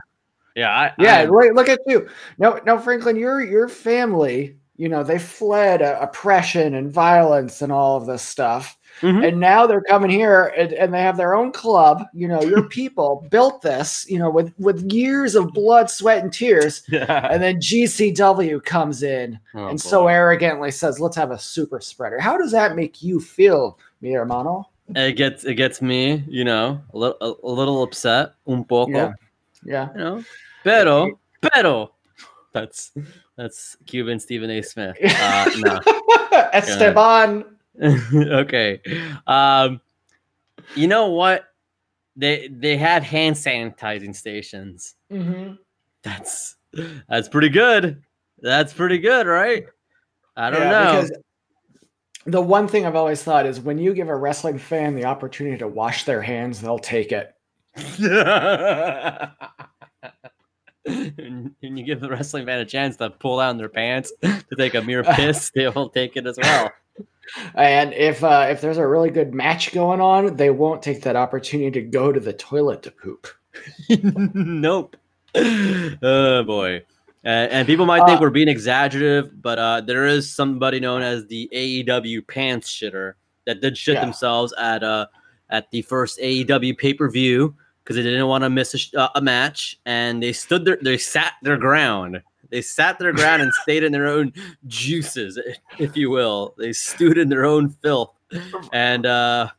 yeah, 0.56 0.70
I, 0.72 0.92
Yeah, 0.98 1.18
I- 1.18 1.26
look, 1.26 1.54
look 1.54 1.70
at 1.70 1.80
you. 1.86 2.08
No, 2.40 2.60
no, 2.66 2.80
Franklin, 2.80 3.18
your 3.18 3.42
your 3.42 3.68
family, 3.68 4.56
you 4.78 4.90
know, 4.90 5.04
they 5.04 5.20
fled 5.20 5.82
uh, 5.82 5.98
oppression 6.02 6.76
and 6.76 6.92
violence 6.92 7.62
and 7.62 7.72
all 7.72 7.98
of 7.98 8.06
this 8.06 8.22
stuff. 8.22 8.78
Mhm. 9.02 9.28
And 9.28 9.40
now 9.40 9.68
they're 9.68 9.82
coming 9.82 10.10
here 10.10 10.54
and, 10.58 10.72
and 10.72 10.94
they 10.94 11.02
have 11.02 11.18
their 11.18 11.36
own 11.36 11.52
club. 11.52 12.04
You 12.14 12.28
know, 12.28 12.42
your 12.42 12.64
people 12.70 13.28
built 13.30 13.62
this, 13.62 14.06
you 14.10 14.18
know, 14.18 14.30
with 14.30 14.54
with 14.58 14.92
years 14.92 15.36
of 15.36 15.52
blood, 15.54 15.90
sweat, 15.90 16.24
and 16.24 16.32
tears. 16.32 16.84
yeah. 16.90 17.28
And 17.32 17.42
then 17.42 17.58
GCW 17.58 18.64
comes 18.64 19.04
in 19.04 19.40
Oh, 19.54 19.68
and 19.68 19.80
so 19.80 20.08
arrogantly 20.08 20.72
says, 20.72 21.00
"Let's 21.00 21.16
have 21.18 21.32
a 21.32 21.40
super 21.40 21.82
spreader." 21.82 22.20
How 22.20 22.38
does 22.38 22.52
that 22.52 22.76
make 22.76 23.02
you 23.02 23.20
feel, 23.20 23.78
mi 24.02 24.12
hermano? 24.12 24.70
it 24.96 25.14
gets 25.14 25.44
it 25.46 25.56
gets 25.56 25.82
me, 25.82 26.24
you 26.28 26.44
know, 26.44 26.82
a 26.94 26.98
little 26.98 27.18
a, 27.22 27.48
a 27.48 27.52
little 27.52 27.84
upset, 27.84 28.34
un 28.48 28.64
poco. 28.64 28.92
Yeah. 28.92 29.14
Yeah. 29.64 29.90
You 29.94 30.00
know, 30.00 30.24
pero 30.64 31.20
pero 31.42 31.92
that's 32.54 32.92
that's 33.38 33.76
Cuban 33.86 34.20
Stephen 34.20 34.50
A. 34.50 34.62
Smith. 34.62 34.98
Uh, 35.04 35.50
no. 35.58 35.80
Esteban. 36.54 37.46
okay. 38.14 38.82
Um, 39.28 39.82
you 40.76 40.88
know 40.88 41.10
what? 41.10 41.46
They 42.16 42.48
they 42.48 42.78
had 42.78 43.04
hand 43.04 43.36
sanitizing 43.36 44.16
stations. 44.16 44.96
Mhm. 45.12 45.58
That's 46.04 46.56
that's 47.10 47.28
pretty 47.28 47.50
good. 47.50 48.02
That's 48.42 48.74
pretty 48.74 49.00
good, 49.00 49.28
right? 49.28 49.66
I 50.38 50.50
don't 50.50 50.62
Yeah, 50.62 50.70
know. 51.02 51.08
The 52.28 52.42
one 52.42 52.68
thing 52.68 52.86
I've 52.86 52.96
always 52.96 53.22
thought 53.22 53.46
is 53.46 53.60
when 53.60 53.78
you 53.78 53.94
give 53.94 54.10
a 54.10 54.16
wrestling 54.16 54.58
fan 54.58 54.96
the 54.96 55.06
opportunity 55.06 55.58
to 55.58 55.68
wash 55.68 56.06
their 56.06 56.22
hands, 56.22 56.60
they'll 56.62 56.80
take 56.80 57.12
it. 57.12 57.34
and 61.18 61.56
and 61.64 61.80
you 61.80 61.84
give 61.84 62.00
the 62.00 62.10
wrestling 62.10 62.46
fan 62.46 62.60
a 62.60 62.66
chance 62.66 62.98
to 62.98 63.10
pull 63.10 63.40
down 63.40 63.58
their 63.58 63.70
pants 63.70 64.14
to 64.22 64.56
take 64.58 64.76
a 64.76 64.82
mere 64.82 65.04
piss, 65.04 65.52
they 65.56 65.68
will 65.68 65.90
take 65.90 66.16
it 66.16 66.28
as 66.28 66.38
well. 66.38 66.72
And 67.56 67.94
if 67.94 68.24
uh, 68.24 68.48
if 68.50 68.62
there's 68.62 68.78
a 68.78 68.88
really 68.88 69.10
good 69.10 69.34
match 69.34 69.74
going 69.74 70.00
on, 70.00 70.36
they 70.36 70.52
won't 70.52 70.84
take 70.84 71.02
that 71.04 71.16
opportunity 71.16 71.72
to 71.72 71.82
go 71.82 72.12
to 72.12 72.20
the 72.20 72.34
toilet 72.34 72.84
to 72.84 72.92
poop. 72.92 73.28
nope. 74.36 74.96
Oh 75.36 76.44
boy. 76.44 76.84
Uh, 77.26 77.50
and 77.50 77.66
people 77.68 77.88
might 77.88 78.06
think 78.06 78.20
Uh, 78.20 78.22
we're 78.22 78.30
being 78.30 78.48
exaggerative, 78.48 79.42
but 79.42 79.58
uh, 79.58 79.82
there 79.82 80.06
is 80.06 80.32
somebody 80.32 80.80
known 80.80 81.02
as 81.02 81.26
the 81.26 81.50
AEW 81.52 82.28
pants 82.28 82.70
shitter 82.72 83.14
that 83.48 83.62
did 83.62 83.76
shit 83.76 83.96
Yeah. 83.96 84.02
themselves 84.02 84.54
at 84.60 84.84
uh 84.84 85.08
at 85.50 85.70
the 85.72 85.82
first 85.84 86.20
AEW 86.20 86.78
pay 86.78 86.94
per 86.94 87.10
view 87.10 87.56
because 87.86 87.98
they 87.98 88.02
didn't 88.02 88.26
want 88.26 88.44
to 88.44 88.50
miss 88.50 88.74
a, 88.74 88.80
sh- 88.80 88.96
uh, 88.96 89.10
a 89.14 89.22
match, 89.22 89.80
and 89.86 90.22
they 90.22 90.34
stood 90.34 90.66
there, 90.66 90.80
they 90.82 90.98
sat 90.98 91.34
their 91.44 91.56
ground. 91.56 92.22
They 92.50 92.62
sat 92.62 92.98
their 92.98 93.14
ground 93.14 93.44
and 93.44 93.54
stayed 93.54 93.84
in 93.84 93.92
their 93.92 94.08
own 94.08 94.34
juices, 94.66 95.40
if 95.78 95.96
you 95.96 96.10
will. 96.10 96.56
They 96.58 96.74
stewed 96.74 97.18
in 97.18 97.30
their 97.30 97.46
own 97.46 97.70
filth. 97.70 98.12
And 98.74 99.06
uh, 99.06 99.50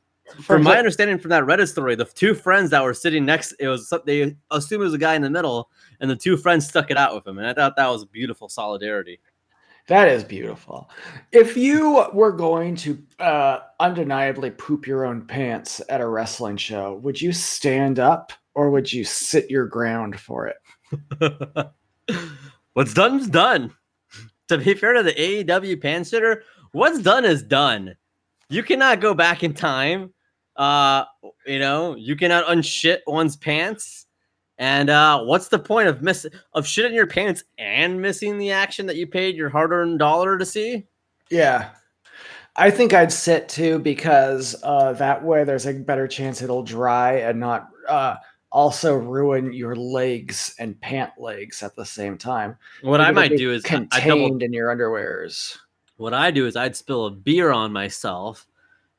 from 0.43 0.63
my 0.63 0.77
understanding 0.77 1.19
from 1.19 1.31
that 1.31 1.45
Reddit 1.45 1.69
story, 1.69 1.95
the 1.95 2.05
two 2.05 2.35
friends 2.35 2.71
that 2.71 2.83
were 2.83 2.95
sitting 2.95 3.25
next, 3.25 3.55
it 3.61 3.69
was 3.69 3.93
they 4.05 4.35
assumed 4.51 4.83
it 4.83 4.85
was 4.85 4.95
a 4.95 4.99
guy 4.99 5.15
in 5.15 5.23
the 5.23 5.31
middle, 5.31 5.71
and 6.01 6.11
the 6.11 6.17
two 6.17 6.37
friends 6.37 6.67
stuck 6.67 6.91
it 6.91 6.97
out 6.97 7.15
with 7.15 7.27
him, 7.27 7.39
and 7.39 7.47
I 7.47 7.55
thought 7.55 7.77
that 7.77 7.89
was 7.89 8.05
beautiful 8.05 8.49
solidarity. 8.49 9.21
That 9.89 10.09
is 10.09 10.25
beautiful. 10.25 10.91
If 11.31 11.57
you 11.57 12.07
were 12.13 12.33
going 12.33 12.75
to 12.77 13.01
uh, 13.21 13.61
undeniably 13.79 14.51
poop 14.51 14.87
your 14.87 15.07
own 15.07 15.25
pants 15.27 15.81
at 15.89 16.01
a 16.01 16.09
wrestling 16.09 16.57
show, 16.57 16.95
would 17.03 17.21
you 17.21 17.33
stand 17.33 18.01
up 18.01 18.33
or 18.55 18.71
would 18.71 18.93
you 18.93 19.05
sit 19.05 19.49
your 19.49 19.67
ground 19.67 20.19
for 20.19 20.49
it? 20.49 21.71
what's 22.73 22.95
done's 22.95 23.29
done. 23.29 23.73
To 24.49 24.59
be 24.59 24.75
fair 24.75 24.93
to 24.95 25.03
the 25.05 25.13
AEW 25.13 25.81
pan 25.81 26.05
sitter, 26.05 26.43
what's 26.73 27.01
done 27.01 27.25
is 27.25 27.43
done. 27.43 27.95
You 28.49 28.63
cannot 28.63 29.01
go 29.01 29.15
back 29.15 29.45
in 29.45 29.55
time. 29.55 30.13
Uh, 30.57 31.05
you 31.47 31.59
know, 31.59 31.95
you 31.97 32.17
cannot 32.17 32.45
unshit 32.49 33.03
one's 33.07 33.37
pants. 33.37 34.06
And 34.59 34.89
uh, 34.89 35.23
what's 35.23 35.49
the 35.49 35.59
point 35.59 35.89
of 35.89 36.03
miss 36.03 36.27
of 36.55 36.65
shitting 36.65 36.95
your 36.95 37.07
pants 37.07 37.45
and 37.59 38.01
missing 38.01 38.39
the 38.39 38.53
action 38.53 38.87
that 38.87 38.97
you 38.97 39.07
paid 39.07 39.37
your 39.37 39.51
hard-earned 39.51 39.99
dollar 39.99 40.39
to 40.39 40.47
see? 40.47 40.87
Yeah. 41.31 41.71
I 42.57 42.71
think 42.71 42.95
I'd 42.95 43.13
sit 43.13 43.51
too 43.51 43.79
because 43.81 44.57
uh, 44.63 44.95
that 44.95 45.23
way 45.23 45.45
there's 45.45 45.67
a 45.67 45.75
better 45.75 46.09
chance 46.09 46.41
it'll 46.41 46.63
dry 46.63 47.17
and 47.17 47.39
not 47.39 47.69
uh, 47.87 48.17
also 48.51 48.95
ruin 48.95 49.53
your 49.53 49.77
legs 49.77 50.55
and 50.59 50.81
pant 50.81 51.13
legs 51.19 51.63
at 51.63 51.77
the 51.77 51.85
same 51.85 52.17
time. 52.17 52.57
What 52.81 53.03
I 53.03 53.11
might 53.11 53.37
do 53.37 53.53
is 53.53 53.63
I 53.67 53.69
double 53.69 53.91
contained 53.91 54.43
in 54.43 54.55
your 54.55 54.75
underwears. 54.75 55.59
what 55.99 56.15
I 56.15 56.31
do 56.31 56.47
is 56.47 56.57
I'd 56.57 56.77
spill 56.77 57.05
a 57.05 57.11
beer 57.11 57.51
on 57.51 57.73
myself 57.73 58.47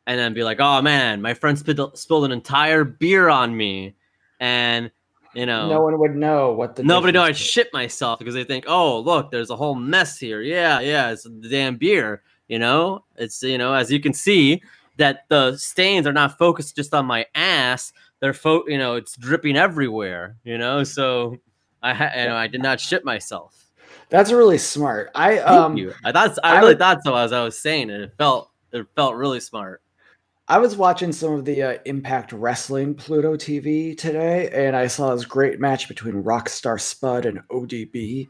and 0.05 0.19
then 0.19 0.35
be 0.35 0.43
like, 0.43 0.59
oh 0.59 0.83
man, 0.83 1.21
my 1.21 1.33
friend 1.33 1.57
spilled, 1.57 1.97
spilled 1.97 2.25
an 2.25 2.31
entire 2.31 2.83
beer 2.83 3.27
on 3.27 3.57
me. 3.57 3.95
And, 4.39 4.91
you 5.37 5.45
know, 5.45 5.69
No 5.69 5.81
one 5.81 5.97
would 5.99 6.15
know 6.15 6.51
what 6.51 6.75
the 6.75 6.83
nobody 6.83 7.13
know 7.13 7.21
I 7.21 7.27
difference 7.27 7.41
is. 7.41 7.51
shit 7.51 7.73
myself 7.73 8.19
because 8.19 8.33
they 8.33 8.43
think, 8.43 8.65
oh, 8.67 8.99
look, 8.99 9.31
there's 9.31 9.49
a 9.49 9.55
whole 9.55 9.75
mess 9.75 10.17
here. 10.17 10.41
Yeah, 10.41 10.79
yeah, 10.79 11.11
it's 11.11 11.23
the 11.23 11.47
damn 11.49 11.75
beer. 11.77 12.23
You 12.47 12.59
know, 12.59 13.03
it's, 13.17 13.43
you 13.43 13.57
know, 13.57 13.73
as 13.73 13.91
you 13.91 13.99
can 13.99 14.13
see, 14.13 14.61
that 14.97 15.25
the 15.29 15.55
stains 15.57 16.07
are 16.07 16.13
not 16.13 16.37
focused 16.37 16.75
just 16.75 16.93
on 16.93 17.05
my 17.05 17.25
ass. 17.35 17.93
They're, 18.19 18.33
fo- 18.33 18.65
you 18.67 18.77
know, 18.79 18.95
it's 18.95 19.15
dripping 19.15 19.55
everywhere, 19.57 20.37
you 20.43 20.57
know, 20.57 20.83
so 20.83 21.37
I, 21.83 21.93
ha- 21.93 22.11
you 22.17 22.25
know, 22.25 22.35
I 22.35 22.47
did 22.47 22.63
not 22.63 22.79
shit 22.79 23.05
myself. 23.05 23.65
That's 24.09 24.31
really 24.31 24.57
smart. 24.57 25.11
I 25.13 25.35
Thank 25.35 25.47
um 25.49 25.77
you. 25.77 25.93
I 26.03 26.11
thought 26.13 26.37
I, 26.43 26.53
I 26.53 26.59
really 26.59 26.69
would- 26.71 26.79
thought 26.79 27.03
so 27.03 27.15
as 27.15 27.31
I 27.33 27.43
was 27.43 27.59
saying 27.59 27.89
it. 27.91 28.01
It 28.01 28.13
felt 28.17 28.49
it 28.71 28.85
felt 28.95 29.15
really 29.15 29.39
smart. 29.41 29.81
I 30.49 30.59
was 30.59 30.77
watching 30.77 31.11
some 31.11 31.33
of 31.33 31.43
the 31.43 31.61
uh, 31.61 31.77
Impact 31.83 32.31
Wrestling 32.31 32.95
Pluto 32.95 33.35
TV 33.35 33.97
today, 33.97 34.49
and 34.53 34.77
I 34.77 34.87
saw 34.87 35.13
this 35.13 35.25
great 35.25 35.59
match 35.59 35.89
between 35.89 36.23
Rockstar 36.23 36.79
Spud 36.79 37.25
and 37.25 37.41
ODB, 37.51 38.29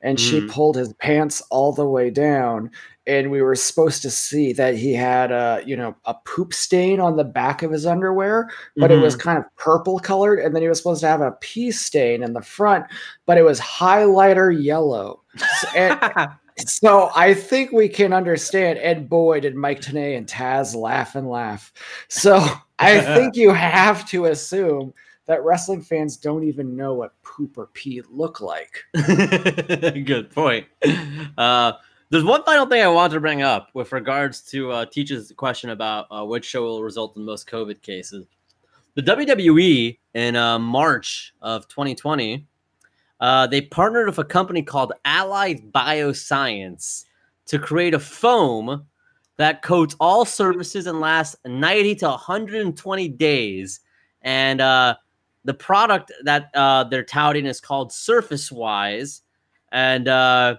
and 0.00 0.18
she 0.18 0.40
Mhm. 0.40 0.50
pulled 0.50 0.76
his 0.76 0.94
pants 0.94 1.42
all 1.50 1.72
the 1.74 1.84
way 1.86 2.08
down, 2.08 2.70
and 3.06 3.30
we 3.30 3.42
were 3.42 3.54
supposed 3.54 4.00
to 4.00 4.10
see 4.10 4.54
that 4.54 4.76
he 4.76 4.94
had 4.94 5.30
a 5.30 5.60
you 5.66 5.76
know 5.76 5.94
a 6.06 6.14
poop 6.24 6.54
stain 6.54 7.00
on 7.00 7.16
the 7.16 7.24
back 7.24 7.62
of 7.62 7.70
his 7.70 7.84
underwear, 7.84 8.48
but 8.78 8.90
it 8.90 8.96
was 9.02 9.14
Mm-hmm. 9.14 9.28
kind 9.28 9.38
of 9.38 9.44
purple 9.56 9.98
colored, 9.98 10.38
and 10.38 10.54
then 10.54 10.62
he 10.62 10.68
was 10.70 10.78
supposed 10.78 11.02
to 11.02 11.08
have 11.08 11.20
a 11.20 11.32
pee 11.42 11.70
stain 11.70 12.22
in 12.22 12.32
the 12.32 12.40
front, 12.40 12.86
but 13.26 13.36
it 13.36 13.42
was 13.44 13.60
highlighter 13.60 14.50
yellow. 14.58 15.20
So- 15.60 15.68
and- 15.76 15.98
so 16.66 17.10
I 17.14 17.34
think 17.34 17.72
we 17.72 17.88
can 17.88 18.12
understand. 18.12 18.78
And 18.78 19.08
boy, 19.08 19.40
did 19.40 19.54
Mike 19.54 19.80
Tenay 19.80 20.16
and 20.16 20.26
Taz 20.26 20.74
laugh 20.74 21.14
and 21.14 21.28
laugh. 21.28 21.72
So 22.08 22.44
I 22.78 23.00
think 23.00 23.36
you 23.36 23.52
have 23.52 24.08
to 24.10 24.26
assume 24.26 24.92
that 25.26 25.44
wrestling 25.44 25.82
fans 25.82 26.16
don't 26.16 26.44
even 26.44 26.74
know 26.74 26.94
what 26.94 27.12
poop 27.22 27.58
or 27.58 27.66
pee 27.74 28.02
look 28.10 28.40
like. 28.40 28.82
Good 28.94 30.30
point. 30.30 30.66
Uh, 31.36 31.72
There's 32.08 32.24
one 32.24 32.42
final 32.44 32.64
thing 32.64 32.82
I 32.82 32.88
want 32.88 33.12
to 33.12 33.20
bring 33.20 33.42
up 33.42 33.68
with 33.74 33.92
regards 33.92 34.40
to 34.50 34.70
uh, 34.72 34.86
Teach's 34.86 35.30
question 35.36 35.70
about 35.70 36.06
uh, 36.10 36.24
which 36.24 36.46
show 36.46 36.62
will 36.62 36.82
result 36.82 37.16
in 37.16 37.24
most 37.24 37.46
COVID 37.46 37.82
cases. 37.82 38.26
The 38.94 39.02
WWE 39.02 39.98
in 40.14 40.34
uh, 40.34 40.58
March 40.58 41.34
of 41.42 41.68
2020, 41.68 42.46
uh, 43.20 43.46
they 43.46 43.60
partnered 43.60 44.06
with 44.06 44.18
a 44.18 44.24
company 44.24 44.62
called 44.62 44.92
Allied 45.04 45.72
Bioscience 45.72 47.04
to 47.46 47.58
create 47.58 47.94
a 47.94 47.98
foam 47.98 48.86
that 49.36 49.62
coats 49.62 49.96
all 50.00 50.24
surfaces 50.24 50.86
and 50.86 51.00
lasts 51.00 51.36
90 51.44 51.96
to 51.96 52.08
120 52.08 53.08
days. 53.08 53.80
And 54.22 54.60
uh, 54.60 54.96
the 55.44 55.54
product 55.54 56.12
that 56.24 56.50
uh, 56.54 56.84
they're 56.84 57.04
touting 57.04 57.46
is 57.46 57.60
called 57.60 57.92
Surface 57.92 58.52
Wise. 58.52 59.22
And 59.72 60.08
uh, 60.08 60.56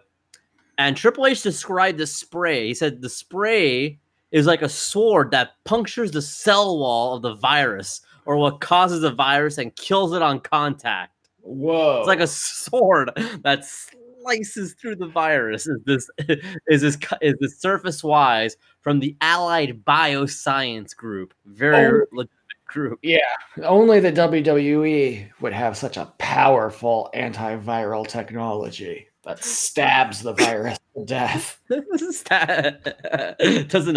and 0.78 0.96
Triple 0.96 1.26
H 1.26 1.42
described 1.42 1.98
the 1.98 2.08
spray. 2.08 2.68
He 2.68 2.74
said 2.74 3.02
the 3.02 3.10
spray 3.10 4.00
is 4.32 4.46
like 4.46 4.62
a 4.62 4.70
sword 4.70 5.32
that 5.32 5.52
punctures 5.66 6.12
the 6.12 6.22
cell 6.22 6.78
wall 6.78 7.16
of 7.16 7.22
the 7.22 7.36
virus 7.36 8.02
or 8.26 8.38
what 8.38 8.62
causes 8.62 9.02
the 9.02 9.12
virus 9.12 9.58
and 9.58 9.76
kills 9.76 10.14
it 10.14 10.22
on 10.22 10.40
contact. 10.40 11.19
Whoa! 11.42 12.00
It's 12.00 12.08
like 12.08 12.20
a 12.20 12.28
sword 12.28 13.12
that 13.44 13.66
slices 13.66 14.74
through 14.74 14.98
the 14.98 15.08
virus. 15.08 15.68
Is 15.68 15.80
this 15.86 16.10
is 16.68 16.82
this 16.82 16.98
is 17.22 17.36
this 17.40 17.60
surface 17.60 18.04
wise 18.04 18.56
from 18.82 19.00
the 19.00 19.16
Allied 19.22 19.84
Bioscience 19.86 20.96
Group? 20.96 21.34
Very 21.46 22.02
Oh. 22.02 22.06
legitimate 22.12 22.30
group. 22.68 23.00
yeah. 23.02 23.18
Only 23.64 24.00
the 24.00 24.12
WWE 24.12 25.28
would 25.42 25.54
have 25.54 25.76
such 25.76 25.98
a 25.98 26.12
powerful 26.20 27.10
antiviral 27.16 28.06
technology 28.08 29.08
that 29.24 29.44
stabs 29.44 30.22
the 30.22 30.34
virus 30.34 30.78
death. 31.06 31.60
Doesn't 31.70 32.32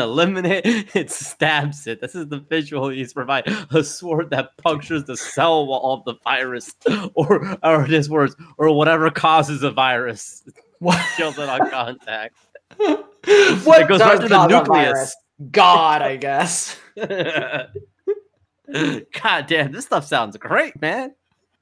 eliminate 0.00 0.62
it 0.94 1.11
stabs 1.11 1.86
it 1.86 2.00
this 2.00 2.14
is 2.14 2.28
the 2.28 2.38
visual 2.38 2.88
he's 2.88 3.12
provide 3.12 3.44
a 3.70 3.82
sword 3.82 4.30
that 4.30 4.57
punctures 4.59 5.05
the 5.05 5.16
cell 5.16 5.66
wall 5.66 5.94
of 5.94 6.05
the 6.05 6.14
virus 6.22 6.74
or 7.14 7.57
or 7.62 7.84
his 7.84 8.11
words 8.11 8.36
or 8.59 8.72
whatever 8.72 9.11
causes 9.11 9.62
a 9.62 9.70
virus 9.70 10.42
What? 10.78 11.00
kills 11.16 11.38
it 11.38 11.48
on 11.48 11.70
contact 11.70 12.36
what 12.76 13.88
goes 13.88 13.98
does 13.98 14.00
right 14.00 14.20
to 14.20 14.28
the 14.28 14.46
nucleus. 14.46 15.16
God, 15.50 16.03
I 16.03 16.16
guess. 16.16 16.76
god 16.96 17.70
damn 19.46 19.72
this 19.72 19.84
stuff 19.84 20.07
sounds 20.07 20.36
great 20.36 20.80
man 20.80 21.14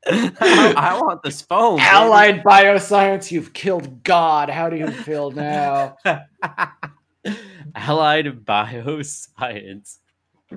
I, 0.06 0.74
I 0.76 1.00
want 1.00 1.22
this 1.22 1.42
phone 1.42 1.76
baby. 1.76 1.88
Allied 1.88 2.42
Bioscience, 2.42 3.30
you've 3.30 3.52
killed 3.52 4.02
God. 4.02 4.50
How 4.50 4.70
do 4.70 4.76
you 4.76 4.90
feel 4.90 5.30
now? 5.30 5.96
Allied 7.74 8.44
Bioscience. 8.44 9.98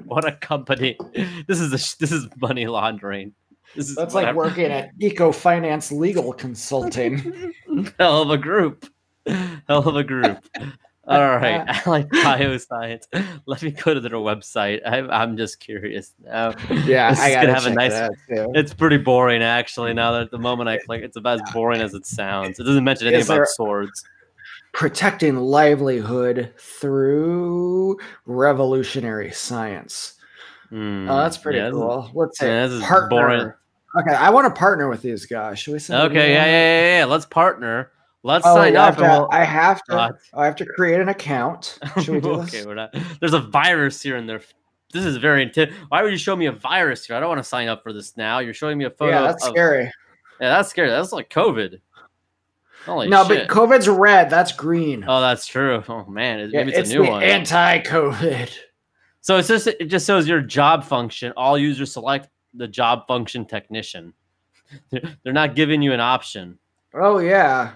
What 0.05 0.25
a 0.25 0.31
company! 0.31 0.97
This 1.47 1.59
is 1.59 1.67
a 1.67 1.97
this 1.99 2.11
is 2.11 2.27
money 2.41 2.65
laundering. 2.65 3.33
This 3.75 3.89
is 3.89 3.95
That's 3.95 4.15
like 4.15 4.35
working 4.35 4.65
at 4.65 4.91
Eco 4.99 5.31
Finance 5.31 5.91
Legal 5.91 6.33
Consulting. 6.33 7.53
hell 7.99 8.23
of 8.23 8.29
a 8.29 8.37
group. 8.37 8.87
Hell 9.25 9.87
of 9.87 9.95
a 9.95 10.03
group. 10.03 10.37
All 11.06 11.20
right, 11.20 11.66
I 11.70 11.82
Allied 11.86 12.10
Bioscience. 12.12 13.04
Let 13.45 13.62
me 13.62 13.72
go 13.72 13.93
to 13.93 13.99
their 13.99 14.12
website. 14.12 14.82
I'm 14.86 15.10
I'm 15.12 15.38
just 15.38 15.60
curious 15.60 16.14
now. 16.24 16.54
Yeah, 16.70 17.10
This 17.12 17.20
I 17.20 17.28
is 17.30 17.36
gotta 17.36 17.47
gonna 17.47 17.54
have 17.54 17.66
a 17.66 17.74
nice- 17.74 18.10
It's 18.56 18.74
pretty 18.74 18.97
boring 18.97 19.43
actually. 19.43 19.93
Now 19.93 20.14
that 20.14 20.32
the 20.32 20.38
moment 20.39 20.70
I 20.70 20.78
click, 20.78 21.04
it's 21.04 21.18
about 21.18 21.41
as 21.41 21.51
boring 21.54 21.82
as 21.82 21.93
it 21.93 22.06
sounds. 22.06 22.58
It 22.60 22.64
doesn't 22.64 22.84
mention 22.84 23.08
anything 23.08 23.36
about 23.36 23.47
swords. 23.49 24.04
Protecting 24.72 25.36
livelihood 25.38 26.51
through 26.58 27.97
revolutionary 28.26 29.32
science. 29.32 30.14
Hmm, 30.70 31.08
Oh, 31.10 31.18
that's 31.18 31.38
pretty 31.38 31.60
yeah, 31.60 31.70
cool. 31.70 32.10
Let's 32.16 32.39
say 32.39 32.47
yeah, 32.47 32.68
this 32.68 32.82
is 32.82 32.84
partner. 32.84 33.10
boring. 33.10 33.54
Okay, 33.99 34.16
I 34.16 34.32
want 34.32 34.45
to 34.54 34.60
partner 34.60 34.89
with 34.89 35.04
these 35.04 35.28
guys. 35.28 35.60
Should 35.60 35.74
we 35.74 35.80
send 35.80 36.01
Okay, 36.10 36.34
yeah, 36.34 36.45
yeah, 36.45 36.82
yeah, 36.82 36.97
yeah. 36.99 37.06
Let's 37.06 37.28
partner. 37.28 37.91
Let's 38.26 38.45
Oh, 38.47 38.55
sign 38.55 38.78
I 38.78 38.80
up. 38.88 38.95
have, 38.95 39.03
and 39.03 39.11
to, 39.13 39.19
we'll- 39.19 39.30
I 39.32 39.43
have 39.43 39.84
to. 39.86 40.17
I 40.34 40.45
have 40.45 40.55
to 40.55 40.65
create 40.65 40.99
an 41.01 41.09
account. 41.09 41.78
Should 42.01 42.09
we 42.09 42.21
do 42.21 42.32
okay, 42.41 42.57
this? 42.57 42.65
we're 42.65 42.76
not. 42.76 42.95
There's 43.19 43.34
a 43.34 43.39
virus 43.41 44.01
here 44.01 44.15
in 44.17 44.26
there. 44.28 44.41
This 44.93 45.03
is 45.05 45.17
very 45.17 45.43
intense. 45.43 45.74
Why 45.89 46.03
would 46.03 46.11
you 46.11 46.17
show 46.17 46.36
me 46.36 46.45
a 46.45 46.51
virus 46.51 47.05
here? 47.05 47.15
I 47.15 47.19
don't 47.19 47.28
want 47.30 47.39
to 47.39 47.43
sign 47.43 47.67
up 47.67 47.84
for 47.84 47.91
this 47.91 48.15
now. 48.15 48.39
You're 48.39 48.53
showing 48.53 48.78
me 48.78 48.86
a 48.86 48.89
photo. 48.91 49.11
Yeah, 49.11 49.21
that's 49.24 49.43
of, 49.45 49.49
scary. 49.49 49.86
Yeah, 50.39 50.49
that's 50.49 50.69
scary. 50.69 50.89
That's 50.89 51.11
like 51.11 51.30
COVID. 51.30 51.80
Holy 52.86 53.07
no, 53.09 53.26
shit. 53.28 53.47
but 53.47 53.55
COVID's 53.55 53.88
red. 53.88 54.30
That's 54.30 54.51
green. 54.51 55.03
oh, 55.07 55.19
that's 55.21 55.45
true. 55.47 55.84
Oh 55.89 56.05
man, 56.05 56.39
it- 56.39 56.51
Yeah, 56.51 56.59
maybe 56.59 56.71
it's, 56.71 56.80
it's 56.80 56.91
a 56.91 56.93
new 56.99 57.05
the 57.05 57.11
one. 57.11 57.24
anti-COVID. 57.24 58.49
so 59.21 59.38
it's 59.38 59.47
just 59.47 59.67
it 59.67 59.86
just 59.86 60.05
shows 60.07 60.28
your 60.28 60.41
job 60.41 60.84
function. 60.84 61.34
All 61.38 61.57
users 61.57 61.91
select 61.93 62.30
the 62.53 62.67
job 62.67 63.07
function 63.07 63.45
technician. 63.45 64.13
They're 64.91 65.34
not 65.34 65.55
giving 65.55 65.82
you 65.82 65.91
an 65.93 65.99
option. 66.01 66.59
Oh 66.93 67.19
yeah. 67.19 67.71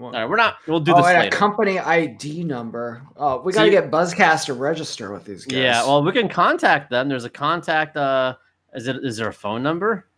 All 0.00 0.10
right, 0.12 0.24
we're 0.28 0.36
not. 0.36 0.56
We'll 0.66 0.80
do 0.80 0.92
oh, 0.94 0.96
this 0.98 1.06
and 1.06 1.26
a 1.26 1.30
company 1.30 1.78
ID 1.78 2.44
number. 2.44 3.02
Oh, 3.16 3.40
we 3.42 3.52
got 3.52 3.64
to 3.64 3.70
get 3.70 3.90
Buzzcast 3.90 4.46
to 4.46 4.54
register 4.54 5.12
with 5.12 5.24
these 5.24 5.44
guys. 5.44 5.58
yeah, 5.58 5.82
well, 5.84 6.02
we 6.02 6.12
can 6.12 6.28
contact 6.28 6.90
them. 6.90 7.08
There's 7.08 7.24
a 7.24 7.30
contact. 7.30 7.96
Uh, 7.96 8.36
is 8.74 8.86
it? 8.88 8.96
Is 9.04 9.16
there 9.16 9.28
a 9.28 9.32
phone 9.32 9.62
number? 9.62 10.08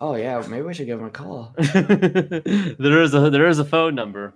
oh 0.00 0.14
yeah, 0.14 0.44
maybe 0.48 0.62
we 0.62 0.74
should 0.74 0.86
give 0.86 0.98
them 0.98 1.08
a 1.08 1.10
call. 1.10 1.54
there 1.58 3.02
is 3.02 3.14
a 3.14 3.30
there 3.30 3.48
is 3.48 3.58
a 3.58 3.64
phone 3.64 3.94
number. 3.94 4.34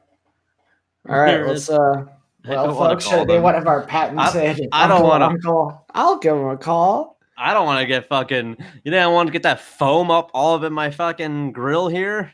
All 1.08 1.18
right, 1.18 1.32
There 1.32 1.48
let's. 1.48 1.62
is- 1.62 1.70
uh 1.70 2.04
I 2.46 2.48
Well, 2.52 2.74
wanna 2.74 2.90
folks, 2.94 3.04
call 3.06 3.26
they 3.26 3.34
them. 3.34 3.42
want 3.42 3.54
to 3.56 3.58
have 3.58 3.66
our 3.68 3.82
patented. 3.82 4.68
I 4.72 4.88
don't 4.88 5.02
wanna- 5.02 5.26
Uncle. 5.26 5.84
I'll 5.92 6.18
give 6.18 6.34
them 6.34 6.48
a 6.48 6.56
call. 6.56 7.18
I 7.36 7.52
don't 7.52 7.66
want 7.66 7.80
to 7.80 7.86
get 7.86 8.06
fucking. 8.08 8.56
You 8.84 8.90
know, 8.90 8.98
I 8.98 9.06
want 9.12 9.26
to 9.28 9.32
get 9.32 9.42
that 9.42 9.60
foam 9.60 10.10
up 10.10 10.30
all 10.34 10.54
up 10.56 10.62
in 10.62 10.72
my 10.72 10.90
fucking 10.90 11.52
grill 11.52 11.88
here? 11.88 12.32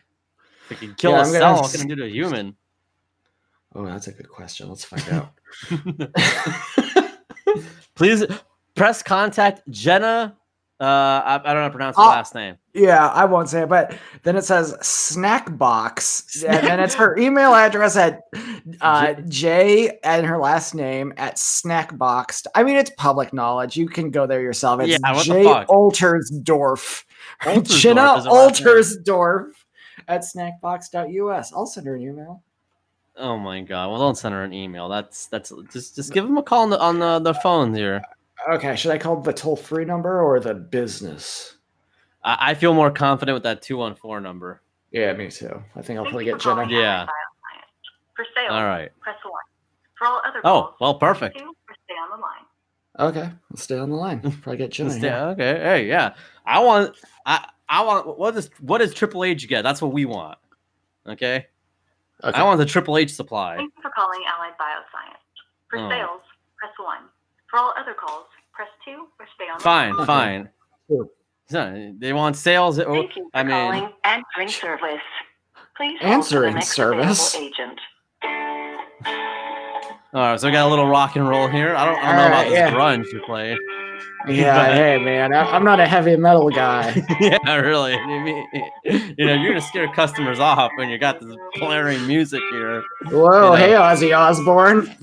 If 0.67 0.73
it 0.73 0.79
can 0.81 0.95
kill 0.95 1.13
Yeah, 1.13 1.19
a 1.19 1.21
I'm 1.21 1.27
gonna 1.27 1.39
cell, 1.39 1.63
what 1.63 1.73
can 1.73 1.81
it 1.83 1.89
do 1.89 1.97
to 1.97 2.05
a 2.05 2.09
human? 2.09 2.57
Oh, 3.75 3.85
that's 3.85 4.07
a 4.09 4.13
good 4.13 4.29
question. 4.29 4.69
Let's 4.69 4.85
find 4.85 5.03
out. 5.11 5.33
Please 7.95 8.25
press 8.75 9.03
contact 9.03 9.63
Jenna. 9.71 10.37
Uh, 10.79 10.85
I, 10.85 11.35
I 11.37 11.39
don't 11.39 11.55
know 11.55 11.61
how 11.63 11.69
to 11.69 11.71
pronounce 11.71 11.97
her 11.97 12.03
Oh. 12.03 12.09
last 12.09 12.35
name. 12.35 12.57
yeah, 12.75 13.07
I 13.09 13.25
won't 13.25 13.49
say 13.49 13.63
it, 13.63 13.69
but 13.71 13.97
then 14.25 14.37
it 14.37 14.45
says 14.45 14.77
snack 14.83 15.57
box, 15.57 16.43
and 16.47 16.67
then 16.67 16.81
it's 16.81 16.95
her 16.95 17.17
email 17.17 17.55
address 17.55 17.97
at 17.97 18.21
uh, 18.83 19.15
J 19.27 19.99
and 20.05 20.27
her 20.27 20.37
last 20.37 20.75
name 20.75 21.15
at 21.17 21.37
snackboxed. 21.37 22.45
I 22.55 22.63
mean, 22.63 22.77
it's 22.77 22.91
public 22.99 23.33
knowledge. 23.33 23.79
You 23.79 23.89
can 23.89 24.11
go 24.11 24.27
there 24.27 24.43
yourself. 24.43 24.83
It's 24.83 24.91
Yeah, 24.91 25.13
what 25.15 25.27
the 25.27 25.33
J 25.33 25.45
fuck? 25.45 25.67
Altersdorf. 25.69 27.05
Altersdorf 27.43 27.81
Jenna 27.81 28.17
is 28.19 28.25
her 28.27 28.31
last 28.33 28.61
name. 28.61 28.69
Altersdorf 28.69 29.47
at 30.09 30.23
snackbox.us. 30.23 31.53
I'll 31.53 31.67
send 31.67 31.87
her 31.87 31.95
an 31.97 32.03
email. 32.03 32.43
Oh 33.19 33.39
my 33.39 33.61
god! 33.63 33.91
Well, 33.91 33.99
don't 33.99 34.17
send 34.17 34.35
her 34.35 34.45
an 34.45 34.53
email. 34.53 34.89
That's 34.91 35.27
that's 35.27 35.51
just 35.73 35.97
just 35.97 36.13
give 36.13 36.25
him 36.25 36.37
a 36.37 36.43
call 36.43 36.63
on 36.65 36.71
the 36.71 36.79
on 36.81 36.99
the, 36.99 37.19
the 37.19 37.35
phone 37.35 37.75
here. 37.75 38.03
Okay, 38.51 38.77
should 38.77 38.91
I 38.91 38.99
call 38.99 39.21
the 39.21 39.33
toll 39.33 39.57
free 39.57 39.87
number 39.87 40.21
or 40.21 40.39
the 40.39 40.53
business? 40.55 41.57
I, 42.23 42.51
I 42.51 42.55
feel 42.55 42.75
more 42.75 42.91
confident 42.91 43.35
with 43.35 43.43
that 43.45 43.63
two 43.63 43.79
one 43.79 43.95
four 43.95 44.21
number. 44.21 44.61
Yeah, 44.93 45.13
me 45.15 45.31
too. 45.31 45.63
I 45.75 45.83
think 45.83 45.99
I'll 45.99 46.05
Thank 46.05 46.13
probably 46.13 46.25
get 46.27 46.43
for 46.43 46.55
Jenna. 46.55 46.69
Yeah. 46.71 47.07
For 48.15 48.25
sales, 48.35 48.51
All 48.51 48.65
right. 48.65 48.91
press 49.01 49.17
1. 49.23 49.33
For 49.99 50.07
all 50.07 50.23
other 50.27 50.39
Oh 50.39 50.63
calls, 50.63 50.75
well, 50.81 50.95
perfect. 50.95 51.39
2 51.39 51.45
stay 51.85 51.95
on 51.95 52.19
the 52.19 52.23
line. 52.23 53.11
Okay, 53.11 53.31
let's 53.51 53.63
stay 53.63 53.79
on 53.79 53.91
the 53.91 53.97
line. 53.97 54.21
Probably 54.21 54.57
get 54.57 54.71
Jenna. 54.71 54.91
Stay- 54.99 55.13
okay. 55.13 55.59
Hey, 55.59 55.87
yeah. 55.87 56.15
I 56.47 56.61
want. 56.61 56.97
I 57.27 57.47
I 57.69 57.83
want. 57.85 58.19
What 58.19 58.35
does 58.35 58.51
what 58.61 58.79
does 58.79 58.95
Triple 58.95 59.25
H 59.25 59.49
get? 59.49 59.63
That's 59.63 59.83
what 59.83 59.93
we 59.93 60.05
want. 60.05 60.39
Okay. 61.07 61.47
Okay. 62.25 62.39
I 62.39 62.43
want 62.45 62.59
the 62.59 62.67
Triple 62.67 62.97
H 62.99 63.13
supply. 63.13 63.57
Thank 63.57 63.73
you 63.77 63.83
for 63.83 63.91
calling 63.91 64.21
Allied 64.35 64.53
Bioscience. 64.59 65.19
For 65.69 65.79
Oh. 65.81 65.89
sales, 65.91 66.21
press 66.59 66.73
1. 66.79 66.99
For 67.51 67.59
all 67.59 67.75
other 67.77 67.93
calls, 67.95 68.27
press 68.53 68.69
2 68.85 69.07
or 69.19 69.27
stay 69.35 69.45
on 69.53 69.61
Fine, 69.61 69.93
the 69.93 69.99
line. 69.99 70.07
fine. 70.07 70.49
Sure. 70.89 71.09
So, 71.49 71.93
they 71.99 72.13
want 72.13 72.37
sales. 72.37 72.79
oh, 72.79 72.85
Thank 72.93 73.17
you 73.17 73.25
for 73.25 73.39
I 73.39 73.43
mean, 73.43 73.51
calling 73.83 73.93
answering 74.05 74.49
service. 74.49 75.01
Please 75.77 75.99
hold 76.01 76.01
for 76.01 76.07
the 76.07 76.13
Answering 76.15 76.55
next 76.55 76.73
service? 76.75 77.35
available 77.35 77.55
agent. 77.55 77.81
all 80.15 80.21
right. 80.31 80.41
So 80.41 80.47
we 80.49 80.53
got 80.53 80.67
a 80.67 80.71
little 80.71 80.87
rock 80.89 81.17
and 81.17 81.29
roll 81.29 81.49
here. 81.49 81.75
I 81.77 81.85
don't, 81.85 81.99
I 81.99 82.07
don't 82.07 82.17
know 82.17 82.23
All 82.23 82.29
about 82.29 82.45
this 82.45 82.53
yeah. 82.55 82.71
grunge 82.71 83.13
you 83.13 83.21
play. 83.27 83.57
Yeah, 84.29 84.67
hey 84.75 84.99
man, 84.99 85.33
I, 85.33 85.43
I'm 85.53 85.65
not 85.65 85.81
a 85.81 85.87
heavy 85.87 86.17
metal 86.17 86.51
guy. 86.51 87.03
yeah, 87.21 87.55
really. 87.57 87.93
You 88.85 89.27
know, 89.27 89.35
you're 89.35 89.49
gonna 89.53 89.61
scare 89.61 89.89
customers 89.93 90.39
off 90.39 90.71
when 90.77 90.89
you 90.89 90.99
got 90.99 91.21
this 91.21 91.35
blaring 91.59 92.07
music 92.07 92.43
here. 92.51 92.83
Whoa, 93.11 93.53
You 93.53 93.57
hey 93.59 93.73
know. 93.73 93.83
Ozzy 93.83 94.17
Osbourne. 94.17 94.95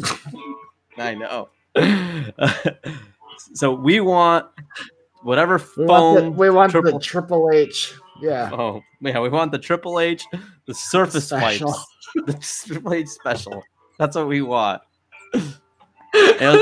I 0.97 1.15
know. 1.15 1.49
so 3.53 3.73
we 3.73 3.99
want 3.99 4.45
whatever 5.23 5.61
We 5.77 5.85
want, 5.85 6.15
the, 6.15 6.21
phone. 6.21 6.35
we 6.35 6.49
want 6.49 6.71
triple- 6.71 6.91
the 6.93 6.99
Triple 6.99 7.49
H. 7.53 7.93
Yeah. 8.21 8.49
Oh, 8.53 8.81
yeah, 9.01 9.19
we 9.19 9.29
want 9.29 9.51
the 9.51 9.57
Triple 9.59 9.99
H, 9.99 10.23
the 10.67 10.73
Surface 10.73 11.25
Special. 11.27 11.69
Wipes, 11.69 11.85
the 12.67 12.67
Triple 12.73 12.93
H 12.93 13.07
special. 13.07 13.63
That's 13.97 14.15
what 14.15 14.27
we 14.27 14.41
want. 14.41 14.81
And 15.33 16.59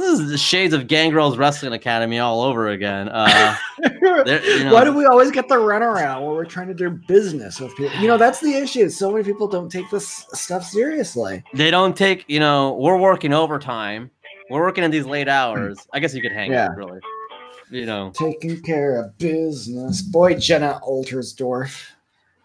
this 0.00 0.20
is 0.20 0.30
the 0.30 0.38
shades 0.38 0.74
of 0.74 0.86
Gangrel's 0.86 1.36
Wrestling 1.36 1.72
Academy 1.72 2.18
all 2.18 2.42
over 2.42 2.68
again. 2.68 3.08
Uh, 3.08 3.56
you 3.82 4.00
know- 4.64 4.72
Why 4.72 4.84
do 4.84 4.92
we 4.92 5.04
always 5.06 5.30
get 5.30 5.48
the 5.48 5.54
runaround 5.56 6.22
when 6.22 6.30
we're 6.32 6.44
trying 6.44 6.68
to 6.68 6.74
do 6.74 6.90
business 6.90 7.60
with 7.60 7.74
people? 7.76 7.98
You 8.00 8.08
know, 8.08 8.16
that's 8.18 8.40
the 8.40 8.52
issue. 8.54 8.88
So 8.88 9.10
many 9.12 9.24
people 9.24 9.46
don't 9.48 9.70
take 9.70 9.88
this 9.90 10.26
stuff 10.32 10.64
seriously. 10.64 11.42
they 11.54 11.70
don't 11.70 11.96
take, 11.96 12.24
you 12.28 12.40
know, 12.40 12.74
we're 12.74 12.96
working 12.98 13.32
overtime. 13.32 14.10
We're 14.50 14.62
working 14.62 14.82
in 14.84 14.90
these 14.90 15.06
late 15.06 15.28
hours. 15.28 15.78
I 15.92 16.00
guess 16.00 16.12
you 16.14 16.20
could 16.22 16.32
hang 16.32 16.50
Yeah. 16.50 16.66
it, 16.66 16.76
really. 16.76 16.98
You 17.70 17.86
know, 17.86 18.10
Taking 18.14 18.60
care 18.62 19.00
of 19.00 19.16
business. 19.18 20.02
Boy, 20.02 20.34
Jenna 20.34 20.80
Altersdorf. 20.84 21.86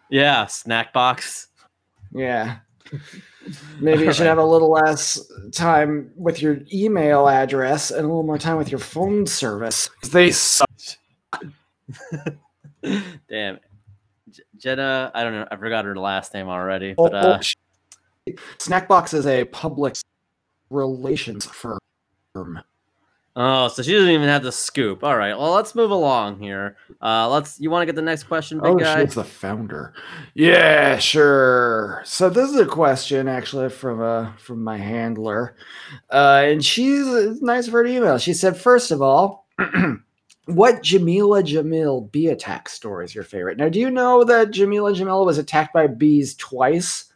yeah, 0.08 0.46
snack 0.46 0.92
box. 0.92 1.48
Yeah. 2.12 2.58
Maybe 3.80 4.04
you 4.04 4.12
should 4.12 4.26
have 4.26 4.38
a 4.38 4.44
little 4.44 4.70
less 4.72 5.20
time 5.52 6.10
with 6.16 6.42
your 6.42 6.58
email 6.72 7.28
address 7.28 7.90
and 7.90 8.00
a 8.00 8.08
little 8.08 8.22
more 8.24 8.38
time 8.38 8.56
with 8.56 8.70
your 8.70 8.80
phone 8.80 9.26
service. 9.26 9.88
'Cause 10.02 10.10
They 10.10 10.30
suck. 10.32 10.68
Damn. 12.82 13.58
J- 14.30 14.42
Jenna, 14.58 15.10
I 15.14 15.22
don't 15.24 15.32
know. 15.32 15.46
I 15.50 15.56
forgot 15.56 15.84
her 15.84 15.96
last 15.96 16.34
name 16.34 16.48
already. 16.48 16.94
Oh, 16.98 17.04
But 17.08 17.14
uh, 17.14 17.38
oh, 18.28 18.32
Snackbox 18.58 19.14
is 19.14 19.26
a 19.26 19.44
public 19.44 19.96
relations 20.70 21.46
firm. 21.46 21.78
Oh, 23.38 23.68
so 23.68 23.82
she 23.82 23.92
doesn't 23.92 24.08
even 24.08 24.28
have 24.28 24.42
the 24.42 24.50
scoop. 24.50 25.04
All 25.04 25.14
right. 25.14 25.36
Well, 25.36 25.52
let's 25.52 25.74
move 25.74 25.90
along 25.90 26.40
here. 26.40 26.78
Uh, 27.02 27.28
let's. 27.28 27.60
You 27.60 27.68
want 27.68 27.82
to 27.82 27.86
get 27.86 27.94
the 27.94 28.00
next 28.00 28.22
question, 28.22 28.58
big 28.58 28.70
Oh, 28.70 28.76
guy? 28.76 29.04
she's 29.04 29.14
the 29.14 29.24
founder. 29.24 29.92
Yeah, 30.32 30.96
sure. 30.98 32.00
So 32.06 32.30
this 32.30 32.48
is 32.50 32.56
a 32.56 32.64
question 32.64 33.28
actually 33.28 33.68
from 33.68 34.00
uh 34.00 34.32
from 34.38 34.64
my 34.64 34.78
handler, 34.78 35.54
uh, 36.10 36.44
and 36.46 36.64
she's 36.64 37.06
it's 37.06 37.42
nice 37.42 37.66
of 37.66 37.74
her 37.74 37.84
to 37.84 37.90
email. 37.90 38.16
She 38.16 38.32
said, 38.32 38.56
first 38.56 38.90
of 38.90 39.02
all, 39.02 39.46
what 40.46 40.82
Jameela 40.82 41.42
Jamil 41.44 42.10
bee 42.10 42.28
attack 42.28 42.70
story 42.70 43.04
is 43.04 43.14
your 43.14 43.24
favorite? 43.24 43.58
Now, 43.58 43.68
do 43.68 43.78
you 43.78 43.90
know 43.90 44.24
that 44.24 44.50
Jameela 44.50 44.96
Jamil 44.96 45.26
was 45.26 45.36
attacked 45.36 45.74
by 45.74 45.88
bees 45.88 46.34
twice, 46.36 47.12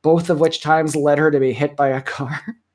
both 0.00 0.30
of 0.30 0.40
which 0.40 0.62
times 0.62 0.96
led 0.96 1.18
her 1.18 1.30
to 1.30 1.38
be 1.40 1.52
hit 1.52 1.76
by 1.76 1.88
a 1.88 2.00
car? 2.00 2.40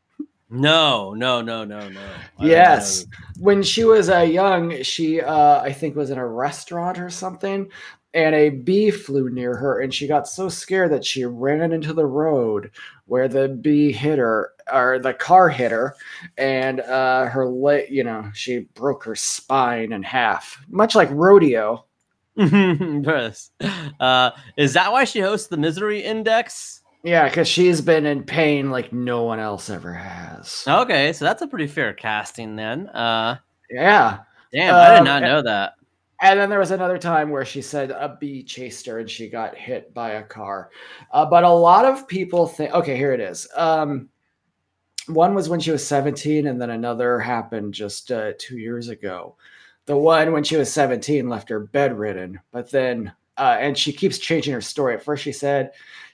No, 0.53 1.15
no, 1.15 1.41
no, 1.41 1.65
no, 1.65 1.89
no. 1.89 2.01
I 2.37 2.45
Yes. 2.45 3.07
when 3.39 3.63
she 3.63 3.83
was 3.85 4.07
uh, 4.07 4.19
young, 4.19 4.83
she 4.83 5.19
uh, 5.19 5.61
I 5.61 5.73
think 5.73 5.95
was 5.95 6.11
in 6.11 6.19
a 6.19 6.27
restaurant 6.27 6.99
or 6.99 7.09
something, 7.09 7.71
and 8.13 8.35
a 8.35 8.49
bee 8.49 8.91
flew 8.91 9.31
near 9.31 9.55
her, 9.55 9.81
and 9.81 9.91
she 9.91 10.07
got 10.07 10.27
so 10.27 10.49
scared 10.49 10.91
that 10.91 11.03
she 11.03 11.25
ran 11.25 11.71
into 11.71 11.91
the 11.91 12.05
road 12.05 12.69
where 13.07 13.27
the 13.27 13.49
bee 13.49 13.91
hit 13.91 14.19
her, 14.19 14.51
or 14.71 14.99
the 14.99 15.15
car 15.15 15.49
hit 15.49 15.71
her, 15.71 15.95
and 16.37 16.81
uh, 16.81 17.25
her 17.25 17.47
leg, 17.47 17.87
you 17.89 18.03
know, 18.03 18.29
she 18.35 18.59
broke 18.75 19.03
her 19.05 19.15
spine 19.15 19.91
in 19.91 20.03
half, 20.03 20.63
much 20.69 20.93
like 20.93 21.09
rodeo. 21.11 21.83
yes. 22.35 23.49
Uh, 23.99 24.29
is 24.55 24.73
that 24.73 24.91
why 24.91 25.03
she 25.03 25.19
hosts 25.19 25.47
the 25.47 25.57
Misery 25.57 26.03
Index? 26.03 26.82
Yeah, 27.03 27.27
because 27.27 27.47
she's 27.49 27.81
been 27.81 28.05
in 28.05 28.23
pain 28.23 28.71
like 28.71 28.93
no 28.93 29.23
one 29.23 29.39
else 29.39 29.69
ever 29.69 29.93
has. 29.93 30.63
Okay, 30.67 31.11
so 31.13 31.25
that's 31.25 31.41
a 31.41 31.47
pretty 31.47 31.67
fair 31.67 31.93
casting 31.93 32.55
then. 32.55 32.87
Uh, 32.89 33.37
Yeah. 33.69 34.19
damn, 34.51 34.75
I 34.75 34.91
did 34.91 34.99
Um, 34.99 35.05
not 35.05 35.21
know 35.21 35.41
that. 35.41 35.73
And 36.21 36.39
then 36.39 36.49
there 36.49 36.59
was 36.59 36.71
another 36.71 36.97
time 36.97 37.29
where 37.29 37.43
she 37.43 37.61
said 37.61 37.91
a 37.91 38.17
bee 38.21 38.43
chased 38.43 38.85
her 38.85 38.99
and 38.99 39.09
she 39.09 39.27
got 39.29 39.57
hit 39.57 39.93
by 39.93 40.11
a 40.11 40.23
car. 40.23 40.69
Uh, 41.11 41.25
but 41.25 41.43
a 41.43 41.49
lot 41.49 41.83
of 41.83 42.07
people 42.07 42.47
think, 42.47 42.73
okay, 42.73 42.95
here 42.95 43.11
it 43.11 43.19
is. 43.19 43.45
Um, 43.55 44.07
one 45.07 45.33
was 45.35 45.49
when 45.49 45.59
she 45.59 45.71
was 45.71 45.85
17, 45.85 46.47
and 46.47 46.61
then 46.61 46.69
another 46.69 47.19
happened 47.19 47.73
just 47.73 48.09
uh, 48.11 48.31
two 48.37 48.57
years 48.57 48.87
ago. 48.87 49.35
The 49.85 49.97
one 49.97 50.31
when 50.31 50.45
she 50.45 50.55
was 50.55 50.71
17 50.71 51.27
left 51.27 51.49
her 51.49 51.59
bedridden, 51.59 52.39
but 52.53 52.71
then, 52.71 53.11
uh, 53.37 53.57
and 53.59 53.77
she 53.77 53.91
keeps 53.91 54.17
changing 54.17 54.53
her 54.53 54.61
story. 54.61 54.93
At 54.93 55.03
first, 55.03 55.23
she 55.23 55.33
said 55.33 55.71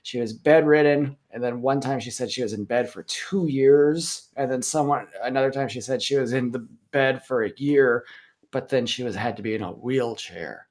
she 0.09 0.19
was 0.19 0.33
bedridden, 0.33 1.15
and 1.29 1.43
then 1.43 1.61
one 1.61 1.79
time 1.79 1.99
she 1.99 2.09
said 2.09 2.31
she 2.31 2.41
was 2.41 2.53
in 2.53 2.63
bed 2.63 2.89
for 2.89 3.03
two 3.03 3.45
years, 3.45 4.29
and 4.35 4.51
then 4.51 4.63
someone 4.63 5.07
another 5.21 5.51
time 5.51 5.67
she 5.67 5.81
said 5.81 6.01
she 6.01 6.15
was 6.15 6.33
in 6.33 6.49
the 6.49 6.67
bed 6.89 7.23
for 7.23 7.43
a 7.43 7.53
year, 7.57 8.05
but 8.49 8.69
then 8.69 8.87
she 8.87 9.03
was 9.03 9.15
had 9.15 9.37
to 9.37 9.43
be 9.43 9.53
in 9.53 9.61
a 9.61 9.71
wheelchair. 9.71 10.65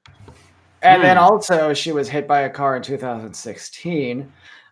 And 0.81 1.01
then 1.01 1.17
Hmm. 1.17 1.23
also 1.23 1.73
she 1.73 1.93
was 1.93 2.09
hit 2.09 2.27
by 2.27 2.41
a 2.41 2.49
car 2.49 2.75
in 2.75 2.83
2016, 2.83 4.29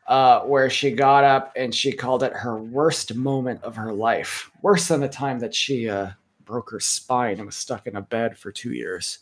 uh, 0.07 0.41
where 0.41 0.70
she 0.70 0.91
got 0.91 1.24
up 1.24 1.53
and 1.55 1.74
she 1.74 1.93
called 1.93 2.24
it 2.24 2.34
her 2.34 2.57
worst 2.59 3.15
moment 3.15 3.63
of 3.63 3.78
her 3.78 3.93
life, 3.93 4.51
worse 4.61 4.89
than 4.89 4.99
the 4.99 5.07
time 5.07 5.39
that 5.39 5.55
she 5.55 5.88
uh, 5.88 6.09
broke 6.43 6.70
her 6.72 6.82
spine 6.82 7.38
and 7.38 7.45
was 7.45 7.55
stuck 7.55 7.88
in 7.88 7.95
a 7.95 8.01
bed 8.01 8.38
for 8.38 8.51
two 8.51 8.74
years. 8.74 9.20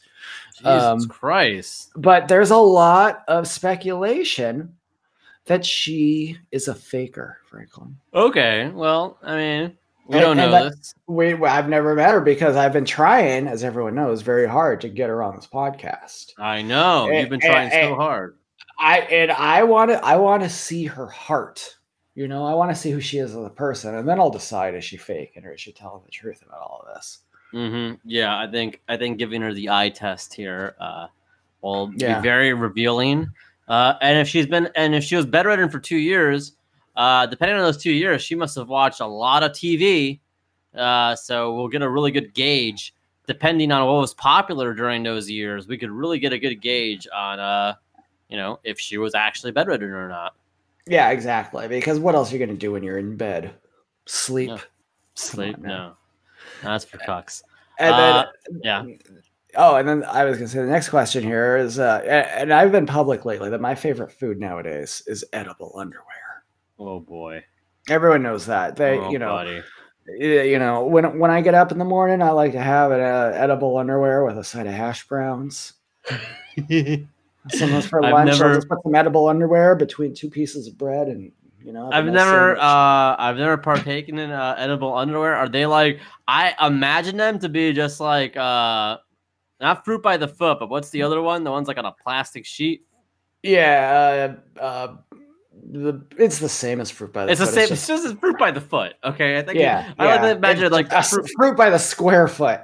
Jesus 0.58 1.06
um, 1.06 1.08
Christ. 1.08 1.92
But 1.96 2.30
there's 2.30 2.50
a 2.50 2.58
lot 2.58 3.24
of 3.28 3.48
speculation 3.48 4.76
that 5.46 5.66
she 5.66 6.38
is 6.52 6.68
a 6.68 6.76
faker, 6.76 7.38
Franklin. 7.50 7.96
Okay, 8.14 8.70
well, 8.74 9.18
I 9.24 9.36
mean, 9.38 9.78
we 10.08 10.16
And- 10.16 10.22
don't 10.22 10.38
know 10.38 10.52
that- 10.52 10.72
this. 10.72 10.94
We, 11.08 11.34
I've 11.34 11.70
never 11.70 11.94
met 11.96 12.12
her 12.14 12.22
because 12.22 12.56
I've 12.56 12.74
been 12.74 12.86
trying, 12.86 13.48
as 13.48 13.64
everyone 13.64 13.96
knows, 13.96 14.22
very 14.22 14.48
hard 14.48 14.82
to 14.82 14.90
get 14.90 15.10
her 15.10 15.22
on 15.24 15.36
this 15.36 15.48
podcast. 15.48 16.34
I 16.40 16.62
know 16.62 17.08
Eh, 17.10 17.20
you've 17.22 17.30
been 17.30 17.40
trying 17.40 17.70
so 17.70 17.78
eh. 17.78 17.96
hard. 17.96 18.38
I 18.80 19.00
and 19.02 19.32
I 19.32 19.64
want 19.64 19.92
to 19.92 20.04
I 20.04 20.18
want 20.18 20.44
to 20.44 20.50
see 20.50 20.86
her 20.86 21.08
heart. 21.08 21.78
You 22.14 22.28
know, 22.28 22.46
I 22.46 22.54
want 22.54 22.72
to 22.72 22.76
see 22.76 22.92
who 22.92 23.00
she 23.02 23.20
is 23.20 23.32
as 23.36 23.46
a 23.46 23.50
person, 23.50 23.96
and 23.96 24.08
then 24.08 24.20
I'll 24.20 24.30
decide 24.30 24.74
is 24.76 24.84
she 24.84 24.98
fake 24.98 25.34
or 25.44 25.52
is 25.54 25.62
she 25.62 25.72
telling 25.72 26.02
the 26.06 26.12
truth 26.12 26.42
about 26.46 26.60
all 26.62 26.86
of 26.88 26.94
this. 26.96 27.20
hmm 27.52 27.94
Yeah, 28.04 28.38
I 28.38 28.48
think 28.52 28.82
I 28.90 28.98
think 28.98 29.18
giving 29.18 29.42
her 29.42 29.54
the 29.54 29.70
eye 29.70 29.90
test 29.90 30.34
here 30.34 30.76
uh, 30.80 31.08
will 31.62 31.92
Yeah. 31.96 32.18
be 32.20 32.24
very 32.24 32.54
revealing. 32.54 33.30
Uh, 33.68 33.94
and 34.02 34.20
if 34.20 34.28
she's 34.28 34.46
been 34.46 34.70
and 34.76 34.94
if 34.94 35.04
she 35.04 35.16
was 35.16 35.26
bedridden 35.26 35.70
for 35.70 35.80
two 35.80 35.98
years, 35.98 36.54
uh, 36.96 37.26
depending 37.26 37.58
on 37.58 37.64
those 37.64 37.78
two 37.82 37.92
years, 37.92 38.22
she 38.22 38.36
must 38.36 38.56
have 38.56 38.70
watched 38.70 39.00
a 39.02 39.06
lot 39.06 39.44
of 39.44 39.52
TV. 39.52 40.20
Uh, 40.76 41.16
so 41.16 41.56
we'll 41.56 41.68
get 41.68 41.82
a 41.82 41.90
really 41.90 42.12
good 42.12 42.34
gauge. 42.34 42.94
Depending 43.28 43.72
on 43.72 43.86
what 43.88 44.02
was 44.02 44.14
popular 44.14 44.74
during 44.74 45.02
those 45.02 45.30
years, 45.30 45.68
we 45.68 45.78
could 45.78 45.90
really 45.90 46.20
get 46.20 46.32
a 46.32 46.38
good 46.38 46.56
gauge 46.62 47.08
on, 47.14 47.40
uh, 47.40 47.74
you 48.30 48.38
know, 48.38 48.60
if 48.64 48.80
she 48.80 48.98
was 48.98 49.16
actually 49.16 49.52
bedridden 49.52 49.90
or 49.90 50.08
not. 50.08 50.36
Yeah, 50.86 51.10
exactly. 51.10 51.68
Because 51.68 51.98
what 51.98 52.14
else 52.14 52.30
are 52.30 52.36
you 52.36 52.40
going 52.46 52.56
to 52.56 52.60
do 52.60 52.72
when 52.74 52.84
you're 52.84 53.00
in 53.00 53.18
bed? 53.18 53.56
Sleep. 54.06 54.50
Yeah. 54.50 54.60
Sleep? 55.16 55.56
on. 55.56 55.64
No, 55.64 55.94
that's 56.62 56.86
for 56.86 56.98
cucks. 57.00 57.42
And 57.80 57.96
Uh, 57.96 58.26
then 58.50 58.62
yeah. 58.64 58.84
Oh, 59.58 59.76
and 59.76 59.88
then 59.88 60.04
I 60.04 60.26
was 60.26 60.38
going 60.38 60.48
to 60.48 60.54
say 60.54 60.60
the 60.60 60.68
next 60.68 60.90
question 60.90 61.24
here 61.24 61.58
is, 61.58 61.80
uh, 61.80 62.02
and 62.06 62.54
I've 62.54 62.72
been 62.72 62.86
public 62.86 63.26
lately 63.26 63.50
that 63.50 63.62
my 63.62 63.76
favorite 63.76 64.12
food 64.12 64.40
nowadays 64.40 65.02
is 65.08 65.24
edible 65.34 65.74
underwear. 65.78 66.44
Oh 66.80 67.00
boy. 67.00 67.44
Everyone 67.90 68.24
knows 68.24 68.48
that. 68.48 68.76
They, 68.76 68.98
oh, 68.98 69.12
you 69.12 69.20
know, 69.20 69.30
buddy. 69.30 69.62
you 70.18 70.60
know, 70.60 70.86
when 70.86 71.20
when 71.20 71.32
I 71.32 71.42
get 71.42 71.54
up 71.54 71.72
in 71.72 71.78
the 71.78 71.86
morning, 71.86 72.22
I 72.22 72.32
like 72.32 72.52
to 72.54 72.62
have 72.62 72.92
an 72.92 73.00
uh, 73.00 73.32
edible 73.36 73.78
underwear 73.78 74.26
with 74.26 74.38
a 74.38 74.44
side 74.44 74.68
of 74.68 74.74
hash 74.74 75.08
browns. 75.08 75.74
Sometimes 77.50 77.86
for 77.86 78.02
lunch, 78.02 78.32
never- 78.32 78.50
I'll 78.50 78.56
just 78.56 78.68
put 78.68 78.82
some 78.84 78.96
edible 78.96 79.28
underwear 79.28 79.76
between 79.76 80.16
two 80.16 80.30
pieces 80.30 80.68
of 80.68 80.78
bread, 80.78 81.08
and 81.08 81.32
you 81.64 81.72
know, 81.74 81.90
I've 81.92 82.06
never, 82.06 82.58
uh, 82.58 83.16
I've 83.20 83.38
never 83.38 83.58
partaken 83.58 84.18
in 84.18 84.32
uh, 84.32 84.56
edible 84.58 84.96
underwear. 84.96 85.36
Are 85.36 85.50
they 85.50 85.66
like? 85.66 86.00
I 86.28 86.54
imagine 86.66 87.18
them 87.18 87.38
to 87.40 87.50
be 87.50 87.72
just 87.74 88.00
like, 88.00 88.36
uh, 88.36 88.98
not 89.60 89.86
fruit 89.86 90.02
by 90.04 90.18
the 90.18 90.28
foot, 90.28 90.60
but 90.60 90.70
what's 90.70 90.90
the 90.90 91.02
other 91.04 91.22
one? 91.22 91.44
The 91.44 91.52
one's 91.52 91.68
like 91.68 91.78
on 91.78 91.86
a 91.86 91.92
plastic 92.04 92.46
sheet. 92.46 92.82
yeah, 93.44 94.36
uh, 94.58 94.60
uh, 94.62 94.96
the 95.72 96.06
it's 96.18 96.40
the 96.40 96.50
same 96.50 96.82
as 96.82 96.92
fruit 96.92 97.14
by 97.14 97.26
the 97.26 97.32
It's 97.32 97.40
the 97.40 97.46
foot, 97.48 97.54
same. 97.56 97.64
It's 97.74 97.88
just- 97.88 98.04
just, 98.04 98.20
fruit 98.20 98.38
by 98.38 98.52
the 98.52 98.62
foot. 98.62 98.94
Okay, 99.04 99.38
I 99.38 99.42
think. 99.42 99.58
yeah, 99.60 99.94
I 99.98 100.06
like 100.06 100.22
to 100.22 100.32
imagine 100.32 100.66
It's 100.66 100.74
like 100.74 100.92
a 100.92 101.02
fruit, 101.04 101.30
fruit 101.36 101.56
by 101.58 101.70
the 101.70 101.78
square 101.80 102.28
foot. 102.28 102.62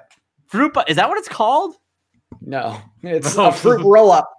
fruit. 0.48 0.74
By, 0.74 0.84
is 0.88 0.98
that 0.98 1.08
what 1.08 1.18
it's 1.18 1.30
called? 1.30 1.76
No, 2.42 2.78
it's 3.04 3.36
a 3.38 3.52
fruit 3.52 3.84
roll 3.86 4.12
up. 4.12 4.30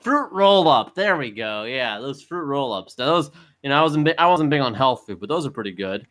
Fruit 0.00 0.30
roll 0.32 0.66
up. 0.68 0.94
There 0.94 1.18
we 1.18 1.30
go. 1.30 1.64
Yeah, 1.64 1.98
those 1.98 2.22
fruit 2.22 2.44
roll 2.44 2.72
ups. 2.72 2.94
Those, 2.94 3.30
you 3.62 3.68
know, 3.68 3.78
I 3.78 3.82
wasn't, 3.82 4.04
big, 4.06 4.14
I 4.16 4.26
wasn't 4.26 4.48
big 4.48 4.62
on 4.62 4.72
health 4.72 5.04
food, 5.06 5.20
but 5.20 5.28
those 5.28 5.44
are 5.44 5.50
pretty 5.50 5.72
good. 5.72 6.06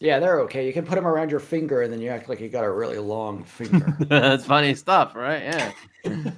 Yeah, 0.00 0.20
they're 0.20 0.40
okay. 0.42 0.64
You 0.64 0.72
can 0.72 0.86
put 0.86 0.94
them 0.94 1.06
around 1.06 1.30
your 1.30 1.40
finger, 1.40 1.82
and 1.82 1.92
then 1.92 2.00
you 2.00 2.08
act 2.10 2.28
like 2.28 2.40
you 2.40 2.48
got 2.48 2.64
a 2.64 2.70
really 2.70 2.98
long 2.98 3.42
finger. 3.42 3.96
That's 4.08 4.44
funny 4.44 4.74
stuff, 4.74 5.16
right? 5.16 5.42
Yeah. 5.42 5.72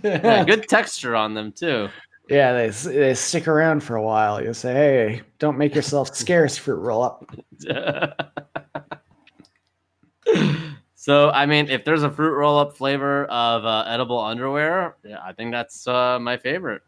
yeah, 0.03 0.45
good 0.47 0.67
texture 0.67 1.15
on 1.15 1.35
them 1.35 1.53
too. 1.53 1.89
Yeah, 2.31 2.53
they 2.53 2.69
they 2.71 3.15
stick 3.15 3.49
around 3.49 3.83
for 3.83 3.97
a 3.97 4.03
while. 4.03 4.43
You 4.43 4.55
say, 4.55 4.73
"Hey, 4.73 5.23
don't 5.39 5.59
make 5.59 5.75
yourself 5.75 6.15
scarce, 6.15 6.57
fruit 6.57 6.77
roll 6.81 7.03
up." 7.03 7.31
so 10.95 11.29
I 11.31 11.45
mean, 11.45 11.69
if 11.69 11.85
there's 11.85 12.03
a 12.03 12.11
fruit 12.11 12.35
roll 12.35 12.59
up 12.59 12.77
flavor 12.79 13.27
of 13.27 13.67
uh, 13.67 13.85
edible 13.87 14.21
underwear, 14.21 14.97
yeah, 15.05 15.19
I 15.23 15.35
think 15.35 15.53
that's 15.53 15.87
uh, 15.87 16.19
my 16.19 16.39
favorite. 16.39 16.81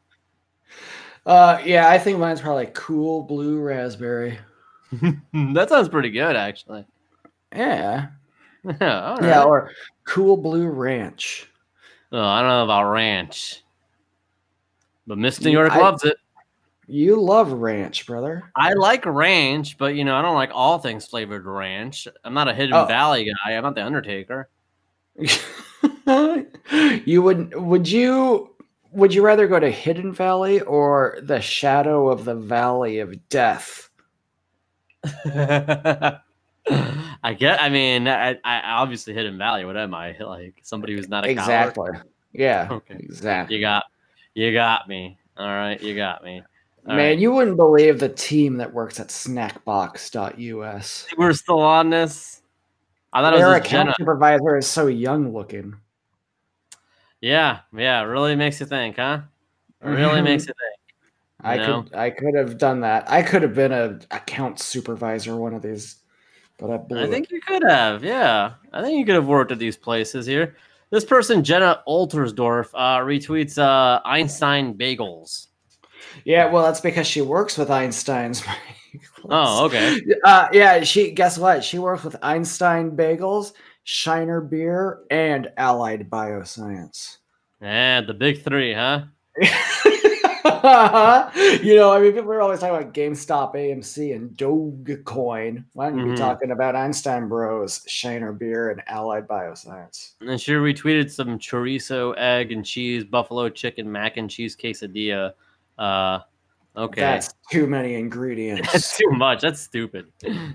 Uh, 1.26 1.60
yeah, 1.64 1.90
I 1.90 1.98
think 1.98 2.18
mine's 2.18 2.40
probably 2.40 2.70
cool 2.72 3.24
blue 3.24 3.60
raspberry. 3.60 4.38
that 5.32 5.68
sounds 5.68 5.88
pretty 5.88 6.10
good, 6.10 6.36
actually. 6.36 6.84
Yeah. 7.54 8.08
Yeah, 8.64 9.16
Yeah, 9.20 9.42
or 9.42 9.72
Cool 10.04 10.36
Blue 10.36 10.68
Ranch. 10.68 11.48
Oh, 12.12 12.20
I 12.24 12.40
don't 12.40 12.48
know 12.48 12.62
about 12.62 12.92
ranch, 12.92 13.60
but 15.04 15.18
Miss 15.18 15.40
New 15.40 15.50
York 15.50 15.72
I- 15.72 15.80
loves 15.80 16.04
it. 16.04 16.16
You 16.86 17.20
love 17.20 17.50
ranch, 17.50 18.06
brother. 18.06 18.44
I 18.54 18.74
like 18.74 19.04
ranch, 19.04 19.78
but 19.78 19.96
you 19.96 20.04
know, 20.04 20.14
I 20.14 20.22
don't 20.22 20.36
like 20.36 20.50
all 20.54 20.78
things 20.78 21.06
flavored 21.06 21.44
ranch. 21.44 22.06
I'm 22.22 22.34
not 22.34 22.46
a 22.48 22.54
Hidden 22.54 22.74
Oh. 22.74 22.86
Valley 22.86 23.24
guy. 23.24 23.52
I'm 23.54 23.64
not 23.64 23.74
the 23.74 23.84
Undertaker. 23.84 24.48
you 27.04 27.22
would 27.22 27.54
would 27.56 27.88
you 27.88 28.54
would 28.92 29.12
you 29.14 29.22
rather 29.22 29.48
go 29.48 29.58
to 29.58 29.70
Hidden 29.70 30.12
Valley 30.12 30.60
or 30.60 31.18
the 31.22 31.40
shadow 31.40 32.08
of 32.08 32.24
the 32.24 32.34
Valley 32.34 32.98
of 33.00 33.28
Death? 33.28 33.88
I 37.24 37.34
get. 37.36 37.60
I 37.60 37.68
mean, 37.68 38.08
I, 38.08 38.38
I 38.44 38.60
obviously 38.64 39.14
Hidden 39.14 39.38
value. 39.38 39.66
What 39.66 39.76
am 39.76 39.94
I 39.94 40.16
like? 40.18 40.60
Somebody 40.62 40.94
who's 40.94 41.08
not 41.08 41.24
a 41.24 41.34
coward? 41.34 41.40
Exactly. 41.40 41.90
Yeah. 42.32 42.68
Okay. 42.72 42.94
Exactly. 42.94 43.56
You 43.56 43.62
got, 43.62 43.84
you 44.34 44.52
got 44.52 44.88
me. 44.88 45.18
All 45.36 45.46
right, 45.46 45.80
you 45.82 45.94
got 45.96 46.22
me. 46.24 46.42
All 46.86 46.96
Man, 46.96 47.10
right. 47.10 47.18
you 47.18 47.32
wouldn't 47.32 47.56
believe 47.56 48.00
the 48.00 48.08
team 48.08 48.56
that 48.56 48.72
works 48.72 48.98
at 48.98 49.08
snackbox.us. 49.08 51.06
we're 51.16 51.32
still 51.32 51.60
on 51.60 51.90
this. 51.90 52.42
I 53.12 53.20
thought 53.20 53.34
it 53.34 53.38
Their 53.38 53.48
was 53.48 53.58
just 53.58 53.66
account 53.66 53.86
Jenna. 53.86 53.94
supervisor 53.98 54.56
is 54.56 54.66
so 54.66 54.86
young 54.88 55.32
looking. 55.32 55.76
Yeah, 57.20 57.60
yeah. 57.76 58.00
It 58.00 58.06
really 58.06 58.34
makes 58.34 58.58
you 58.58 58.66
think, 58.66 58.96
huh? 58.96 59.20
It 59.82 59.88
really 59.88 60.16
mm-hmm. 60.16 60.24
makes 60.24 60.42
you 60.46 60.54
think. 60.54 60.71
I 61.42 61.58
could 61.58 61.94
I 61.94 62.10
could 62.10 62.34
have 62.34 62.58
done 62.58 62.80
that. 62.80 63.10
I 63.10 63.22
could 63.22 63.42
have 63.42 63.54
been 63.54 63.72
a 63.72 63.98
account 64.10 64.60
supervisor 64.60 65.36
one 65.36 65.54
of 65.54 65.62
these, 65.62 65.96
but 66.58 66.70
I 66.70 66.74
I 66.74 67.04
it. 67.04 67.10
think 67.10 67.30
you 67.30 67.40
could 67.40 67.62
have. 67.68 68.04
Yeah, 68.04 68.52
I 68.72 68.82
think 68.82 68.98
you 68.98 69.04
could 69.04 69.16
have 69.16 69.26
worked 69.26 69.52
at 69.52 69.58
these 69.58 69.76
places 69.76 70.26
here. 70.26 70.56
This 70.90 71.04
person, 71.04 71.42
Jenna 71.42 71.82
Altersdorf, 71.88 72.68
uh, 72.74 72.98
retweets 72.98 73.58
uh, 73.58 74.00
Einstein 74.04 74.74
bagels. 74.74 75.48
Yeah, 76.24 76.50
well, 76.50 76.62
that's 76.62 76.80
because 76.80 77.06
she 77.06 77.22
works 77.22 77.56
with 77.58 77.70
Einstein's. 77.70 78.42
Oh, 79.30 79.64
okay. 79.66 80.00
Uh, 80.24 80.48
yeah, 80.52 80.84
she. 80.84 81.12
Guess 81.12 81.38
what? 81.38 81.64
She 81.64 81.78
works 81.78 82.04
with 82.04 82.16
Einstein 82.22 82.90
Bagels, 82.90 83.52
Shiner 83.84 84.40
Beer, 84.40 85.00
and 85.10 85.50
Allied 85.56 86.10
Bioscience. 86.10 87.16
Yeah, 87.62 88.02
the 88.02 88.12
big 88.12 88.42
three, 88.42 88.74
huh? 88.74 89.04
you 91.62 91.76
know, 91.76 91.92
I 91.92 92.00
mean, 92.00 92.12
people 92.12 92.32
are 92.32 92.40
always 92.40 92.60
talking 92.60 92.76
about 92.76 92.92
GameStop, 92.94 93.54
AMC, 93.54 94.14
and 94.14 94.30
Dogecoin. 94.30 95.64
Why 95.74 95.90
don't 95.90 95.98
you 96.00 96.06
Mhm. 96.06 96.10
be 96.12 96.16
talking 96.16 96.50
about 96.50 96.74
Einstein 96.76 97.28
Bros, 97.28 97.84
Shiner 97.86 98.32
Beer, 98.32 98.70
and 98.70 98.82
Allied 98.88 99.26
Bioscience? 99.28 100.12
And 100.20 100.40
she 100.40 100.52
retweeted 100.52 101.10
some 101.10 101.38
chorizo, 101.38 102.14
egg, 102.16 102.52
and 102.52 102.64
cheese, 102.64 103.04
buffalo 103.04 103.48
chicken, 103.48 103.90
mac 103.90 104.16
and 104.16 104.28
cheese 104.28 104.56
quesadilla. 104.56 105.32
Uh, 105.78 106.18
okay. 106.76 107.00
That's 107.00 107.32
too 107.50 107.66
many 107.66 107.94
ingredients. 107.94 108.72
That's 108.72 108.96
too 108.98 109.10
much. 109.10 109.42
That's 109.42 109.60
stupid. 109.60 110.06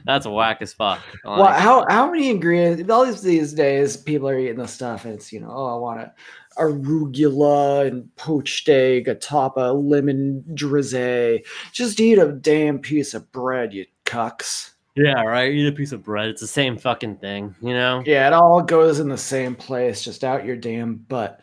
That's 0.06 0.28
whack 0.28 0.58
as 0.62 0.74
fuck. 0.74 1.00
well, 1.24 1.46
how 1.48 1.86
how 1.90 2.10
many 2.12 2.30
ingredients? 2.30 2.90
All 2.92 3.06
these 3.06 3.22
these 3.22 3.54
days, 3.54 3.96
people 3.98 4.28
are 4.30 4.38
eating 4.38 4.58
this 4.58 4.72
stuff, 4.72 5.06
and 5.06 5.14
it's 5.14 5.32
you 5.32 5.40
know, 5.40 5.52
oh, 5.52 5.76
I 5.76 5.80
want 5.80 6.02
a 6.02 6.14
arugula 6.60 7.88
and 7.88 8.14
poached 8.16 8.68
egg 8.70 9.08
atop 9.08 9.58
a 9.58 9.74
lemon 9.74 10.44
drizzy. 10.54 11.46
Just 11.72 12.00
eat 12.00 12.18
a 12.18 12.32
damn 12.32 12.80
piece 12.80 13.14
of 13.14 13.32
bread, 13.32 13.74
you 13.74 13.86
cucks. 14.06 14.72
yeah, 14.96 15.22
right. 15.22 15.52
Eat 15.52 15.68
a 15.68 15.72
piece 15.72 15.92
of 15.92 16.04
bread. 16.04 16.30
It's 16.30 16.42
the 16.42 16.48
same 16.48 16.78
fucking 16.78 17.18
thing, 17.18 17.56
you 17.62 17.74
know. 17.74 18.02
Yeah, 18.06 18.28
it 18.28 18.34
all 18.34 18.62
goes 18.62 19.00
in 19.00 19.10
the 19.10 19.18
same 19.18 19.56
place, 19.56 20.02
just 20.04 20.24
out 20.24 20.46
your 20.46 20.56
damn 20.56 20.96
butt. 20.96 21.40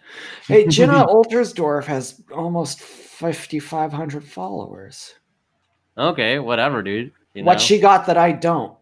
Hey, 0.48 0.66
Jenna 0.66 1.04
Altersdorf 1.08 1.84
has 1.84 2.20
almost 2.34 2.80
5,500 2.80 4.24
followers. 4.24 5.14
Okay, 5.96 6.38
whatever, 6.40 6.82
dude. 6.82 7.12
You 7.34 7.44
what 7.44 7.54
know? 7.54 7.58
she 7.58 7.78
got 7.78 8.06
that 8.06 8.16
I 8.16 8.32
don't? 8.32 8.76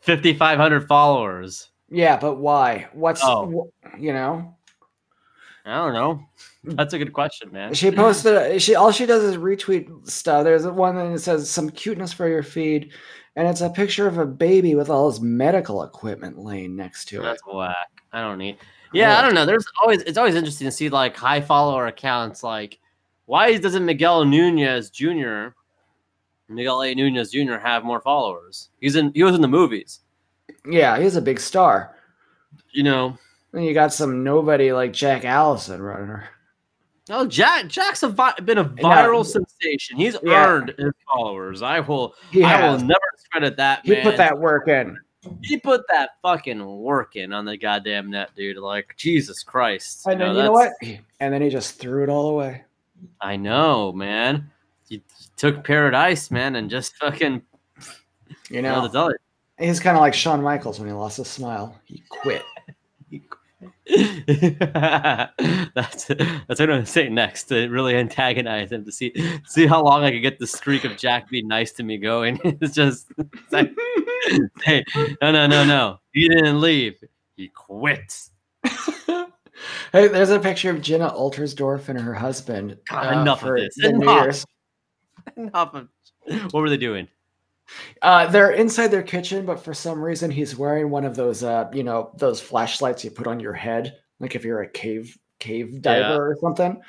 5,500 0.00 0.86
followers. 0.88 1.70
Yeah, 1.90 2.16
but 2.16 2.36
why? 2.36 2.88
What's, 2.92 3.20
Oh. 3.22 3.70
you 3.98 4.12
know? 4.12 4.56
I 5.64 5.76
don't 5.76 5.94
know. 5.94 6.24
Hmm. 6.64 6.76
That's 6.76 6.92
a 6.92 6.98
good 6.98 7.12
question, 7.12 7.50
man. 7.52 7.74
She 7.74 7.90
posted, 7.92 8.60
she 8.60 8.74
all 8.74 8.92
she 8.92 9.06
does 9.06 9.22
is 9.22 9.36
retweet 9.36 10.08
stuff. 10.08 10.44
There's 10.44 10.66
one 10.66 10.96
that 10.96 11.18
says 11.20 11.48
some 11.48 11.70
cuteness 11.70 12.12
for 12.12 12.28
your 12.28 12.42
feed, 12.42 12.92
and 13.36 13.48
it's 13.48 13.62
a 13.62 13.70
picture 13.70 14.06
of 14.06 14.18
a 14.18 14.26
baby 14.26 14.74
with 14.74 14.90
all 14.90 15.10
his 15.10 15.20
medical 15.20 15.82
equipment 15.82 16.38
laying 16.38 16.76
next 16.76 17.06
to 17.06 17.20
it. 17.20 17.24
That's 17.24 17.42
whack. 17.46 17.88
I 18.12 18.20
don't 18.20 18.38
need. 18.38 18.58
Yeah, 18.92 19.18
I 19.18 19.22
don't 19.22 19.34
know. 19.34 19.44
There's 19.46 19.66
always 19.82 20.02
it's 20.02 20.18
always 20.18 20.34
interesting 20.34 20.66
to 20.66 20.70
see 20.70 20.88
like 20.88 21.16
high 21.16 21.40
follower 21.40 21.86
accounts. 21.86 22.42
Like, 22.42 22.78
why 23.26 23.56
doesn't 23.56 23.84
Miguel 23.84 24.24
Nunez 24.24 24.90
Jr. 24.90 25.48
Miguel 26.48 26.82
A. 26.82 26.94
Nunez 26.94 27.32
Jr. 27.32 27.56
have 27.56 27.84
more 27.84 28.00
followers? 28.00 28.68
He's 28.80 28.96
in. 28.96 29.12
He 29.14 29.24
was 29.24 29.34
in 29.34 29.40
the 29.40 29.48
movies. 29.48 30.00
Yeah, 30.68 30.98
he's 31.00 31.16
a 31.16 31.22
big 31.22 31.40
star. 31.40 31.96
You 32.72 32.84
know. 32.84 33.18
Then 33.54 33.62
you 33.62 33.72
got 33.72 33.92
some 33.92 34.24
nobody 34.24 34.72
like 34.72 34.92
Jack 34.92 35.24
Allison 35.24 35.80
running 35.80 36.08
her. 36.08 36.24
Oh, 37.08 37.24
Jack 37.24 37.68
Jack's 37.68 38.02
a 38.02 38.08
vi- 38.08 38.34
been 38.44 38.58
a 38.58 38.64
viral 38.64 39.18
No. 39.18 39.22
sensation. 39.22 39.96
He's 39.96 40.16
Yeah. 40.24 40.44
earned 40.44 40.74
his 40.76 40.92
followers. 41.06 41.62
I 41.62 41.78
will. 41.78 42.14
He 42.32 42.42
I 42.42 42.68
will 42.68 42.78
never 42.80 43.00
discredit 43.16 43.56
that 43.58 43.82
He 43.84 43.92
man. 43.92 44.02
put 44.02 44.16
that 44.16 44.36
work 44.36 44.66
in. 44.66 44.98
He 45.42 45.56
put 45.58 45.82
that 45.88 46.10
fucking 46.22 46.66
work 46.82 47.14
in 47.14 47.32
on 47.32 47.44
the 47.44 47.56
goddamn 47.56 48.10
net, 48.10 48.30
dude. 48.34 48.56
Like 48.56 48.94
Jesus 48.96 49.44
Christ. 49.44 50.04
And 50.06 50.20
then 50.20 50.34
you 50.34 50.42
know 50.42 50.52
what? 50.52 50.72
And 51.20 51.32
then 51.32 51.40
he 51.40 51.48
just 51.48 51.78
threw 51.78 52.02
it 52.02 52.08
all 52.08 52.30
away. 52.30 52.64
I 53.20 53.36
know, 53.36 53.92
man. 53.92 54.50
He 54.88 55.00
took 55.36 55.62
Paradise, 55.62 56.30
man, 56.32 56.56
and 56.56 56.68
just 56.68 56.96
fucking 56.96 57.40
You 58.50 58.56
you 58.56 58.62
know, 58.62 58.82
know, 58.82 58.88
tell 58.88 59.08
it. 59.08 59.20
he's 59.58 59.78
kind 59.80 59.96
of 59.96 60.00
like 60.00 60.12
Shawn 60.14 60.42
Michaels 60.42 60.80
when 60.80 60.88
he 60.88 60.94
lost 60.94 61.18
his 61.18 61.28
smile. 61.28 61.78
He 61.84 62.02
quit. 62.08 62.42
that's 65.74 66.06
that's 66.06 66.08
what 66.48 66.60
I'm 66.60 66.66
gonna 66.68 66.86
say 66.86 67.10
next 67.10 67.44
to 67.44 67.68
really 67.68 67.96
antagonize 67.96 68.72
him 68.72 68.82
to 68.86 68.92
see 68.92 69.12
see 69.46 69.66
how 69.66 69.82
long 69.82 70.04
I 70.04 70.10
can 70.10 70.22
get 70.22 70.38
the 70.38 70.46
streak 70.46 70.84
of 70.84 70.96
Jack 70.96 71.28
being 71.28 71.46
nice 71.46 71.72
to 71.72 71.82
me 71.82 71.98
going. 71.98 72.40
it's 72.44 72.74
just 72.74 73.12
it's 73.18 73.52
like, 73.52 73.74
hey, 74.62 74.84
no, 75.20 75.32
no, 75.32 75.46
no, 75.46 75.64
no. 75.64 76.00
He 76.12 76.28
didn't 76.28 76.62
leave. 76.62 76.94
He 77.36 77.48
quit. 77.48 78.30
hey, 79.92 80.08
there's 80.08 80.30
a 80.30 80.40
picture 80.40 80.70
of 80.70 80.80
Jenna 80.80 81.10
Altersdorf 81.10 81.90
and 81.90 82.00
her 82.00 82.14
husband. 82.14 82.78
uh, 82.90 83.18
enough 83.20 83.44
of 83.44 83.54
this. 83.56 83.76
Enough. 83.84 84.44
Enough 85.36 85.74
of- 85.74 85.88
what 86.52 86.60
were 86.60 86.70
they 86.70 86.78
doing? 86.78 87.06
Uh, 88.02 88.26
they're 88.26 88.50
inside 88.52 88.88
their 88.88 89.02
kitchen, 89.02 89.46
but 89.46 89.62
for 89.62 89.72
some 89.74 90.02
reason 90.02 90.30
he's 90.30 90.56
wearing 90.56 90.90
one 90.90 91.04
of 91.04 91.16
those, 91.16 91.42
uh, 91.42 91.68
you 91.72 91.82
know, 91.82 92.10
those 92.18 92.40
flashlights 92.40 93.04
you 93.04 93.10
put 93.10 93.26
on 93.26 93.40
your 93.40 93.52
head, 93.54 93.96
like 94.20 94.34
if 94.34 94.44
you're 94.44 94.62
a 94.62 94.68
cave 94.68 95.16
cave 95.40 95.80
diver 95.82 96.00
Yeah. 96.00 96.16
or 96.18 96.36
something. 96.40 96.80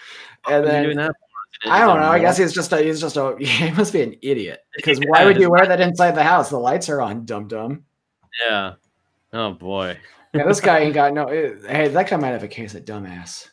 And 0.48 0.66
then 0.66 0.84
doing 0.84 0.98
that? 0.98 1.16
I 1.66 1.80
don't 1.80 2.00
know. 2.00 2.08
I 2.10 2.20
guess 2.20 2.38
he's 2.40 2.54
just 2.54 2.72
a 2.74 2.78
he's 2.82 3.00
just 3.02 3.18
a 3.18 3.36
he 3.40 3.72
must 3.72 3.94
be 3.94 4.02
an 4.02 4.16
idiot 4.22 4.60
because 4.76 5.00
why 5.08 5.26
would 5.26 5.38
you 5.40 5.50
wear 5.50 5.66
that 5.66 5.82
inside 5.82 6.12
the 6.12 6.24
house? 6.24 6.50
The 6.50 6.60
lights 6.60 6.90
are 6.90 7.02
on, 7.02 7.26
dum 7.26 7.48
dum. 7.48 7.86
Yeah. 8.48 8.74
Oh 9.34 9.54
boy. 9.54 9.98
Yeah, 10.34 10.46
this 10.46 10.60
guy 10.60 10.80
ain't 10.80 10.94
got 10.94 11.14
no. 11.14 11.26
eh, 11.28 11.54
Hey, 11.66 11.88
that 11.88 12.10
guy 12.10 12.18
might 12.18 12.30
have 12.32 12.44
a 12.44 12.48
case 12.50 12.76
of 12.76 12.84
dumbass. 12.84 13.48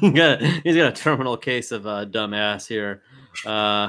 he's 0.00 0.12
got 0.12 0.42
a 0.42 0.92
terminal 0.92 1.36
case 1.38 1.72
of 1.72 1.86
uh, 1.86 2.04
dumbass 2.04 2.66
here. 2.66 3.02
Uh, 3.46 3.88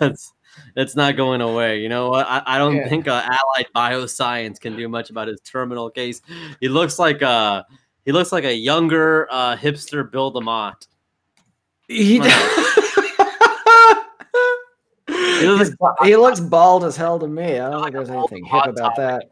that's 0.00 0.32
it's 0.76 0.96
not 0.96 1.16
going 1.16 1.40
away. 1.40 1.80
You 1.80 1.88
know 1.88 2.10
what? 2.10 2.26
I, 2.28 2.42
I 2.46 2.58
don't 2.58 2.76
Yeah. 2.76 2.88
think 2.88 3.08
uh, 3.08 3.22
Allied 3.24 3.66
Bioscience 3.74 4.60
can 4.60 4.76
do 4.76 4.88
much 4.88 5.10
about 5.10 5.28
his 5.28 5.40
terminal 5.40 5.90
case. 5.90 6.20
He 6.60 6.68
looks 6.68 6.98
like 6.98 7.22
a 7.22 7.64
he 8.04 8.12
looks 8.12 8.32
like 8.32 8.44
a 8.44 8.54
younger 8.54 9.26
uh, 9.30 9.56
hipster 9.56 10.10
Bill 10.10 10.32
DeMott. 10.32 10.86
He, 11.88 12.18
He 15.06 15.46
looks 15.48 15.70
he 16.02 16.16
looks 16.16 16.40
bald 16.40 16.84
as 16.84 16.96
hell 16.96 17.18
to 17.18 17.28
me. 17.28 17.58
I 17.58 17.70
don't 17.70 17.82
Like 17.82 17.92
think 17.92 18.06
there's 18.06 18.10
anything 18.10 18.44
hip 18.46 18.66
about 18.66 18.96
that. 18.96 19.30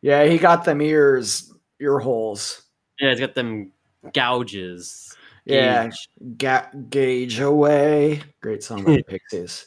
Yeah, 0.00 0.24
he 0.24 0.38
got 0.38 0.64
them 0.64 0.80
ears, 0.80 1.52
ear 1.80 1.98
holes. 1.98 2.62
Yeah, 2.98 3.10
he's 3.10 3.20
got 3.20 3.34
them 3.34 3.72
gouges. 4.14 5.07
Yeah, 5.48 5.84
Gauge. 5.88 6.08
ga- 6.36 6.68
gauge 6.90 7.40
away. 7.40 8.22
Great 8.42 8.62
song 8.62 8.84
by 8.84 8.96
the 8.96 9.02
Pixies. 9.08 9.66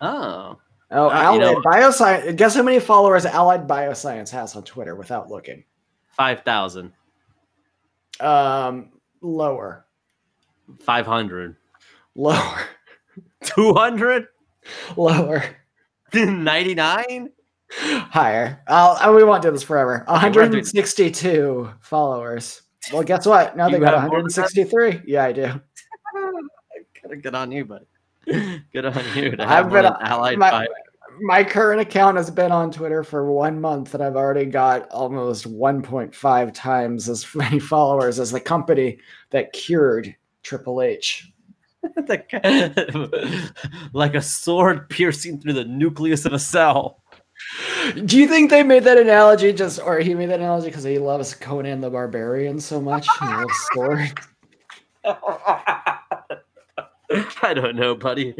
Oh, 0.00 0.58
Oh, 0.92 1.10
Uh, 1.10 1.32
you 1.32 1.40
know- 1.40 1.50
Allied 1.50 1.64
Bioscience. 1.64 2.36
Guess 2.36 2.54
how 2.54 2.62
many 2.62 2.78
followers 2.78 3.26
Allied 3.26 3.66
Bioscience 3.66 4.30
has 4.30 4.54
on 4.54 4.62
Twitter 4.62 4.94
without 4.94 5.28
looking? 5.28 5.64
five 6.12 6.40
thousand. 6.42 6.92
Um, 8.20 8.90
lower, 9.20 9.84
500. 10.80 11.56
lower, 12.14 12.60
200? 13.44 14.28
lower. 14.96 15.42
99? 16.14 17.30
Higher. 17.78 18.62
I'll, 18.68 19.14
we 19.14 19.24
won't 19.24 19.42
do 19.42 19.50
this 19.50 19.62
forever. 19.62 20.04
we're 20.08 20.14
not 20.14 20.32
doing- 20.32 20.50
162 20.50 21.70
followers. 21.80 22.62
Well, 22.92 23.02
guess 23.02 23.26
what? 23.26 23.56
Now 23.56 23.66
You 23.66 23.72
they 23.74 23.78
got 23.80 23.94
have 23.94 24.02
more 24.02 24.22
163. 24.22 25.02
Yeah, 25.06 25.24
I 25.24 25.32
do. 25.32 25.60
Get 27.22 27.34
on 27.34 27.52
you, 27.52 27.64
buddy. 27.64 27.86
Good 28.72 28.84
on 28.86 29.16
you. 29.16 29.36
I've 29.38 29.70
been 29.70 29.84
allied 29.84 30.38
my- 30.38 30.50
by. 30.50 30.66
My 31.18 31.42
current 31.44 31.80
account 31.80 32.18
has 32.18 32.30
been 32.30 32.52
on 32.52 32.70
Twitter 32.70 33.02
for 33.02 33.32
one 33.32 33.58
month, 33.58 33.94
and 33.94 34.02
I've 34.02 34.16
already 34.16 34.44
got 34.44 34.86
almost 34.90 35.50
1.5 35.50 36.50
times 36.52 37.08
as 37.08 37.26
many 37.34 37.58
followers 37.58 38.18
as 38.18 38.32
the 38.32 38.40
company 38.40 38.98
that 39.30 39.54
cured 39.54 40.14
Triple 40.42 40.82
H. 40.82 41.32
like 42.06 42.30
a 44.14 44.20
sword 44.22 44.90
piercing 44.90 45.40
through 45.40 45.54
the 45.54 45.64
nucleus 45.64 46.26
of 46.26 46.34
a 46.34 46.38
cell. 46.38 47.00
Do 48.04 48.18
you 48.18 48.26
think 48.28 48.50
they 48.50 48.62
made 48.62 48.84
that 48.84 48.98
analogy 48.98 49.52
just, 49.52 49.80
or 49.80 49.98
he 49.98 50.14
made 50.14 50.30
that 50.30 50.40
analogy 50.40 50.68
because 50.68 50.84
he 50.84 50.98
loves 50.98 51.34
Conan 51.34 51.80
the 51.80 51.90
Barbarian 51.90 52.58
so 52.60 52.80
much? 52.80 53.06
He 53.20 53.26
loves 53.26 53.68
sword. 53.72 54.12
I 57.42 57.54
don't 57.54 57.76
know, 57.76 57.94
buddy. 57.94 58.34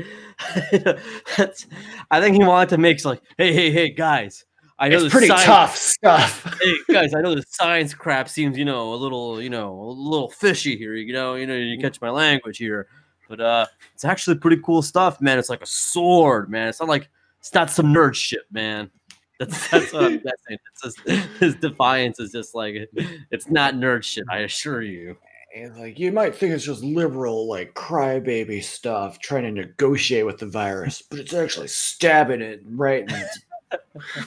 That's, 1.37 1.67
I 2.11 2.21
think 2.21 2.37
he 2.37 2.43
wanted 2.45 2.71
to 2.71 2.79
make 2.79 3.05
like, 3.05 3.23
hey, 3.39 3.53
hey, 3.53 3.71
hey, 3.71 3.91
guys. 3.91 4.45
I 4.79 4.89
know 4.89 4.99
It's 4.99 5.13
pretty 5.13 5.29
science- 5.29 5.45
tough 5.45 5.77
stuff. 5.77 6.43
Hey 6.61 6.75
guys, 6.93 7.15
I 7.15 7.21
know 7.21 7.35
the 7.35 7.45
science 7.49 7.95
crap 7.95 8.29
seems, 8.29 8.59
you 8.59 8.65
know, 8.65 8.93
a 8.93 8.97
little, 8.97 9.41
you 9.41 9.49
know, 9.51 9.73
a 9.73 9.91
little 9.91 10.29
fishy 10.31 10.77
here. 10.77 10.95
You 10.95 11.13
know, 11.13 11.35
you 11.37 11.47
know, 11.47 11.55
you 11.55 11.79
catch 11.79 12.01
my 12.01 12.11
language 12.11 12.59
here, 12.59 12.89
but 13.29 13.41
uh, 13.41 13.67
it's 13.95 14.05
actually 14.05 14.37
pretty 14.37 14.61
cool 14.63 14.83
stuff, 14.83 15.21
man. 15.21 15.39
It's 15.39 15.49
like 15.49 15.63
a 15.63 15.67
sword, 15.67 16.51
man. 16.51 16.69
It's 16.69 16.81
not 16.81 16.89
like 16.89 17.09
it's 17.47 17.55
not 17.55 17.71
some 17.71 17.95
nerd 17.95 18.17
shit, 18.17 18.43
man. 18.51 18.91
That's 19.39 19.71
that's 19.71 19.93
what 19.93 20.03
I'm 20.03 20.19
guessing. 20.19 20.59
Just 20.83 21.01
his 21.39 21.55
defiance 21.55 22.19
is 22.19 22.33
just 22.33 22.57
like 22.57 22.91
it's 23.31 23.49
not 23.49 23.75
nerd 23.75 24.03
shit. 24.03 24.25
I 24.29 24.39
assure 24.39 24.83
you. 24.83 25.17
And 25.55 25.77
like 25.77 25.97
you 25.97 26.11
might 26.11 26.35
think 26.35 26.55
it's 26.55 26.65
just 26.65 26.83
liberal, 26.83 27.49
like 27.49 27.75
crybaby 27.75 28.65
stuff, 28.65 29.21
trying 29.21 29.45
to 29.45 29.53
negotiate 29.53 30.27
with 30.27 30.39
the 30.39 30.47
virus, 30.47 31.03
but 31.03 31.21
it's 31.21 31.35
actually 31.35 31.69
stabbing 31.69 32.41
it 32.41 32.63
right 32.67 33.09
in 33.09 33.15
its 33.15 33.39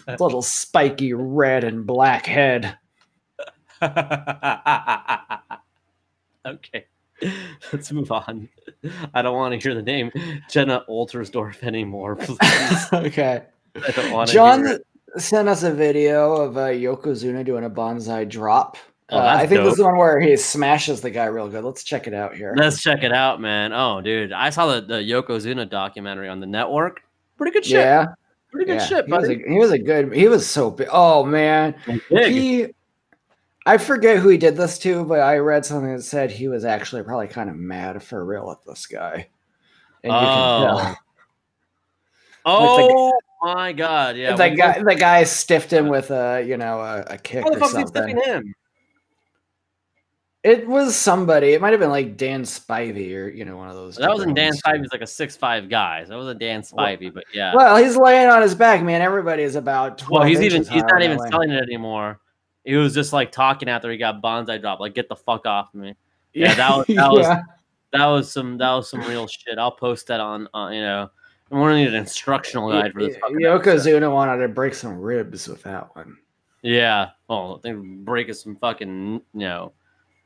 little 0.21 0.41
spiky 0.41 1.11
red 1.11 1.65
and 1.65 1.85
black 1.85 2.25
head. 2.25 2.77
okay, 6.45 6.85
let's 7.73 7.91
move 7.91 8.11
on. 8.11 8.49
I 9.13 9.21
don't 9.21 9.35
want 9.35 9.53
to 9.53 9.59
hear 9.59 9.75
the 9.75 9.81
name 9.81 10.11
Jenna 10.49 10.83
Altersdorf 10.89 11.63
anymore. 11.63 12.15
Please. 12.17 12.39
okay. 12.93 13.43
I 13.75 13.91
don't 13.91 14.11
want. 14.11 14.29
John 14.29 14.65
it. 14.65 14.85
sent 15.17 15.47
us 15.49 15.63
a 15.63 15.73
video 15.73 16.35
of 16.35 16.57
uh, 16.57 16.67
Yokozuna 16.67 17.45
doing 17.45 17.63
a 17.65 17.69
banzai 17.69 18.25
drop. 18.25 18.77
Oh, 19.11 19.17
Uh, 19.17 19.21
I 19.21 19.47
think 19.47 19.61
this 19.61 19.71
is 19.71 19.77
the 19.77 19.85
one 19.85 19.97
where 19.97 20.19
he 20.19 20.37
smashes 20.37 21.01
the 21.01 21.09
guy 21.09 21.25
real 21.25 21.49
good. 21.49 21.63
Let's 21.63 21.83
check 21.83 22.05
it 22.07 22.13
out 22.13 22.35
here. 22.35 22.53
Let's 22.55 22.81
check 22.81 23.03
it 23.03 23.11
out, 23.11 23.41
man. 23.41 23.73
Oh, 23.73 24.01
dude, 24.01 24.31
I 24.31 24.51
saw 24.51 24.67
the, 24.67 24.81
the 24.81 24.95
Yokozuna 24.95 25.67
documentary 25.67 26.29
on 26.29 26.39
the 26.39 26.45
network. 26.45 27.01
Pretty 27.37 27.51
good 27.51 27.65
shit. 27.65 27.79
yeah, 27.79 28.05
Pretty 28.51 28.65
good 28.65 28.79
yeah. 28.79 28.85
shit, 28.85 29.05
he, 29.05 29.11
was 29.11 29.29
a, 29.29 29.35
he 29.35 29.57
was 29.57 29.71
a 29.71 29.79
good. 29.79 30.13
He 30.13 30.27
was 30.27 30.47
so 30.47 30.69
big. 30.71 30.87
Oh 30.91 31.23
man, 31.23 31.75
he. 32.09 32.67
I 33.65 33.77
forget 33.77 34.17
who 34.17 34.29
he 34.29 34.37
did 34.37 34.55
this 34.55 34.79
to, 34.79 35.03
but 35.05 35.19
I 35.19 35.37
read 35.37 35.65
something 35.65 35.95
that 35.95 36.01
said 36.03 36.31
he 36.31 36.47
was 36.47 36.65
actually 36.65 37.03
probably 37.03 37.27
kind 37.27 37.49
of 37.49 37.55
mad 37.55 38.01
for 38.01 38.23
real 38.25 38.49
at 38.51 38.65
this 38.65 38.85
guy. 38.87 39.29
And 40.03 40.13
you 40.13 40.19
can 40.19 40.27
Oh. 40.27 40.77
tell. 42.45 42.45
oh 42.45 43.11
my 43.43 43.73
god, 43.73 44.15
yeah. 44.15 44.35
the 44.35 44.49
guy, 44.49 44.81
the 44.81 44.95
guy 44.95 45.23
stiffed 45.25 45.71
him 45.71 45.87
with 45.89 46.09
a, 46.09 46.43
you 46.47 46.57
know, 46.57 46.79
a, 46.79 47.01
a 47.11 47.17
kick 47.17 47.43
How 47.43 47.49
the 47.49 47.57
or 47.57 47.59
fuck 47.59 47.69
he 47.77 47.83
something. 47.83 48.17
him? 48.17 48.55
It 50.41 50.65
was 50.67 50.95
somebody. 50.95 51.49
It 51.51 51.59
might 51.61 51.71
have 51.71 51.81
been 51.81 51.89
like 51.89 52.15
Dan 52.15 52.43
Spivey 52.43 53.13
or 53.13 53.27
you 53.27 53.43
know 53.43 53.57
one 53.57 53.67
of 53.67 53.75
those. 53.75 53.97
That 53.97 54.09
wasn't 54.09 54.37
Dan. 54.37 54.53
Spivey. 54.53 54.79
He's 54.79 54.91
like 54.93 55.01
a 55.01 55.07
six 55.07 55.35
five 55.35 55.69
guy. 55.69 56.03
So 56.05 56.11
that 56.11 56.17
wasn't 56.17 56.39
Dan 56.39 56.61
Spivey, 56.61 57.13
but 57.13 57.25
yeah. 57.33 57.53
Well, 57.53 57.75
he's 57.75 57.97
laying 57.97 58.29
on 58.29 58.41
his 58.41 58.55
back, 58.55 58.81
man. 58.81 59.01
Everybody 59.01 59.43
is 59.43 59.57
about 59.57 59.97
twelve. 59.97 60.21
Well, 60.21 60.29
he's 60.29 60.39
even 60.39 60.63
he's 60.63 60.83
not 60.83 61.01
even 61.01 61.19
selling 61.29 61.49
it 61.49 61.61
anymore. 61.61 62.21
He 62.65 62.75
was 62.75 62.93
just 62.93 63.13
like 63.13 63.31
talking 63.31 63.69
after 63.69 63.91
he 63.91 63.97
got 63.97 64.21
banzai 64.21 64.57
drop. 64.57 64.79
Like, 64.79 64.93
get 64.93 65.09
the 65.09 65.15
fuck 65.15 65.45
off 65.45 65.73
me. 65.73 65.95
Yeah, 66.33 66.53
that 66.55 66.77
was- 66.77 66.87
that 66.95 67.11
was- 67.11 67.37
That 67.91 68.05
was 68.05 68.31
some 68.31 68.59
that 68.59 68.71
was 68.71 68.87
some 68.87 69.01
real 69.01 69.25
shit. 69.25 69.57
I'll 69.57 69.71
post 69.71 70.05
that 70.07 70.19
on 70.19 70.47
uh, 70.53 70.69
you 70.69 70.81
know. 70.81 71.09
I'm 71.51 71.57
gonna 71.57 71.77
need 71.77 71.87
an 71.87 71.95
instructional 71.95 72.69
guide 72.71 72.93
for 72.93 72.99
this. 73.03 73.15
Y- 73.15 73.19
fucking 73.19 73.43
episode. 73.43 73.89
Yokozuna 73.89 74.13
wanted 74.13 74.37
to 74.43 74.47
break 74.47 74.75
some 74.75 74.99
ribs 74.99 75.47
with 75.47 75.63
that 75.63 75.95
one. 75.95 76.15
Yeah. 76.61 77.09
Well, 77.27 77.59
they 77.63 77.71
breaking 77.71 78.35
some 78.35 78.57
fucking 78.57 79.13
you 79.33 79.39
know 79.39 79.71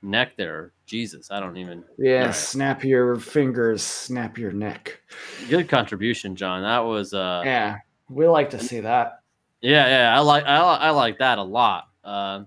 neck 0.01 0.35
there. 0.35 0.73
Jesus, 0.85 1.31
I 1.31 1.39
don't 1.39 1.55
even. 1.55 1.85
Yeah, 1.97 2.25
Yeah. 2.25 2.31
snap 2.31 2.83
your 2.83 3.15
fingers, 3.15 3.81
snap 3.81 4.37
your 4.37 4.51
neck. 4.51 4.99
Good 5.47 5.69
contribution, 5.69 6.35
John. 6.35 6.63
That 6.63 6.79
was 6.79 7.13
uh. 7.13 7.43
Yeah, 7.45 7.77
we 8.09 8.27
like 8.27 8.49
to 8.49 8.59
see 8.59 8.81
that. 8.81 9.21
Yeah, 9.61 9.87
yeah. 9.87 10.17
I 10.17 10.19
like 10.19 10.43
I, 10.43 10.57
I 10.57 10.89
like 10.89 11.19
that 11.19 11.37
a 11.37 11.43
lot. 11.43 11.85
Uh, 12.03 12.43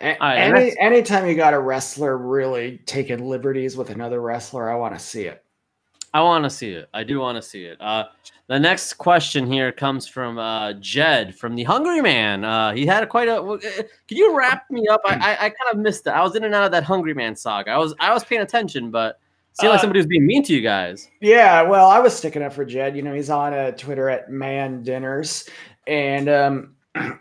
A- 0.00 0.16
right, 0.20 0.38
any 0.38 0.78
anytime 0.78 1.26
you 1.26 1.34
got 1.34 1.54
a 1.54 1.58
wrestler 1.58 2.18
really 2.18 2.78
taking 2.86 3.26
liberties 3.28 3.76
with 3.76 3.90
another 3.90 4.20
wrestler, 4.20 4.70
I 4.70 4.74
want 4.76 4.94
to 4.94 5.00
see 5.00 5.22
it. 5.24 5.42
I 6.12 6.20
want 6.22 6.44
to 6.44 6.50
see 6.50 6.70
it. 6.70 6.88
I 6.94 7.02
do 7.02 7.18
want 7.18 7.36
to 7.36 7.42
see 7.42 7.64
it. 7.64 7.80
Uh, 7.80 8.04
the 8.46 8.58
next 8.60 8.94
question 8.94 9.50
here 9.50 9.72
comes 9.72 10.06
from 10.06 10.38
uh, 10.38 10.74
Jed 10.74 11.34
from 11.34 11.56
the 11.56 11.64
Hungry 11.64 12.00
Man. 12.00 12.44
Uh, 12.44 12.72
he 12.72 12.86
had 12.86 13.02
a 13.02 13.06
quite 13.06 13.28
a. 13.28 13.42
uh, 13.42 13.58
Can 13.58 14.16
you 14.18 14.36
wrap 14.36 14.70
me 14.70 14.86
up? 14.86 15.00
I, 15.06 15.14
I, 15.14 15.32
I 15.46 15.50
kind 15.50 15.72
of 15.72 15.78
missed 15.78 16.06
it. 16.06 16.10
I 16.10 16.22
was 16.22 16.36
in 16.36 16.44
and 16.44 16.54
out 16.54 16.64
of 16.64 16.70
that 16.72 16.84
Hungry 16.84 17.14
Man 17.14 17.34
saga. 17.34 17.70
I 17.72 17.78
was 17.78 17.94
I 17.98 18.12
was 18.12 18.22
paying 18.24 18.42
attention, 18.42 18.90
but 18.90 19.18
it 19.52 19.58
seemed 19.60 19.70
like 19.70 19.78
Uh, 19.78 19.80
somebody 19.80 19.98
was 19.98 20.06
being 20.06 20.26
mean 20.26 20.42
to 20.44 20.54
you 20.54 20.60
guys. 20.60 21.08
Yeah, 21.20 21.62
well, 21.62 21.88
I 21.88 21.98
was 22.00 22.14
sticking 22.14 22.42
up 22.42 22.52
for 22.52 22.64
Jed. 22.64 22.94
You 22.96 23.02
know, 23.02 23.14
he's 23.14 23.30
on 23.30 23.52
uh, 23.54 23.70
Twitter 23.72 24.08
at 24.08 24.30
Man 24.30 24.82
Dinners, 24.84 25.48
and 25.88 26.28
um, 26.28 26.73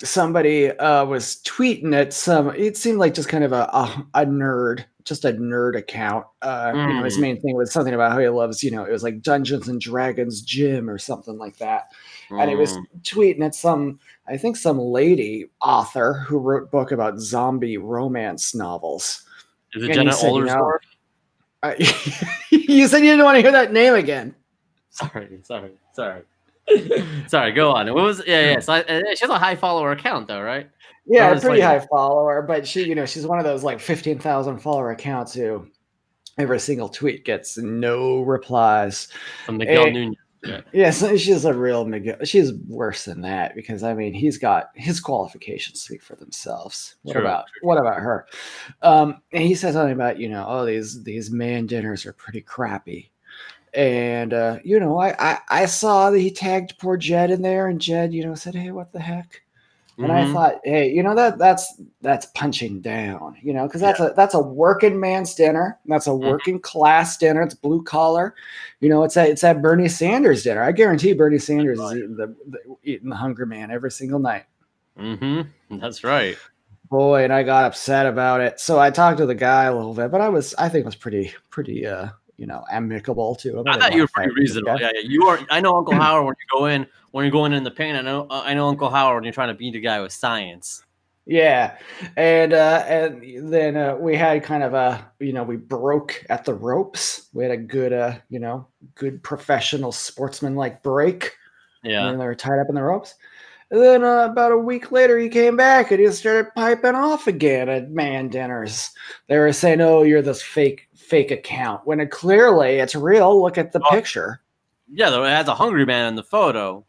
somebody 0.03 0.69
uh, 0.71 1.05
was 1.05 1.41
tweeting 1.45 1.95
at 1.95 2.13
some. 2.13 2.49
It 2.55 2.77
seemed 2.77 2.99
like 2.99 3.13
just 3.13 3.29
kind 3.29 3.43
of 3.43 3.51
a 3.51 3.69
a, 3.73 4.05
a 4.13 4.25
nerd, 4.25 4.85
just 5.03 5.25
a 5.25 5.33
nerd 5.33 5.75
account. 5.77 6.25
Uh, 6.41 6.71
You 6.75 6.93
know, 6.93 7.03
his 7.03 7.17
Mm. 7.17 7.21
main 7.21 7.41
thing 7.41 7.55
was 7.55 7.71
something 7.71 7.93
about 7.93 8.11
how 8.11 8.19
he 8.19 8.27
loves. 8.29 8.63
You 8.63 8.71
know, 8.71 8.83
it 8.83 8.91
was 8.91 9.03
like 9.03 9.21
Dungeons 9.21 9.67
and 9.67 9.79
Dragons 9.81 10.41
gym 10.41 10.89
or 10.89 10.97
something 10.97 11.37
like 11.37 11.57
that. 11.57 11.91
And 12.29 12.49
he 12.49 12.55
was 12.55 12.73
Mm. 12.77 12.85
tweeting 13.03 13.43
at 13.45 13.55
some, 13.55 13.99
I 14.27 14.37
think, 14.37 14.57
some 14.57 14.77
lady 14.79 15.49
author 15.61 16.13
who 16.27 16.37
wrote 16.37 16.71
book 16.71 16.91
about 16.91 17.19
zombie 17.19 17.77
romance 17.77 18.53
novels. 18.55 19.23
Is 19.75 19.83
it 19.83 19.85
and 19.87 19.93
Jenna 19.95 20.13
said, 20.13 20.31
you 20.33 20.45
know- 20.45 20.55
Oldersdorf? 21.63 22.39
You 22.51 22.87
said 22.87 22.99
you 22.99 23.11
didn't 23.11 23.23
want 23.25 23.35
to 23.37 23.41
hear 23.41 23.51
that 23.51 23.71
name 23.73 23.93
again. 23.95 24.35
Sorry, 24.89 25.39
sorry, 25.43 25.71
sorry. 25.93 26.21
sorry, 27.27 27.51
go 27.51 27.71
on. 27.71 27.93
What 27.93 28.03
was 28.03 28.21
yeah, 28.25 28.51
yeah. 28.51 28.59
So 28.59 28.73
I, 28.73 28.83
she 29.15 29.21
has 29.21 29.29
a 29.29 29.37
high 29.39 29.55
follower 29.55 29.91
account 29.91 30.27
though, 30.27 30.41
right? 30.41 30.69
Yeah, 31.05 31.31
a 31.31 31.39
pretty 31.39 31.61
like- 31.61 31.81
high 31.81 31.85
follower, 31.87 32.41
but 32.41 32.65
she, 32.65 32.83
you 32.83 32.95
know, 32.95 33.05
she's 33.05 33.27
one 33.27 33.37
of 33.37 33.43
those 33.45 33.63
like 33.63 33.79
15,000 33.79 34.59
follower 34.59 34.91
accounts 34.91 35.33
who 35.33 35.67
every 36.37 36.59
single 36.59 36.89
tweet 36.89 37.25
gets 37.25 37.57
no 37.57 38.21
replies. 38.21 39.09
From 39.45 39.57
Miguel 39.57 39.87
Eh, 39.87 39.91
Nunez. 39.91 40.17
Yeah, 40.73 40.89
so 40.91 41.15
she's 41.15 41.45
a 41.45 41.53
real 41.53 41.85
Miguel. 41.85 42.17
She's 42.25 42.51
worse 42.67 43.05
than 43.05 43.21
that 43.21 43.55
because 43.55 43.81
I 43.81 43.93
mean, 43.93 44.13
he's 44.13 44.37
got 44.37 44.71
his 44.75 44.99
qualifications 44.99 45.81
speak 45.81 46.01
for 46.03 46.15
themselves. 46.17 46.95
What 47.03 47.15
about 47.15 47.45
what 47.61 47.77
about 47.77 47.99
her? 48.01 48.27
Um, 48.81 49.21
and 49.31 49.43
he 49.43 49.55
says 49.55 49.73
something 49.73 49.93
about 49.93 50.19
you 50.19 50.27
know, 50.27 50.45
oh 50.45 50.65
these 50.65 51.01
these 51.03 51.31
man 51.31 51.65
dinners 51.65 52.05
are 52.05 52.11
pretty 52.13 52.41
crappy. 52.41 53.09
And 53.75 54.33
uh, 54.33 54.59
you 54.63 54.79
know, 54.79 54.99
I, 54.99 55.15
I 55.19 55.39
I 55.49 55.65
saw 55.65 56.11
that 56.11 56.19
he 56.19 56.29
tagged 56.31 56.77
poor 56.79 56.95
Jed 56.97 57.31
in 57.31 57.41
there, 57.41 57.67
and 57.67 57.81
Jed, 57.81 58.13
you 58.13 58.23
know, 58.25 58.35
said, 58.35 58.55
"Hey, 58.55 58.71
what 58.71 58.91
the 58.93 58.99
heck?" 58.99 59.41
And 60.01 60.11
I 60.11 60.25
Mhm. 60.25 60.33
thought, 60.33 60.55
hey, 60.63 60.91
you 60.91 61.01
know 61.03 61.15
that 61.15 61.37
that's 61.39 61.81
that's 62.01 62.25
punching 62.27 62.81
down, 62.81 63.37
you 63.41 63.53
know, 63.53 63.65
because 63.67 63.81
that's 63.81 63.99
a 63.99 64.13
that's 64.15 64.33
a 64.35 64.39
working 64.39 64.99
man's 64.99 65.33
dinner. 65.35 65.79
That's 65.85 66.07
a 66.07 66.13
Mm-hmm. 66.13 66.27
working 66.27 66.59
class 66.59 67.17
dinner. 67.17 67.41
It's 67.41 67.55
blue 67.55 67.83
collar, 67.83 68.35
you 68.79 68.89
know. 68.89 69.03
It's 69.03 69.15
that 69.15 69.29
it's 69.29 69.41
that 69.41 69.61
Bernie 69.61 69.87
Sanders 69.89 70.43
dinner. 70.43 70.61
I 70.63 70.71
guarantee 70.71 71.13
Bernie 71.13 71.39
Sanders 71.39 71.79
is 71.79 71.95
eating 71.95 72.15
the, 72.17 72.35
the 72.49 72.59
eating 72.83 73.09
the 73.09 73.15
Hungry 73.15 73.47
Man 73.47 73.71
every 73.71 73.91
single 73.91 74.19
night. 74.19 74.45
Mm-hmm. 74.99 75.77
That's 75.79 76.03
right. 76.03 76.37
Boy, 76.89 77.23
and 77.23 77.33
I 77.33 77.43
got 77.43 77.65
upset 77.65 78.05
about 78.05 78.41
it. 78.41 78.59
So 78.59 78.79
I 78.79 78.91
talked 78.91 79.17
to 79.17 79.25
the 79.25 79.35
guy 79.35 79.65
a 79.65 79.75
little 79.75 79.93
bit, 79.93 80.11
but 80.11 80.21
I 80.21 80.29
was 80.29 80.53
I 80.55 80.69
think 80.69 80.85
was 80.85 80.95
pretty 80.95 81.33
pretty 81.49 81.85
uh 81.87 82.09
you 82.43 82.47
know 82.47 82.65
amicable 82.69 83.35
to 83.35 83.59
him. 83.59 83.65
I 83.65 83.71
didn't 83.71 83.81
thought 83.81 83.93
you 83.93 84.01
were 84.01 84.07
pretty 84.09 84.27
fight 84.27 84.27
with 84.27 84.35
the 84.35 84.41
reasonable. 84.41 84.81
Yeah, 84.81 84.91
yeah, 84.95 85.01
you 85.05 85.27
are. 85.27 85.39
I 85.49 85.61
know 85.61 85.77
Uncle 85.77 85.93
Howard 85.93 86.25
when 86.25 86.35
you 86.37 86.59
go 86.59 86.65
in 86.65 86.85
when 87.11 87.23
you're 87.23 87.31
going 87.31 87.53
in 87.53 87.63
the 87.63 87.71
pain. 87.71 87.95
I 87.95 88.01
know. 88.01 88.27
I 88.29 88.53
know 88.53 88.67
Uncle 88.67 88.89
Howard 88.89 89.15
when 89.15 89.23
you're 89.23 89.31
trying 89.31 89.47
to 89.47 89.53
beat 89.53 89.75
a 89.75 89.79
guy 89.79 90.01
with 90.01 90.11
science. 90.11 90.83
Yeah, 91.25 91.77
and 92.17 92.51
uh, 92.51 92.83
and 92.85 93.49
then 93.53 93.77
uh, 93.77 93.95
we 93.95 94.17
had 94.17 94.43
kind 94.43 94.61
of 94.61 94.73
a 94.73 95.09
you 95.21 95.31
know 95.31 95.43
we 95.43 95.55
broke 95.55 96.21
at 96.29 96.43
the 96.43 96.53
ropes. 96.53 97.29
We 97.31 97.43
had 97.43 97.53
a 97.53 97.57
good 97.57 97.93
uh 97.93 98.15
you 98.29 98.39
know 98.39 98.67
good 98.95 99.23
professional 99.23 99.93
sportsman 99.93 100.57
like 100.57 100.83
break. 100.83 101.31
Yeah. 101.81 102.09
And 102.09 102.19
they 102.19 102.25
were 102.25 102.35
tied 102.35 102.59
up 102.59 102.67
in 102.67 102.75
the 102.75 102.83
ropes. 102.83 103.15
And 103.73 103.81
then 103.81 104.03
uh, 104.03 104.27
about 104.31 104.51
a 104.51 104.57
week 104.57 104.91
later, 104.91 105.17
he 105.17 105.29
came 105.29 105.57
back 105.57 105.89
and 105.89 105.99
he 105.99 106.07
started 106.11 106.53
piping 106.55 106.93
off 106.93 107.25
again 107.25 107.69
at 107.69 107.89
man 107.89 108.27
dinners. 108.29 108.91
They 109.27 109.39
were 109.39 109.51
saying, 109.51 109.81
"Oh, 109.81 110.03
you're 110.03 110.21
this 110.21 110.43
fake 110.43 110.87
fake 110.93 111.31
account," 111.31 111.81
when 111.83 111.99
it 111.99 112.11
clearly 112.11 112.75
it's 112.75 112.93
real. 112.93 113.41
Look 113.41 113.57
at 113.57 113.71
the 113.71 113.81
Oh. 113.83 113.89
picture. 113.89 114.41
Yeah, 114.91 115.09
though 115.09 115.23
it 115.23 115.29
has 115.31 115.47
a 115.47 115.55
hungry 115.55 115.87
man 115.87 116.07
in 116.09 116.13
the 116.13 116.21
photo. 116.21 116.85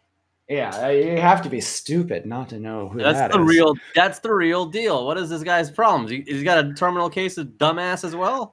Yeah, 0.46 0.76
uh, 0.84 0.88
you 0.90 1.16
have 1.16 1.40
to 1.44 1.48
be 1.48 1.62
stupid 1.62 2.26
not 2.26 2.50
to 2.50 2.60
know 2.60 2.90
who 2.90 2.98
That's 2.98 3.16
that 3.18 3.32
the 3.32 3.40
is. 3.40 3.48
real. 3.48 3.74
That's 3.94 4.18
the 4.18 4.34
real 4.34 4.66
deal. 4.66 5.06
What 5.06 5.16
is 5.16 5.30
this 5.30 5.42
guy's 5.42 5.70
problems? 5.70 6.10
He, 6.10 6.20
he's 6.26 6.42
got 6.44 6.62
a 6.62 6.74
terminal 6.74 7.08
case 7.08 7.38
of 7.38 7.46
dumbass 7.56 8.04
as 8.04 8.14
well. 8.14 8.52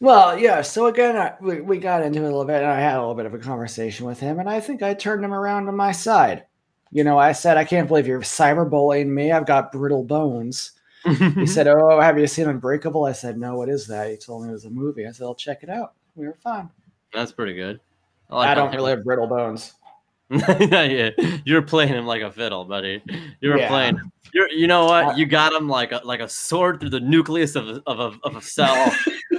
Well, 0.00 0.38
yeah. 0.38 0.62
So 0.62 0.86
again, 0.86 1.14
I, 1.14 1.34
we, 1.42 1.60
we 1.60 1.76
got 1.76 2.02
into 2.02 2.20
it 2.20 2.22
a 2.22 2.26
little 2.26 2.46
bit, 2.46 2.62
and 2.62 2.72
I 2.72 2.80
had 2.80 2.96
a 2.96 3.00
little 3.00 3.14
bit 3.14 3.26
of 3.26 3.34
a 3.34 3.38
conversation 3.38 4.06
with 4.06 4.18
him, 4.18 4.38
and 4.38 4.48
I 4.48 4.60
think 4.60 4.82
I 4.82 4.94
turned 4.94 5.22
him 5.22 5.34
around 5.34 5.66
to 5.66 5.72
my 5.72 5.92
side. 5.92 6.44
You 6.96 7.04
know, 7.04 7.18
I 7.18 7.32
said, 7.32 7.58
"I 7.58 7.64
can't 7.64 7.86
believe 7.88 8.06
you're 8.06 8.22
cyberbullying 8.22 9.08
me. 9.08 9.30
I've 9.30 9.44
got 9.44 9.70
brittle 9.70 10.02
bones." 10.02 10.72
He 11.04 11.46
said, 11.56 11.68
"Oh, 11.68 12.00
have 12.00 12.18
you 12.18 12.26
seen 12.26 12.48
Unbreakable?" 12.48 13.04
I 13.04 13.12
said, 13.12 13.36
"No, 13.38 13.56
what 13.56 13.68
is 13.68 13.86
that?" 13.88 14.08
He 14.10 14.16
told 14.16 14.42
me 14.44 14.48
it 14.48 14.52
was 14.52 14.64
a 14.64 14.70
movie. 14.70 15.06
I 15.06 15.12
said, 15.12 15.24
"I'll 15.24 15.34
check 15.34 15.62
it 15.62 15.68
out." 15.68 15.92
We 16.14 16.26
were 16.26 16.38
fine. 16.42 16.70
That's 17.12 17.32
pretty 17.32 17.52
good. 17.52 17.80
I, 18.30 18.34
like 18.36 18.56
don't 18.56 18.70
how- 18.70 18.76
really 18.78 18.90
have 18.92 19.04
brittle 19.04 19.26
bones. 19.26 19.74
yeah, 20.30 21.10
you're 21.44 21.60
playing 21.62 21.90
him 21.92 22.06
like 22.06 22.22
a 22.22 22.32
fiddle, 22.32 22.64
buddy. 22.64 23.02
You're 23.40 23.58
Yeah. 23.58 23.68
playing. 23.68 24.00
You're. 24.32 24.50
You 24.50 24.66
know 24.66 24.86
Uh, 24.86 25.04
what? 25.08 25.18
You 25.18 25.26
got 25.26 25.52
him 25.52 25.68
like 25.68 25.92
a 25.92 26.00
like 26.02 26.20
a 26.20 26.28
sword 26.30 26.80
through 26.80 26.90
the 26.90 27.00
nucleus 27.00 27.56
of 27.56 27.68
a, 27.68 27.82
of 27.86 28.00
a, 28.00 28.18
of 28.26 28.36
a 28.36 28.40
cell. 28.40 28.90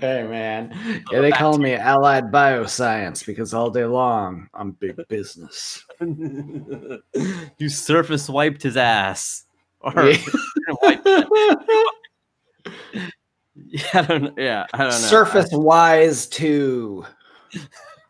hey 0.00 0.26
man, 0.28 1.02
yeah, 1.10 1.20
they 1.20 1.30
call 1.30 1.58
me 1.58 1.74
Allied 1.74 2.30
Bioscience 2.32 3.24
because 3.24 3.54
all 3.54 3.70
day 3.70 3.84
long 3.84 4.48
I'm 4.54 4.72
big 4.72 5.00
business. 5.08 5.84
you 6.00 7.68
surface 7.68 8.28
wiped 8.28 8.62
his 8.62 8.76
ass. 8.76 9.44
Or 9.84 10.08
Yeah. 10.08 10.16
yeah, 13.54 13.90
I 13.92 14.02
don't. 14.02 14.38
Yeah, 14.38 14.66
I 14.72 14.78
don't 14.78 14.88
know. 14.88 14.90
Surface 14.90 15.50
wise 15.52 16.26
too. 16.26 17.04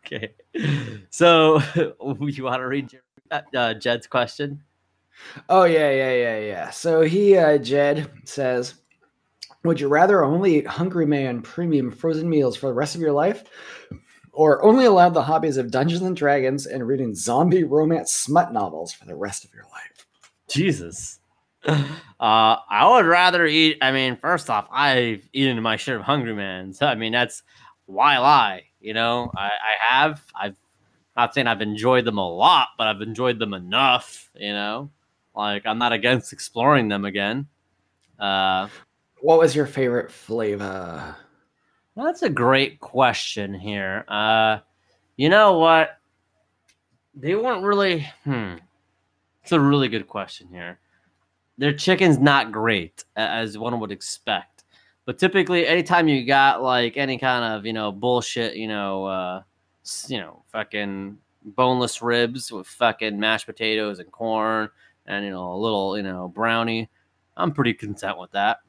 Okay. 0.05 0.33
So 1.09 1.59
you 1.75 2.43
want 2.45 2.61
to 2.61 2.67
read 2.67 2.97
uh, 3.29 3.41
uh, 3.53 3.73
Jed's 3.73 4.07
question? 4.07 4.63
Oh 5.49 5.63
yeah, 5.63 5.91
yeah, 5.91 6.13
yeah, 6.13 6.39
yeah. 6.39 6.69
So 6.69 7.01
he, 7.01 7.37
uh, 7.37 7.57
Jed 7.57 8.09
says, 8.25 8.75
"Would 9.65 9.79
you 9.79 9.87
rather 9.87 10.23
only 10.23 10.57
eat 10.57 10.67
Hungry 10.67 11.05
Man 11.05 11.41
premium 11.41 11.91
frozen 11.91 12.29
meals 12.29 12.55
for 12.55 12.67
the 12.67 12.73
rest 12.73 12.95
of 12.95 13.01
your 13.01 13.11
life, 13.11 13.43
or 14.31 14.63
only 14.63 14.85
allow 14.85 15.09
the 15.09 15.23
hobbies 15.23 15.57
of 15.57 15.71
Dungeons 15.71 16.01
and 16.03 16.15
Dragons 16.15 16.65
and 16.65 16.87
reading 16.87 17.15
zombie 17.15 17.63
romance 17.63 18.13
smut 18.13 18.53
novels 18.53 18.93
for 18.93 19.05
the 19.05 19.15
rest 19.15 19.43
of 19.43 19.53
your 19.53 19.63
life?" 19.63 20.05
Jesus. 20.47 21.19
Uh, 21.67 22.55
I 22.69 22.87
would 22.89 23.05
rather 23.05 23.45
eat. 23.45 23.77
I 23.81 23.91
mean, 23.91 24.17
first 24.17 24.49
off, 24.49 24.67
I've 24.71 25.27
eaten 25.33 25.61
my 25.61 25.75
share 25.77 25.97
of 25.97 26.03
Hungry 26.03 26.35
Man. 26.35 26.73
So, 26.73 26.85
I 26.85 26.95
mean, 26.95 27.11
that's 27.11 27.43
why 27.87 28.17
lie. 28.19 28.65
You 28.79 28.93
know, 28.93 29.31
I, 29.35 29.45
I 29.47 29.93
have. 29.93 30.23
I've 30.39 30.55
not 31.17 31.33
saying 31.33 31.47
I've 31.47 31.61
enjoyed 31.61 32.05
them 32.05 32.17
a 32.17 32.29
lot, 32.29 32.69
but 32.77 32.87
I've 32.87 33.01
enjoyed 33.01 33.39
them 33.39 33.53
enough. 33.53 34.29
You 34.35 34.53
know, 34.53 34.91
like 35.35 35.65
I'm 35.65 35.79
not 35.79 35.91
against 35.91 36.33
exploring 36.33 36.87
them 36.87 37.03
again. 37.03 37.47
Uh, 38.19 38.69
What 39.25 39.39
was 39.39 39.55
your 39.55 39.65
favorite 39.65 40.11
flavor? 40.11 41.15
Well, 41.95 42.05
that's 42.05 42.21
a 42.21 42.29
great 42.29 42.79
question 42.79 43.55
here. 43.55 44.05
Uh, 44.07 44.59
you 45.17 45.29
know 45.29 45.57
what? 45.57 45.97
They 47.15 47.33
weren't 47.33 47.63
really. 47.63 48.07
Hmm. 48.23 48.57
It's 49.41 49.51
a 49.51 49.59
really 49.59 49.87
good 49.87 50.07
question 50.07 50.47
here. 50.51 50.77
Their 51.57 51.73
chicken's 51.73 52.19
not 52.19 52.51
great, 52.51 53.03
as 53.15 53.57
one 53.57 53.79
would 53.79 53.91
expect. 53.91 54.63
But 55.05 55.17
typically, 55.17 55.65
anytime 55.65 56.07
you 56.07 56.23
got 56.23 56.61
like 56.61 56.95
any 56.95 57.17
kind 57.17 57.55
of 57.55 57.65
you 57.65 57.73
know 57.73 57.91
bullshit, 57.91 58.55
you 58.55 58.67
know, 58.67 59.05
uh, 59.05 59.41
you 60.05 60.19
know, 60.19 60.43
fucking 60.51 61.17
boneless 61.43 61.99
ribs 61.99 62.51
with 62.51 62.67
fucking 62.67 63.19
mashed 63.19 63.47
potatoes 63.47 63.97
and 63.97 64.11
corn, 64.11 64.69
and 65.07 65.25
you 65.25 65.31
know 65.31 65.51
a 65.51 65.57
little 65.57 65.97
you 65.97 66.03
know 66.03 66.27
brownie, 66.27 66.91
I'm 67.35 67.53
pretty 67.53 67.73
content 67.73 68.19
with 68.19 68.29
that. 68.33 68.59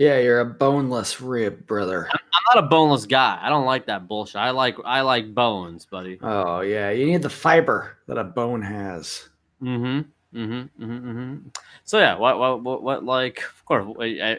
Yeah, 0.00 0.18
you're 0.18 0.40
a 0.40 0.46
boneless 0.46 1.20
rib, 1.20 1.66
brother. 1.66 2.08
I'm 2.10 2.54
not 2.54 2.64
a 2.64 2.66
boneless 2.66 3.04
guy. 3.04 3.38
I 3.38 3.50
don't 3.50 3.66
like 3.66 3.84
that 3.84 4.08
bullshit. 4.08 4.36
I 4.36 4.48
like 4.48 4.76
I 4.82 5.02
like 5.02 5.34
bones, 5.34 5.84
buddy. 5.84 6.18
Oh 6.22 6.62
yeah, 6.62 6.88
you 6.88 7.04
need 7.04 7.20
the 7.20 7.28
fiber 7.28 7.98
that 8.06 8.16
a 8.16 8.24
bone 8.24 8.62
has. 8.62 9.28
Mm-hmm. 9.62 10.38
Mm-hmm. 10.38 10.82
Mm-hmm. 10.82 11.10
mm-hmm. 11.10 11.48
So 11.84 11.98
yeah, 11.98 12.16
what 12.16 12.38
what 12.38 12.62
what, 12.62 12.82
what 12.82 13.04
like 13.04 13.42
of 13.42 13.62
course. 13.66 13.84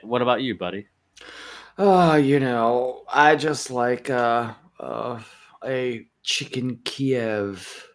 What, 0.01 0.23
about 0.23 0.41
you, 0.41 0.57
buddy? 0.57 0.87
Oh, 1.77 2.15
you 2.15 2.39
know, 2.39 3.03
I 3.13 3.35
just 3.35 3.69
like 3.69 4.09
uh, 4.09 4.55
uh, 4.79 5.21
a 5.63 6.07
chicken 6.23 6.79
Kiev. 6.83 7.87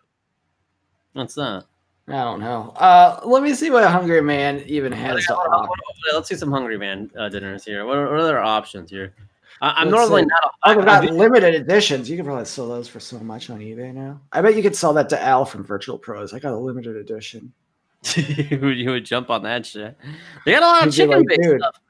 What's 1.14 1.34
that? 1.34 1.64
I 2.08 2.12
don't 2.22 2.38
know. 2.40 2.72
Uh, 2.76 3.20
let 3.24 3.42
me 3.42 3.52
see 3.54 3.70
what 3.70 3.84
Hungry 3.90 4.22
Man 4.22 4.62
even 4.66 4.92
has 4.92 5.26
to 5.26 5.34
Hold 5.34 5.46
on, 5.48 5.52
offer. 5.54 5.66
hold 5.66 6.14
Let's 6.14 6.28
see 6.28 6.36
some 6.36 6.52
Hungry 6.52 6.78
Man 6.78 7.10
uh, 7.18 7.28
dinners 7.28 7.64
here. 7.64 7.84
What 7.84 7.96
are, 7.96 8.04
what 8.08 8.20
are 8.20 8.24
their 8.24 8.42
options 8.42 8.90
here? 8.90 9.12
I, 9.60 9.70
I'm 9.80 9.90
Let's 9.90 9.96
normally 10.02 10.22
see. 10.22 10.26
not. 10.28 10.40
Oh, 10.44 10.50
I, 10.70 10.74
they've 10.74 10.84
got 10.84 11.02
I've- 11.04 11.12
limited 11.12 11.54
editions. 11.54 12.08
You 12.08 12.16
can 12.16 12.24
probably 12.24 12.44
sell 12.44 12.68
those 12.68 12.86
for 12.88 13.00
so 13.00 13.18
much 13.18 13.50
on 13.50 13.58
eBay 13.58 13.92
now. 13.92 14.20
I 14.32 14.40
bet 14.40 14.54
you 14.54 14.62
could 14.62 14.76
sell 14.76 14.92
that 14.94 15.08
to 15.08 15.20
Al 15.22 15.44
from 15.44 15.64
Virtual 15.64 15.98
Pros. 15.98 16.32
I 16.32 16.38
got 16.38 16.52
a 16.52 16.56
limited 16.56 16.94
edition. 16.96 17.52
you, 18.14 18.58
would, 18.60 18.76
you 18.78 18.90
would 18.90 19.04
jump 19.04 19.30
on 19.30 19.42
that 19.42 19.66
shit. 19.66 19.98
They 20.44 20.52
got 20.52 20.62
a 20.62 20.66
lot 20.66 20.86
of 20.86 20.94
chicken 20.94 21.18
like, 21.18 21.26
based 21.26 21.40
"Dude, 21.42 21.60
stuff. 21.60 21.80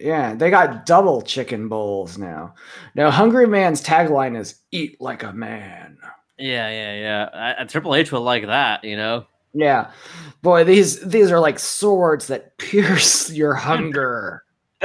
Yeah, 0.00 0.34
they 0.34 0.50
got 0.50 0.86
double 0.86 1.20
chicken 1.22 1.66
bowls 1.66 2.16
now. 2.16 2.54
Now, 2.94 3.10
Hungry 3.10 3.48
Man's 3.48 3.82
tagline 3.82 4.38
is 4.38 4.56
"Eat 4.70 5.00
like 5.00 5.24
a 5.24 5.32
man." 5.32 5.98
Yeah, 6.38 6.68
yeah, 6.70 6.94
yeah. 7.32 7.54
I- 7.58 7.64
Triple 7.64 7.96
H 7.96 8.12
would 8.12 8.20
like 8.20 8.46
that, 8.46 8.84
you 8.84 8.96
know. 8.96 9.26
Yeah, 9.54 9.90
boy, 10.42 10.64
these 10.64 11.00
these 11.00 11.30
are 11.30 11.40
like 11.40 11.58
swords 11.58 12.26
that 12.28 12.56
pierce 12.58 13.30
your 13.32 13.54
hunger. 13.54 14.44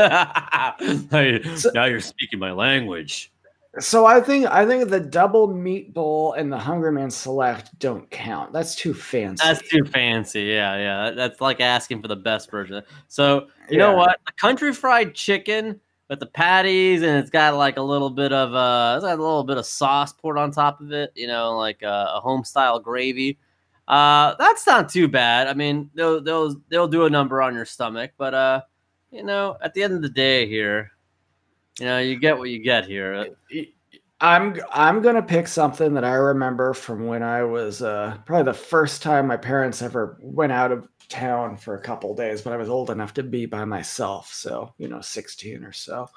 So- 1.57 1.72
now 1.74 1.86
you're 1.86 1.99
speaking 1.99 2.39
my 2.39 2.51
language. 2.51 3.32
So 3.80 4.05
I 4.05 4.22
think 4.22 4.45
I 4.47 4.68
think 4.68 4.89
the 4.89 4.99
double 4.99 5.47
meat 5.47 5.95
bowl 5.95 6.34
and 6.34 6.53
the 6.53 6.57
Hungry 6.59 6.91
Man 6.91 7.09
Select 7.09 7.78
don't 7.80 8.07
count. 8.11 8.53
That's 8.53 8.76
too 8.76 8.93
fancy. 8.93 9.43
That's 9.43 9.68
too 9.68 9.84
fancy. 9.84 10.43
Yeah, 10.43 10.78
yeah. 10.78 11.11
That's 11.11 11.41
like 11.41 11.59
asking 11.59 12.01
for 12.03 12.07
the 12.07 12.16
best 12.16 12.51
version. 12.51 12.84
So 13.07 13.47
you 13.72 13.80
know 13.80 13.95
what? 13.95 14.20
The 14.28 14.32
country 14.34 14.74
fried 14.74 15.16
chicken 15.16 15.80
with 16.07 16.20
the 16.20 16.28
patties, 16.28 17.01
and 17.01 17.18
it's 17.18 17.32
got 17.32 17.55
like 17.55 17.78
a 17.78 17.82
little 17.82 18.11
bit 18.11 18.32
of 18.32 18.53
uh, 18.53 18.93
it's 18.97 19.05
got 19.05 19.18
a 19.18 19.22
little 19.22 19.43
bit 19.43 19.57
of 19.57 19.66
sauce 19.66 20.14
poured 20.14 20.38
on 20.38 20.51
top 20.51 20.80
of 20.80 20.91
it. 20.91 21.11
You 21.16 21.26
know, 21.26 21.57
like 21.57 21.82
a, 21.82 22.11
a 22.16 22.20
home 22.20 22.43
style 22.43 22.80
gravy. 22.80 23.39
Uh, 23.88 24.36
that's 24.39 24.65
not 24.65 24.89
too 24.89 25.07
bad. 25.07 25.47
I 25.47 25.53
mean, 25.53 25.89
they'll 25.93 26.21
they'll 26.21 26.55
they'll 26.69 26.88
do 26.88 27.05
a 27.05 27.09
number 27.09 27.41
on 27.41 27.53
your 27.53 27.65
stomach, 27.65 28.11
but 28.17 28.34
uh, 28.34 28.61
you 29.11 29.23
know, 29.23 29.57
at 29.61 29.73
the 29.73 29.84
end 29.84 29.93
of 29.93 30.01
the 30.01 30.09
day, 30.09 30.47
here, 30.47 30.91
you 31.79 31.86
know, 31.86 31.99
you 31.99 32.17
get 32.17 32.38
what 32.38 32.49
you 32.49 32.59
get 32.59 32.86
here. 32.86 33.36
I'm 34.21 34.57
I'm 34.71 35.01
gonna 35.01 35.21
pick 35.21 35.49
something 35.49 35.93
that 35.95 36.05
I 36.05 36.13
remember 36.13 36.73
from 36.73 37.07
when 37.07 37.23
I 37.23 37.43
was 37.43 37.81
uh, 37.81 38.17
probably 38.25 38.45
the 38.45 38.57
first 38.57 39.01
time 39.01 39.27
my 39.27 39.36
parents 39.36 39.81
ever 39.81 40.17
went 40.21 40.53
out 40.53 40.71
of 40.71 40.88
town 41.09 41.57
for 41.57 41.75
a 41.75 41.81
couple 41.81 42.15
days, 42.15 42.41
but 42.41 42.53
I 42.53 42.57
was 42.57 42.69
old 42.69 42.89
enough 42.89 43.13
to 43.15 43.23
be 43.23 43.45
by 43.45 43.65
myself, 43.65 44.34
so 44.34 44.73
you 44.77 44.88
know, 44.88 45.01
16 45.01 45.65
or 45.65 45.73
so. 45.73 46.07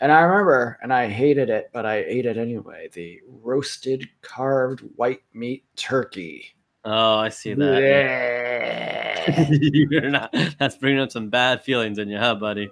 And 0.00 0.12
I 0.12 0.22
remember, 0.22 0.78
and 0.82 0.92
I 0.92 1.08
hated 1.08 1.48
it, 1.48 1.70
but 1.72 1.86
I 1.86 1.98
ate 1.98 2.26
it 2.26 2.36
anyway. 2.36 2.90
The 2.92 3.20
roasted 3.28 4.08
carved 4.22 4.80
white 4.96 5.22
meat 5.32 5.64
turkey. 5.76 6.55
Oh, 6.88 7.16
I 7.18 7.28
see 7.30 7.52
that. 7.54 7.82
Yeah. 7.82 9.46
You're 9.50 10.08
not. 10.08 10.32
That's 10.58 10.76
bringing 10.76 11.00
up 11.00 11.10
some 11.10 11.28
bad 11.30 11.62
feelings 11.64 11.98
in 11.98 12.08
you, 12.08 12.16
huh, 12.18 12.36
buddy? 12.36 12.70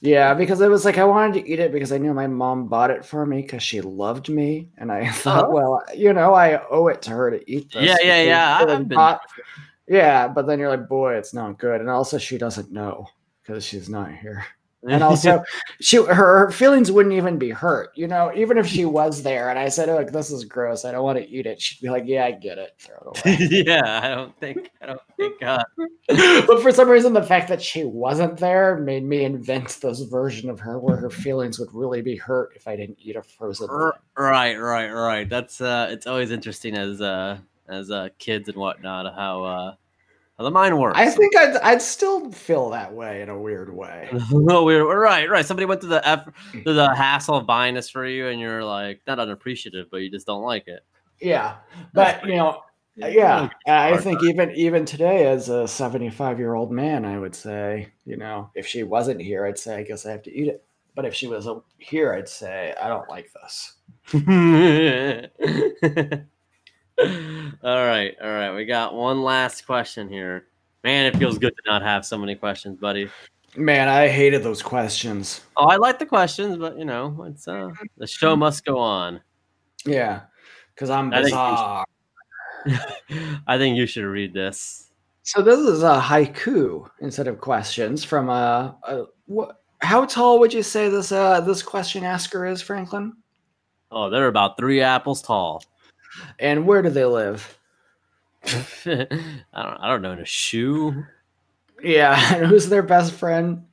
Yeah, 0.00 0.32
because 0.34 0.60
it 0.62 0.68
was 0.70 0.84
like 0.86 0.96
I 0.98 1.04
wanted 1.04 1.34
to 1.42 1.48
eat 1.50 1.58
it 1.58 1.70
because 1.72 1.92
I 1.92 1.98
knew 1.98 2.14
my 2.14 2.26
mom 2.26 2.68
bought 2.68 2.90
it 2.90 3.04
for 3.04 3.26
me 3.26 3.42
because 3.42 3.62
she 3.62 3.80
loved 3.82 4.28
me, 4.30 4.68
and 4.78 4.90
I 4.90 5.10
thought, 5.10 5.44
Uh-huh. 5.44 5.52
well, 5.52 5.82
you 5.94 6.12
know, 6.14 6.32
I 6.32 6.64
owe 6.70 6.86
it 6.88 7.02
to 7.02 7.10
her 7.10 7.30
to 7.32 7.50
eat 7.50 7.70
this. 7.72 7.82
Yeah, 7.84 7.96
yeah, 8.02 8.22
yeah, 8.22 8.58
I've 8.60 8.88
been- 8.88 8.98
yeah, 9.86 10.28
but 10.28 10.46
then 10.46 10.58
you're 10.58 10.70
like, 10.70 10.88
boy, 10.88 11.16
it's 11.16 11.34
not 11.34 11.58
good, 11.58 11.80
and 11.82 11.90
also 11.90 12.16
she 12.16 12.38
doesn't 12.38 12.72
know 12.72 13.06
because 13.42 13.64
she's 13.66 13.90
not 13.90 14.10
here. 14.10 14.46
And 14.88 15.02
also, 15.02 15.42
she 15.80 15.96
her, 15.96 16.50
feelings 16.50 16.92
wouldn't 16.92 17.14
even 17.14 17.38
be 17.38 17.50
hurt. 17.50 17.90
You 17.94 18.06
know, 18.06 18.32
even 18.34 18.58
if 18.58 18.66
she 18.66 18.84
was 18.84 19.22
there 19.22 19.50
and 19.50 19.58
I 19.58 19.68
said, 19.68 19.88
"Look, 19.88 20.12
this 20.12 20.30
is 20.30 20.44
gross. 20.44 20.84
I 20.84 20.92
don't 20.92 21.04
want 21.04 21.18
to 21.18 21.28
eat 21.28 21.46
it," 21.46 21.60
she'd 21.60 21.80
be 21.80 21.90
like, 21.90 22.04
"Yeah, 22.06 22.26
I 22.26 22.32
get 22.32 22.58
it. 22.58 22.72
Throw 22.78 23.12
it 23.14 23.26
away." 23.26 23.64
yeah, 23.66 24.00
I 24.02 24.08
don't 24.08 24.38
think 24.38 24.70
I 24.82 24.86
don't 24.86 25.00
think 25.16 25.42
uh, 25.42 25.62
but 26.08 26.60
for 26.60 26.72
some 26.72 26.88
reason, 26.88 27.12
the 27.12 27.22
fact 27.22 27.48
that 27.48 27.62
she 27.62 27.84
wasn't 27.84 28.38
there 28.38 28.76
made 28.78 29.04
me 29.04 29.24
invent 29.24 29.68
this 29.80 30.00
version 30.02 30.50
of 30.50 30.60
her 30.60 30.78
where 30.78 30.96
her 30.96 31.10
feelings 31.10 31.58
would 31.58 31.72
really 31.72 32.02
be 32.02 32.16
hurt 32.16 32.52
if 32.54 32.68
I 32.68 32.76
didn't 32.76 32.98
eat 33.00 33.16
a 33.16 33.22
frozen. 33.22 33.68
r- 33.70 33.98
right, 34.16 34.56
right, 34.56 34.90
right. 34.90 35.28
That's 35.28 35.60
uh 35.60 35.88
it's 35.90 36.06
always 36.06 36.30
interesting 36.30 36.76
as 36.76 37.00
uh 37.00 37.38
as 37.68 37.90
uh 37.90 38.08
kids 38.18 38.48
and 38.48 38.58
whatnot 38.58 39.14
how 39.14 39.44
uh 39.44 39.74
how 40.38 40.44
the 40.44 40.50
mind 40.50 40.78
works. 40.78 40.98
I 40.98 41.08
think 41.10 41.36
I'd, 41.36 41.56
I'd 41.58 41.82
still 41.82 42.30
feel 42.32 42.70
that 42.70 42.92
way 42.92 43.22
in 43.22 43.28
a 43.28 43.38
weird 43.38 43.72
way. 43.72 44.08
no, 44.30 44.64
we're 44.64 44.84
right, 44.84 45.30
right. 45.30 45.46
Somebody 45.46 45.66
went 45.66 45.80
through 45.80 45.90
the 45.90 46.06
effort, 46.06 46.34
mm. 46.52 46.64
through 46.64 46.74
the 46.74 46.94
hassle 46.94 47.36
of 47.36 47.46
buying 47.46 47.74
this 47.74 47.88
for 47.88 48.04
you, 48.04 48.26
and 48.28 48.40
you're 48.40 48.64
like 48.64 49.00
not 49.06 49.20
unappreciative, 49.20 49.86
but 49.90 49.98
you 49.98 50.10
just 50.10 50.26
don't 50.26 50.42
like 50.42 50.66
it. 50.66 50.84
Yeah, 51.20 51.56
but 51.94 52.26
you 52.26 52.34
know, 52.36 52.62
yeah, 52.96 53.48
I 53.66 53.96
think 53.96 54.22
even 54.24 54.50
even 54.52 54.84
today, 54.84 55.26
as 55.26 55.48
a 55.48 55.68
seventy-five 55.68 56.38
year 56.38 56.54
old 56.54 56.72
man, 56.72 57.04
I 57.04 57.18
would 57.18 57.34
say, 57.34 57.92
you 58.04 58.16
know, 58.16 58.50
if 58.54 58.66
she 58.66 58.82
wasn't 58.82 59.20
here, 59.20 59.46
I'd 59.46 59.58
say 59.58 59.76
I 59.76 59.82
guess 59.84 60.04
I 60.04 60.10
have 60.10 60.22
to 60.24 60.36
eat 60.36 60.48
it. 60.48 60.64
But 60.96 61.04
if 61.04 61.14
she 61.14 61.26
was 61.26 61.48
here, 61.78 62.12
I'd 62.12 62.28
say 62.28 62.74
I 62.80 62.88
don't 62.88 63.08
like 63.08 63.30
this. 63.32 63.74
all 67.00 67.06
right, 67.62 68.14
all 68.22 68.30
right. 68.30 68.54
We 68.54 68.64
got 68.64 68.94
one 68.94 69.22
last 69.22 69.66
question 69.66 70.08
here. 70.08 70.46
Man, 70.84 71.06
it 71.06 71.16
feels 71.16 71.38
good 71.38 71.54
to 71.56 71.62
not 71.66 71.82
have 71.82 72.04
so 72.04 72.18
many 72.18 72.34
questions, 72.34 72.78
buddy. 72.78 73.08
Man, 73.56 73.88
I 73.88 74.08
hated 74.08 74.42
those 74.42 74.62
questions. 74.62 75.42
Oh, 75.56 75.66
I 75.66 75.76
like 75.76 75.98
the 75.98 76.06
questions, 76.06 76.56
but 76.56 76.76
you 76.78 76.84
know, 76.84 77.24
it's 77.28 77.46
uh 77.46 77.70
the 77.96 78.06
show 78.06 78.36
must 78.36 78.64
go 78.64 78.78
on. 78.78 79.20
Yeah, 79.86 80.22
because 80.74 80.90
I'm 80.90 81.12
I 81.12 81.16
think 81.16 81.26
bizarre. 81.26 81.84
I 83.46 83.58
think 83.58 83.76
you 83.76 83.86
should 83.86 84.04
read 84.04 84.32
this. 84.32 84.90
So 85.22 85.40
this 85.40 85.58
is 85.58 85.82
a 85.82 86.00
haiku 86.00 86.88
instead 87.00 87.28
of 87.28 87.40
questions 87.40 88.04
from 88.04 88.28
a, 88.28 88.76
a 88.82 89.04
what? 89.26 89.60
How 89.78 90.04
tall 90.04 90.38
would 90.40 90.52
you 90.52 90.62
say 90.62 90.88
this 90.88 91.12
uh 91.12 91.40
this 91.40 91.62
question 91.62 92.04
asker 92.04 92.46
is, 92.46 92.60
Franklin? 92.60 93.14
Oh, 93.90 94.10
they're 94.10 94.28
about 94.28 94.56
three 94.58 94.80
apples 94.80 95.22
tall. 95.22 95.62
And 96.38 96.66
where 96.66 96.82
do 96.82 96.90
they 96.90 97.04
live? 97.04 97.58
I 98.44 99.06
don't 99.54 99.78
I 99.80 99.88
don't 99.88 100.02
know, 100.02 100.12
in 100.12 100.18
a 100.20 100.24
shoe? 100.24 101.04
Yeah, 101.82 102.18
and 102.36 102.46
who's 102.46 102.68
their 102.68 102.82
best 102.82 103.12
friend? 103.14 103.64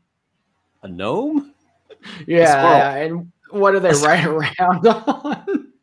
A 0.83 0.87
gnome? 0.87 1.53
Yeah, 2.25 2.95
and 2.95 3.31
what 3.51 3.71
do 3.71 3.79
they 3.79 3.93
ride 3.93 4.25
around 4.59 4.87
on? 4.87 5.73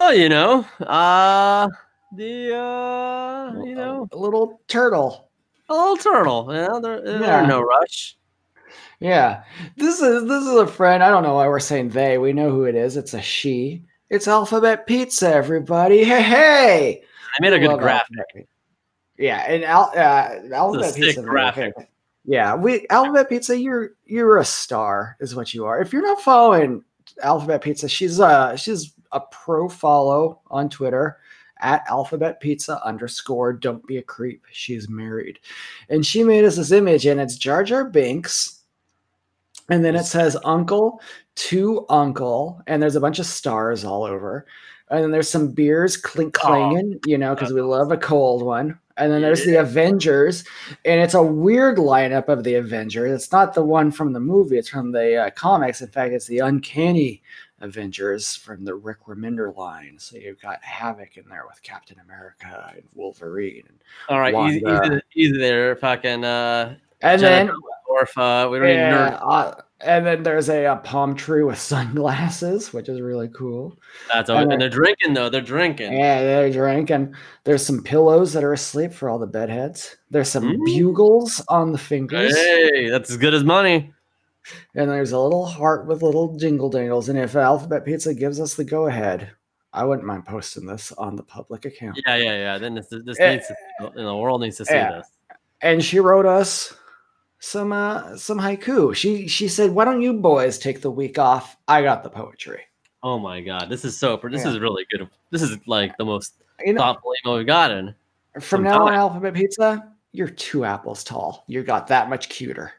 Oh, 0.00 0.10
you 0.10 0.28
know, 0.28 0.66
uh 0.80 1.68
the 2.16 2.54
uh 2.56 3.62
you 3.64 3.74
know 3.74 4.08
a 4.12 4.16
little 4.16 4.60
turtle. 4.68 5.30
a 5.68 5.74
little 5.74 5.96
turtle. 5.96 6.46
Know, 6.46 6.80
they're, 6.80 7.00
they're 7.02 7.20
Yeah. 7.20 7.46
no 7.46 7.60
rush. 7.60 8.16
Yeah, 9.00 9.42
this 9.76 10.00
is 10.00 10.24
this 10.26 10.42
is 10.44 10.54
a 10.54 10.66
friend. 10.66 11.02
I 11.02 11.10
don't 11.10 11.22
know 11.24 11.34
why 11.34 11.48
we're 11.48 11.60
saying 11.60 11.90
they. 11.90 12.16
We 12.18 12.32
know 12.32 12.50
who 12.50 12.64
it 12.64 12.74
is. 12.74 12.96
It's 12.96 13.12
a 13.14 13.20
she. 13.20 13.82
It's 14.14 14.28
Alphabet 14.28 14.86
Pizza. 14.86 15.28
Everybody, 15.28 16.04
hey 16.04 16.22
hey! 16.22 17.02
I 17.02 17.42
made 17.42 17.52
a 17.52 17.58
good 17.58 17.80
graphic. 17.80 18.16
Alphabet. 18.16 18.46
Yeah, 19.18 19.38
and 19.38 19.64
Al, 19.64 19.90
uh, 19.92 20.54
Alphabet 20.54 20.94
Pizza. 20.94 21.20
graphic. 21.20 21.74
Yeah, 22.24 22.54
we 22.54 22.86
Alphabet 22.90 23.28
Pizza. 23.28 23.58
You're 23.58 23.94
you're 24.04 24.38
a 24.38 24.44
star, 24.44 25.16
is 25.18 25.34
what 25.34 25.52
you 25.52 25.64
are. 25.64 25.80
If 25.80 25.92
you're 25.92 26.06
not 26.06 26.20
following 26.20 26.84
Alphabet 27.24 27.60
Pizza, 27.62 27.88
she's 27.88 28.20
uh 28.20 28.54
she's 28.54 28.94
a 29.10 29.18
pro 29.18 29.68
follow 29.68 30.40
on 30.46 30.68
Twitter 30.68 31.18
at 31.58 31.82
Alphabet 31.88 32.38
Pizza 32.38 32.80
underscore. 32.86 33.52
Don't 33.52 33.84
be 33.84 33.96
a 33.96 34.02
creep. 34.02 34.44
She's 34.52 34.88
married, 34.88 35.40
and 35.88 36.06
she 36.06 36.22
made 36.22 36.44
us 36.44 36.54
this 36.54 36.70
image, 36.70 37.04
and 37.04 37.20
it's 37.20 37.34
Jar 37.34 37.64
Jar 37.64 37.84
Binks, 37.84 38.60
and 39.70 39.84
then 39.84 39.96
it 39.96 40.04
says 40.04 40.36
Uncle 40.44 41.00
to 41.36 41.84
Uncle, 41.88 42.62
and 42.66 42.82
there's 42.82 42.96
a 42.96 43.00
bunch 43.00 43.18
of 43.18 43.26
stars 43.26 43.84
all 43.84 44.04
over. 44.04 44.46
And 44.90 45.02
then 45.02 45.10
there's 45.10 45.28
some 45.30 45.52
beers 45.52 45.96
clink 45.96 46.34
clanging, 46.34 47.00
you 47.06 47.18
know, 47.18 47.34
because 47.34 47.52
we 47.52 47.60
love 47.60 47.90
a 47.90 47.96
cold 47.96 48.42
one. 48.42 48.78
And 48.96 49.10
then 49.10 49.22
there's 49.22 49.44
the 49.44 49.56
Avengers, 49.56 50.44
and 50.84 51.00
it's 51.00 51.14
a 51.14 51.22
weird 51.22 51.78
lineup 51.78 52.28
of 52.28 52.44
the 52.44 52.54
Avengers. 52.54 53.10
It's 53.10 53.32
not 53.32 53.52
the 53.52 53.64
one 53.64 53.90
from 53.90 54.12
the 54.12 54.20
movie; 54.20 54.56
it's 54.56 54.68
from 54.68 54.92
the 54.92 55.16
uh, 55.16 55.30
comics. 55.30 55.80
In 55.80 55.88
fact, 55.88 56.12
it's 56.12 56.28
the 56.28 56.38
Uncanny 56.38 57.20
Avengers 57.60 58.36
from 58.36 58.64
the 58.64 58.76
Rick 58.76 59.06
Remender 59.06 59.56
line. 59.56 59.96
So 59.98 60.16
you've 60.16 60.40
got 60.40 60.62
Havok 60.62 61.16
in 61.16 61.28
there 61.28 61.44
with 61.48 61.60
Captain 61.62 61.98
America 62.04 62.72
and 62.76 62.84
Wolverine, 62.94 63.64
and, 63.68 63.78
All 64.08 64.20
right, 64.20 64.32
easy, 64.50 64.62
Wanda. 64.64 65.02
easy, 65.16 65.30
easy 65.30 65.38
there, 65.38 65.74
fucking 65.74 66.24
uh 66.24 66.76
and 67.00 67.20
Jennifer 67.20 67.52
then 67.52 67.60
Orpha. 67.90 68.50
We 68.50 68.58
don't 68.58 68.68
need 68.68 68.74
yeah, 68.74 69.18
uh, 69.22 69.60
and 69.84 70.06
then 70.06 70.22
there's 70.22 70.48
a, 70.48 70.66
uh 70.66 70.76
palm 70.76 71.14
tree 71.14 71.42
with 71.42 71.58
sunglasses, 71.58 72.72
which 72.72 72.88
is 72.88 73.00
really 73.00 73.28
cool. 73.28 73.78
That's 74.12 74.30
always, 74.30 74.44
and 74.44 74.52
and 74.54 74.62
they're 74.62 74.68
drinking 74.70 75.14
though. 75.14 75.28
They're 75.28 75.40
drinking. 75.40 75.92
Yeah, 75.92 76.22
they're 76.22 76.50
drinking. 76.50 77.14
There's 77.44 77.64
some 77.64 77.82
pillows 77.82 78.32
that 78.32 78.44
are 78.44 78.52
asleep 78.52 78.92
for 78.92 79.08
all 79.08 79.18
the 79.18 79.26
bedheads. 79.26 79.96
There's 80.10 80.28
some 80.30 80.44
Mm. 80.44 80.64
bugles 80.64 81.42
on 81.48 81.72
the 81.72 81.78
fingers. 81.78 82.36
Hey, 82.36 82.88
that's 82.88 83.10
as 83.10 83.16
good 83.16 83.34
as 83.34 83.44
money. 83.44 83.92
And 84.74 84.90
there's 84.90 85.12
a 85.12 85.18
little 85.18 85.46
heart 85.46 85.86
with 85.86 86.02
little 86.02 86.36
jingle 86.36 86.68
dangles. 86.68 87.08
And 87.08 87.18
if 87.18 87.34
Alphabet 87.34 87.84
Pizza 87.84 88.12
gives 88.14 88.38
us 88.40 88.54
the 88.54 88.64
go 88.64 88.86
ahead, 88.86 89.30
I 89.72 89.84
wouldn't 89.84 90.06
mind 90.06 90.26
posting 90.26 90.66
this 90.66 90.92
on 90.92 91.16
the 91.16 91.22
public 91.22 91.64
account. 91.64 91.98
Yeah, 92.06 92.16
yeah, 92.16 92.36
yeah. 92.36 92.58
Then 92.58 92.74
this, 92.74 92.88
this 92.90 93.18
Eh, 93.18 93.36
needs 93.36 93.46
to, 93.48 93.54
the 93.96 94.14
world 94.16 94.42
needs 94.42 94.58
to 94.58 94.66
see 94.66 94.74
yeah. 94.74 94.92
this. 94.98 95.08
And 95.62 95.82
she 95.82 95.98
wrote 95.98 96.26
us 96.26 96.74
some 97.44 97.72
uh 97.72 98.16
some 98.16 98.38
haiku. 98.38 98.94
She 98.94 99.28
she 99.28 99.48
said, 99.48 99.70
Why 99.70 99.84
don't 99.84 100.00
you 100.02 100.14
boys 100.14 100.58
take 100.58 100.80
the 100.80 100.90
week 100.90 101.18
off? 101.18 101.56
I 101.68 101.82
got 101.82 102.02
the 102.02 102.10
poetry. 102.10 102.62
Oh 103.02 103.18
my 103.18 103.40
god, 103.42 103.68
this 103.68 103.84
is 103.84 103.96
so. 103.96 104.16
This 104.16 104.44
Yeah. 104.44 104.50
is 104.52 104.58
really 104.60 104.86
good. 104.90 105.08
This 105.30 105.42
is 105.42 105.58
like 105.66 105.96
the 105.98 106.04
most 106.06 106.42
You 106.64 106.72
know, 106.72 106.80
thoughtful 106.80 107.12
email 107.24 107.36
we've 107.36 107.46
gotten. 107.46 107.94
from 108.40 108.62
now 108.62 108.82
on, 108.82 108.86
time. 108.88 108.98
Alphabet 108.98 109.34
Pizza, 109.34 109.92
you're 110.12 110.28
two 110.28 110.64
apples 110.64 111.04
tall. 111.04 111.44
You 111.46 111.62
got 111.62 111.86
that 111.88 112.08
much 112.08 112.30
cuter. 112.30 112.72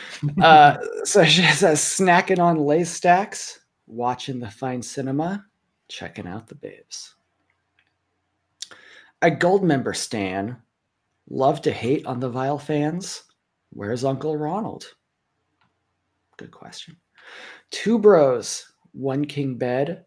uh, 0.40 0.76
so 1.04 1.24
she 1.34 1.42
says, 1.42 1.80
snacking 1.80 2.38
on 2.38 2.58
Lay's 2.58 2.88
Stax, 3.00 3.58
watching 3.88 4.38
the 4.38 4.50
fine 4.50 4.82
cinema, 4.82 5.44
checking 5.88 6.28
out 6.28 6.46
the 6.46 6.54
babes. 6.54 7.14
A 9.22 9.30
gold 9.32 9.64
member 9.64 9.94
Stan, 9.94 10.56
love 11.28 11.60
to 11.62 11.72
hate 11.72 12.06
on 12.06 12.20
the 12.20 12.28
vile 12.28 12.58
fans. 12.58 13.24
Where's 13.74 14.04
Uncle 14.04 14.36
Ronald? 14.36 14.84
Good 16.36 16.50
question. 16.50 16.96
Two 17.70 17.98
bros, 17.98 18.70
one 18.92 19.24
king 19.24 19.56
bed, 19.56 20.04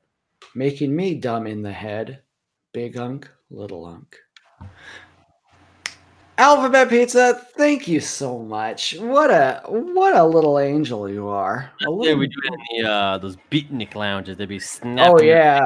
making 0.53 0.95
me 0.95 1.15
dumb 1.15 1.47
in 1.47 1.63
the 1.63 1.71
head. 1.71 2.21
Big 2.73 2.97
unk, 2.97 3.29
little 3.49 3.85
unk. 3.85 4.15
Alphabet 6.37 6.89
Pizza, 6.89 7.41
thank 7.55 7.87
you 7.87 8.01
so 8.01 8.39
much. 8.39 8.97
What 8.99 9.31
a 9.31 9.61
what 9.67 10.15
a 10.15 10.23
little 10.23 10.59
angel 10.59 11.09
you 11.09 11.29
are. 11.29 11.71
A 11.87 11.91
Yeah, 12.01 12.13
we 12.13 12.27
do 12.27 12.35
it 12.43 12.53
in 12.53 12.83
the 12.83 12.89
uh, 12.89 13.17
those 13.17 13.37
beatnik 13.49 13.95
lounges. 13.95 14.35
They'd 14.35 14.49
be 14.49 14.59
snapping. 14.59 15.13
oh 15.13 15.21
yeah. 15.21 15.63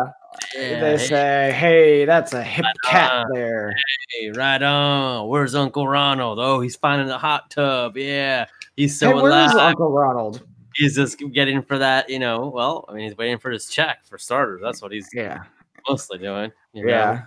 Yeah, 0.55 0.79
they 0.79 0.91
hey, 0.91 0.97
say, 0.97 1.51
"Hey, 1.53 2.05
that's 2.05 2.33
a 2.33 2.43
hip 2.43 2.65
cat 2.85 3.11
on. 3.11 3.25
there." 3.33 3.73
hey, 4.09 4.31
right 4.31 4.61
on. 4.61 5.27
Where's 5.27 5.55
Uncle 5.55 5.87
Ronald? 5.87 6.39
Oh, 6.39 6.61
he's 6.61 6.75
finding 6.75 7.07
the 7.07 7.17
hot 7.17 7.49
tub. 7.49 7.97
Yeah, 7.97 8.45
he's 8.75 8.97
so 8.97 9.15
hey, 9.15 9.21
where's. 9.21 9.53
Uncle 9.53 9.91
Ronald? 9.91 10.43
He's 10.75 10.95
just 10.95 11.21
getting 11.33 11.61
for 11.61 11.77
that. 11.77 12.09
You 12.09 12.19
know, 12.19 12.47
well, 12.47 12.85
I 12.87 12.93
mean, 12.93 13.07
he's 13.07 13.17
waiting 13.17 13.37
for 13.37 13.51
his 13.51 13.67
check 13.67 14.05
for 14.05 14.17
starters. 14.17 14.61
That's 14.61 14.81
what 14.81 14.91
he's 14.91 15.09
Yeah, 15.13 15.43
mostly 15.87 16.17
doing. 16.17 16.51
you 16.73 16.85
know? 16.85 16.91
yeah. 16.91 17.23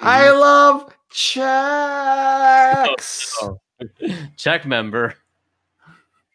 I 0.00 0.24
mm-hmm. 0.24 0.40
love 0.40 0.84
oh, 0.88 0.92
checks. 1.10 3.36
Oh. 3.42 3.60
check 4.36 4.66
member. 4.66 5.14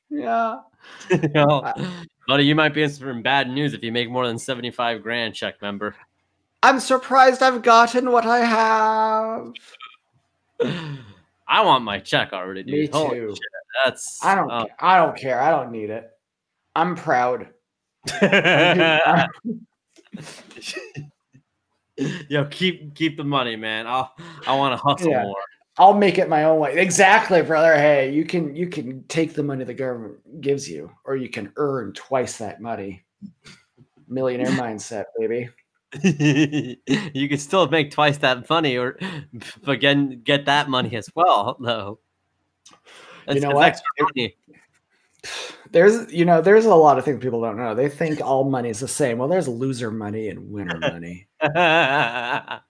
Yeah. 0.10 0.60
You 1.10 1.30
know, 1.34 1.74
buddy, 2.28 2.46
you 2.46 2.56
might 2.56 2.74
be 2.74 2.84
in 2.84 2.90
some 2.90 3.22
bad 3.22 3.50
news 3.50 3.74
if 3.74 3.84
you 3.84 3.92
make 3.92 4.10
more 4.10 4.26
than 4.28 4.38
seventy-five 4.40 5.02
grand. 5.04 5.34
Check 5.36 5.62
member. 5.62 5.96
I'm 6.62 6.80
surprised 6.80 7.42
I've 7.44 7.62
gotten 7.62 8.12
what 8.12 8.26
I 8.26 8.40
have. 8.40 9.54
I 11.48 11.62
want 11.62 11.84
my 11.84 12.00
check 12.00 12.32
already, 12.34 12.64
dude. 12.64 12.74
Me 12.74 12.88
Holy 12.88 13.20
too. 13.20 13.30
shit, 13.30 13.40
that's 13.86 14.24
I 14.24 14.34
don't. 14.36 14.50
oh. 14.50 14.66
I 14.80 14.98
don't 14.98 15.16
care. 15.18 15.42
I 15.42 15.50
don't 15.52 15.72
need 15.72 15.90
it. 15.90 16.10
I'm 16.76 16.96
proud. 16.96 17.50
Yo, 22.28 22.46
keep 22.46 22.96
keep 22.96 23.18
the 23.18 23.24
money, 23.24 23.56
man. 23.56 23.86
I'll 23.86 24.14
I 24.48 24.56
want 24.56 24.78
to 24.78 24.84
hustle 24.84 25.12
Yeah. 25.12 25.24
more. 25.24 25.36
I'll 25.78 25.96
make 25.96 26.18
it 26.20 26.30
my 26.30 26.44
own 26.44 26.60
way. 26.60 26.78
Exactly, 26.78 27.42
brother. 27.42 27.76
Hey, 27.76 28.12
you 28.12 28.26
can 28.26 28.56
you 28.56 28.68
can 28.68 29.04
take 29.06 29.34
the 29.34 29.44
money 29.44 29.64
the 29.64 29.74
government 29.74 30.42
gives 30.42 30.70
you, 30.70 30.92
or 31.04 31.16
you 31.16 31.30
can 31.30 31.52
earn 31.56 31.94
twice 31.94 32.38
that 32.38 32.62
money. 32.62 33.04
Millionaire 34.08 34.48
mindset, 34.48 35.06
baby. 35.18 35.50
you 37.14 37.30
could 37.30 37.42
still 37.42 37.68
make 37.68 37.92
twice 37.92 38.18
that 38.20 38.48
money, 38.50 38.78
or 38.78 39.00
again 39.68 40.22
get 40.24 40.46
that 40.46 40.70
money 40.70 40.96
as 40.96 41.10
well. 41.16 41.58
Though, 41.60 42.00
You 43.30 43.40
know 43.40 43.52
what? 43.52 43.82
There's 45.72 46.12
you 46.14 46.26
know, 46.26 46.42
there's 46.42 46.66
a 46.66 46.76
lot 46.76 47.00
of 47.00 47.06
things 47.06 47.20
people 47.20 47.42
don't 47.42 47.58
know. 47.58 47.74
They 47.74 47.90
think 47.90 48.22
all 48.22 48.44
money 48.44 48.70
is 48.70 48.80
the 48.80 48.88
same. 48.88 49.18
Well, 49.18 49.28
there's 49.28 49.48
loser 49.48 49.90
money 49.90 50.30
and 50.30 50.52
winner 50.52 50.78
money. 50.78 51.28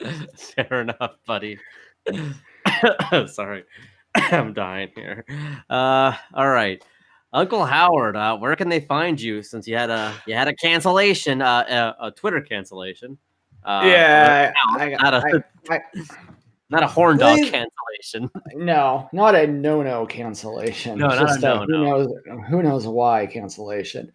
Fair 0.36 0.82
enough, 0.82 1.16
buddy. 1.26 1.58
Sorry. 3.26 3.64
I'm 4.14 4.52
dying 4.52 4.90
here. 4.94 5.24
Uh 5.68 6.12
all 6.34 6.48
right. 6.48 6.82
Uncle 7.32 7.66
Howard, 7.66 8.16
uh, 8.16 8.36
where 8.38 8.56
can 8.56 8.68
they 8.68 8.80
find 8.80 9.20
you 9.20 9.42
since 9.42 9.66
you 9.68 9.76
had 9.76 9.90
a 9.90 10.14
you 10.26 10.34
had 10.34 10.48
a 10.48 10.54
cancellation, 10.54 11.42
uh, 11.42 11.94
a, 12.00 12.06
a 12.06 12.10
Twitter 12.10 12.40
cancellation? 12.40 13.18
Uh, 13.64 13.82
yeah, 13.84 14.52
I, 14.78 14.94
I, 14.94 15.32
I, 15.68 15.80
not 16.68 16.82
a 16.82 16.86
horn 16.86 17.18
dog 17.18 17.38
Please- 17.38 17.50
cancellation. 17.50 18.30
no, 18.54 19.08
not 19.12 19.34
a 19.34 19.46
no-no 19.46 20.06
cancellation. 20.06 20.98
No, 20.98 21.08
not 21.08 21.42
a 21.42 21.52
a 21.52 21.58
who 21.60 21.66
no-no. 21.72 21.84
knows 21.84 22.08
who 22.48 22.62
knows 22.62 22.86
why 22.86 23.26
cancellation. 23.26 24.10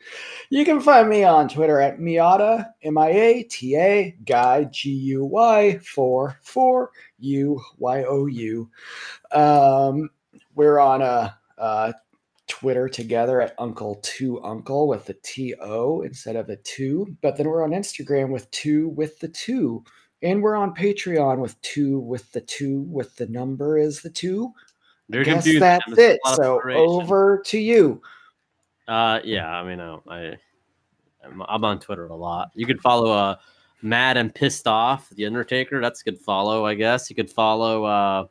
You 0.49 0.65
can 0.65 0.79
find 0.81 1.09
me 1.09 1.23
on 1.23 1.47
Twitter 1.47 1.79
at 1.79 1.99
Miata 1.99 2.65
M 2.83 2.97
I 2.97 3.09
A 3.09 3.43
T 3.43 3.75
A 3.77 4.15
Guy 4.25 4.65
G 4.65 4.89
U 4.91 5.25
Y 5.25 5.79
four 5.79 6.37
four 6.43 6.91
U 7.19 7.61
Y 7.77 8.03
O 8.03 8.25
U. 8.25 8.69
Um, 9.31 10.09
we're 10.55 10.79
on 10.79 11.01
a, 11.01 11.37
uh 11.57 11.93
Twitter 12.47 12.89
together 12.89 13.39
at 13.41 13.55
Uncle 13.57 13.95
Two 14.03 14.43
Uncle 14.43 14.89
with 14.89 15.05
the 15.05 15.15
T 15.23 15.55
O 15.61 16.01
instead 16.01 16.35
of 16.35 16.47
the 16.47 16.57
two, 16.57 17.15
but 17.21 17.37
then 17.37 17.47
we're 17.47 17.63
on 17.63 17.71
Instagram 17.71 18.29
with 18.29 18.51
two 18.51 18.89
with 18.89 19.17
the 19.19 19.29
two. 19.29 19.83
And 20.23 20.41
we're 20.43 20.55
on 20.55 20.75
Patreon 20.75 21.39
with 21.39 21.59
two 21.61 21.99
with 21.99 22.31
the 22.31 22.41
two 22.41 22.81
with 22.81 23.15
the 23.15 23.27
number 23.27 23.77
is 23.77 24.01
the 24.01 24.09
two. 24.09 24.51
You're 25.09 25.23
Guess 25.23 25.43
confused. 25.43 25.61
that's 25.61 25.97
it. 25.97 26.19
a 26.25 26.29
lot 26.29 26.39
of 26.39 26.45
So 26.45 26.61
over 26.71 27.41
to 27.45 27.57
you. 27.57 28.01
Uh, 28.87 29.19
yeah, 29.23 29.49
I 29.49 29.63
mean, 29.63 29.79
I, 29.79 30.37
I'm, 31.23 31.41
I'm 31.47 31.63
on 31.65 31.79
Twitter 31.79 32.07
a 32.07 32.15
lot. 32.15 32.51
You 32.55 32.65
could 32.65 32.81
follow 32.81 33.11
uh, 33.11 33.35
Mad 33.81 34.17
and 34.17 34.33
Pissed 34.33 34.67
Off, 34.67 35.09
The 35.11 35.25
Undertaker. 35.25 35.81
That's 35.81 36.01
a 36.01 36.03
good 36.03 36.19
follow, 36.19 36.65
I 36.65 36.75
guess. 36.75 37.09
You 37.09 37.15
could 37.15 37.29
follow. 37.29 37.83
Uh, 37.85 38.25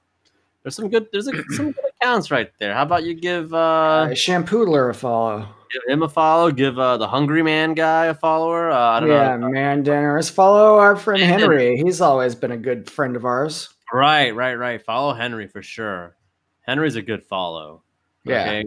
there's 0.62 0.76
some 0.76 0.88
good. 0.88 1.06
There's 1.12 1.26
a, 1.28 1.32
some 1.50 1.72
good 1.72 1.84
accounts 2.00 2.30
right 2.30 2.50
there. 2.58 2.74
How 2.74 2.82
about 2.82 3.04
you 3.04 3.14
give 3.14 3.52
Uh, 3.52 3.56
uh, 3.58 4.08
Shampoodler 4.10 4.90
a 4.90 4.94
follow. 4.94 5.48
Give 5.72 5.82
him 5.88 6.02
a 6.02 6.08
follow? 6.08 6.50
Give 6.50 6.78
uh, 6.78 6.96
the 6.96 7.06
Hungry 7.08 7.42
Man 7.42 7.74
guy 7.74 8.06
a 8.06 8.14
follower. 8.14 8.70
Uh, 8.70 8.78
I 8.78 9.00
don't 9.00 9.08
Yeah, 9.08 9.36
know. 9.36 9.48
man 9.48 9.82
dinners. 9.82 10.28
Follow 10.30 10.78
our 10.78 10.96
friend 10.96 11.22
Henry. 11.40 11.76
He's 11.76 12.00
always 12.00 12.34
been 12.34 12.52
a 12.52 12.56
good 12.56 12.90
friend 12.90 13.16
of 13.16 13.24
ours. 13.24 13.68
Right, 13.92 14.34
right, 14.34 14.54
right. 14.54 14.80
Follow 14.82 15.12
Henry 15.14 15.46
for 15.48 15.62
sure. 15.62 16.16
Henry's 16.62 16.96
a 16.96 17.02
good 17.02 17.24
follow. 17.24 17.82
Yeah. 18.24 18.42
Okay? 18.42 18.64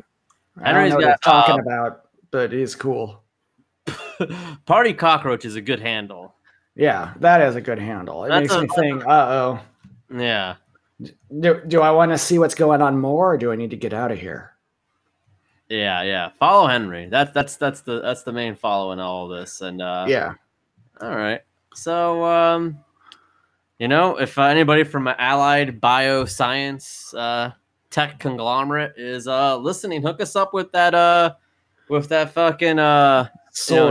I 0.61 0.71
don't 0.73 0.89
know 0.89 0.95
what 0.97 1.03
got, 1.05 1.21
talking 1.21 1.55
uh, 1.59 1.63
about, 1.63 2.01
but 2.31 2.51
he's 2.51 2.75
cool. 2.75 3.23
Party 4.65 4.93
Cockroach 4.93 5.45
is 5.45 5.55
a 5.55 5.61
good 5.61 5.79
handle. 5.79 6.35
Yeah, 6.75 7.13
that 7.19 7.41
is 7.41 7.55
a 7.55 7.61
good 7.61 7.79
handle. 7.79 8.25
It 8.25 8.29
That's 8.29 8.49
makes 8.49 8.55
a- 8.55 8.61
me 8.61 8.67
think, 8.75 9.05
uh 9.05 9.09
oh. 9.09 9.59
Yeah. 10.15 10.55
Do, 11.39 11.61
do 11.67 11.81
I 11.81 11.91
want 11.91 12.11
to 12.11 12.17
see 12.17 12.39
what's 12.39 12.55
going 12.55 12.81
on 12.81 12.97
more 12.99 13.33
or 13.33 13.37
do 13.37 13.51
I 13.51 13.55
need 13.55 13.71
to 13.71 13.77
get 13.77 13.93
out 13.93 14.11
of 14.11 14.19
here? 14.19 14.52
Yeah, 15.73 16.03
yeah. 16.03 16.29
Follow 16.29 16.67
Henry. 16.67 17.07
That's 17.09 17.33
that's 17.33 17.55
that's 17.55 17.81
the 17.81 17.99
that's 17.99 18.21
the 18.21 18.31
main 18.31 18.55
follow 18.55 18.91
in 18.91 18.99
all 18.99 19.31
of 19.31 19.39
this. 19.39 19.61
And 19.61 19.81
uh 19.81 20.05
yeah. 20.07 20.35
all 21.01 21.15
right. 21.15 21.41
So 21.73 22.23
um 22.23 22.77
you 23.79 23.87
know, 23.87 24.17
if 24.17 24.37
uh, 24.37 24.43
anybody 24.43 24.83
from 24.83 25.07
an 25.07 25.15
Allied 25.17 25.81
Bioscience 25.81 27.15
uh 27.17 27.51
tech 27.89 28.19
conglomerate 28.19 28.93
is 28.97 29.27
uh 29.27 29.57
listening, 29.57 30.03
hook 30.03 30.21
us 30.21 30.35
up 30.35 30.53
with 30.53 30.71
that 30.73 30.93
uh 30.93 31.33
with 31.89 32.07
that 32.09 32.33
fucking 32.33 32.77
uh 32.77 33.29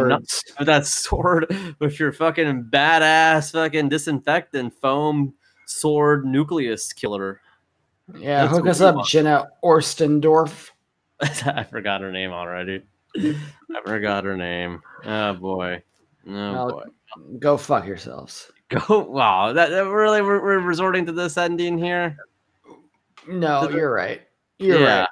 You 0.05 0.09
know, 0.09 0.19
with 0.61 0.67
that 0.67 0.87
sword 0.87 1.53
with 1.81 1.99
your 1.99 2.13
fucking 2.13 2.69
badass 2.71 3.51
fucking 3.51 3.89
disinfectant 3.89 4.73
foam 4.75 5.35
sword 5.67 6.27
nucleus 6.27 6.93
killer. 6.93 7.41
yeah, 8.17 8.45
that's 8.45 8.57
hook 8.57 8.69
us 8.69 8.81
up. 8.81 9.05
Jenna 9.05 9.49
Orstendorf. 9.65 10.72
I 11.47 11.65
forgot 11.65 12.01
her 12.01 12.13
name 12.13 12.33
already. 12.33 12.83
I 13.17 13.37
forgot 13.85 14.25
her 14.25 14.37
name. 14.37 14.81
Oh 15.05 15.35
boy. 15.35 15.83
Oh 16.29 16.71
boy. 16.71 16.85
Go 17.39 17.57
fuck 17.57 17.87
yourselves. 17.87 18.51
Go! 18.69 19.01
Wow, 19.01 19.53
that, 19.53 19.69
that 19.69 19.87
really 19.87 20.23
we're, 20.23 20.43
we're 20.43 20.59
resorting 20.59 21.05
to 21.07 21.13
this 21.13 21.37
ending 21.37 21.77
here. 21.79 22.17
No, 23.29 23.67
Did- 23.67 23.77
you're 23.77 23.93
right. 23.93 24.23
You're 24.59 24.81
yeah, 24.81 25.01
right. 25.01 25.09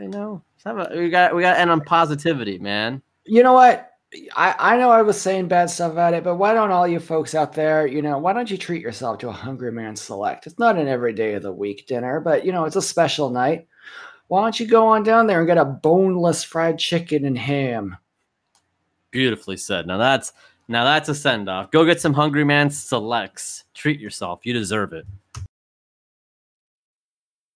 I 0.00 0.06
know. 0.06 0.42
Of- 0.64 0.78
uh, 0.78 0.88
We 0.96 1.10
got 1.10 1.34
we 1.34 1.42
got 1.42 1.54
to 1.54 1.60
end 1.60 1.70
on 1.70 1.80
positivity, 1.82 2.58
man. 2.58 3.02
You 3.24 3.42
know 3.42 3.52
what? 3.52 3.92
I, 4.34 4.54
I 4.58 4.76
know 4.78 4.90
I 4.90 5.02
was 5.02 5.20
saying 5.20 5.48
bad 5.48 5.68
stuff 5.68 5.92
about 5.92 6.14
it, 6.14 6.24
but 6.24 6.36
why 6.36 6.54
don't 6.54 6.70
all 6.70 6.86
you 6.88 7.00
folks 7.00 7.34
out 7.34 7.52
there, 7.52 7.86
you 7.86 8.00
know, 8.02 8.18
why 8.18 8.32
don't 8.32 8.50
you 8.50 8.56
treat 8.56 8.80
yourself 8.80 9.18
to 9.18 9.28
a 9.28 9.32
Hungry 9.32 9.72
Man 9.72 9.94
Select? 9.96 10.46
It's 10.46 10.58
not 10.58 10.78
an 10.78 10.88
every 10.88 11.12
day 11.12 11.34
of 11.34 11.42
the 11.42 11.52
week 11.52 11.86
dinner, 11.86 12.20
but 12.20 12.44
you 12.44 12.52
know, 12.52 12.64
it's 12.64 12.76
a 12.76 12.82
special 12.82 13.30
night. 13.30 13.66
Why 14.28 14.42
don't 14.42 14.58
you 14.58 14.66
go 14.66 14.86
on 14.88 15.02
down 15.02 15.26
there 15.26 15.38
and 15.38 15.46
get 15.46 15.58
a 15.58 15.64
boneless 15.64 16.42
fried 16.42 16.78
chicken 16.78 17.24
and 17.24 17.38
ham? 17.38 17.96
Beautifully 19.10 19.56
said. 19.56 19.86
Now 19.86 19.98
that's 19.98 20.32
now 20.68 20.84
that's 20.84 21.08
a 21.08 21.14
send 21.14 21.48
off. 21.48 21.70
Go 21.70 21.84
get 21.84 22.00
some 22.00 22.12
Hungry 22.12 22.44
Man 22.44 22.70
selects. 22.70 23.64
Treat 23.72 24.00
yourself. 24.00 24.40
You 24.44 24.52
deserve 24.52 24.92
it. 24.92 25.06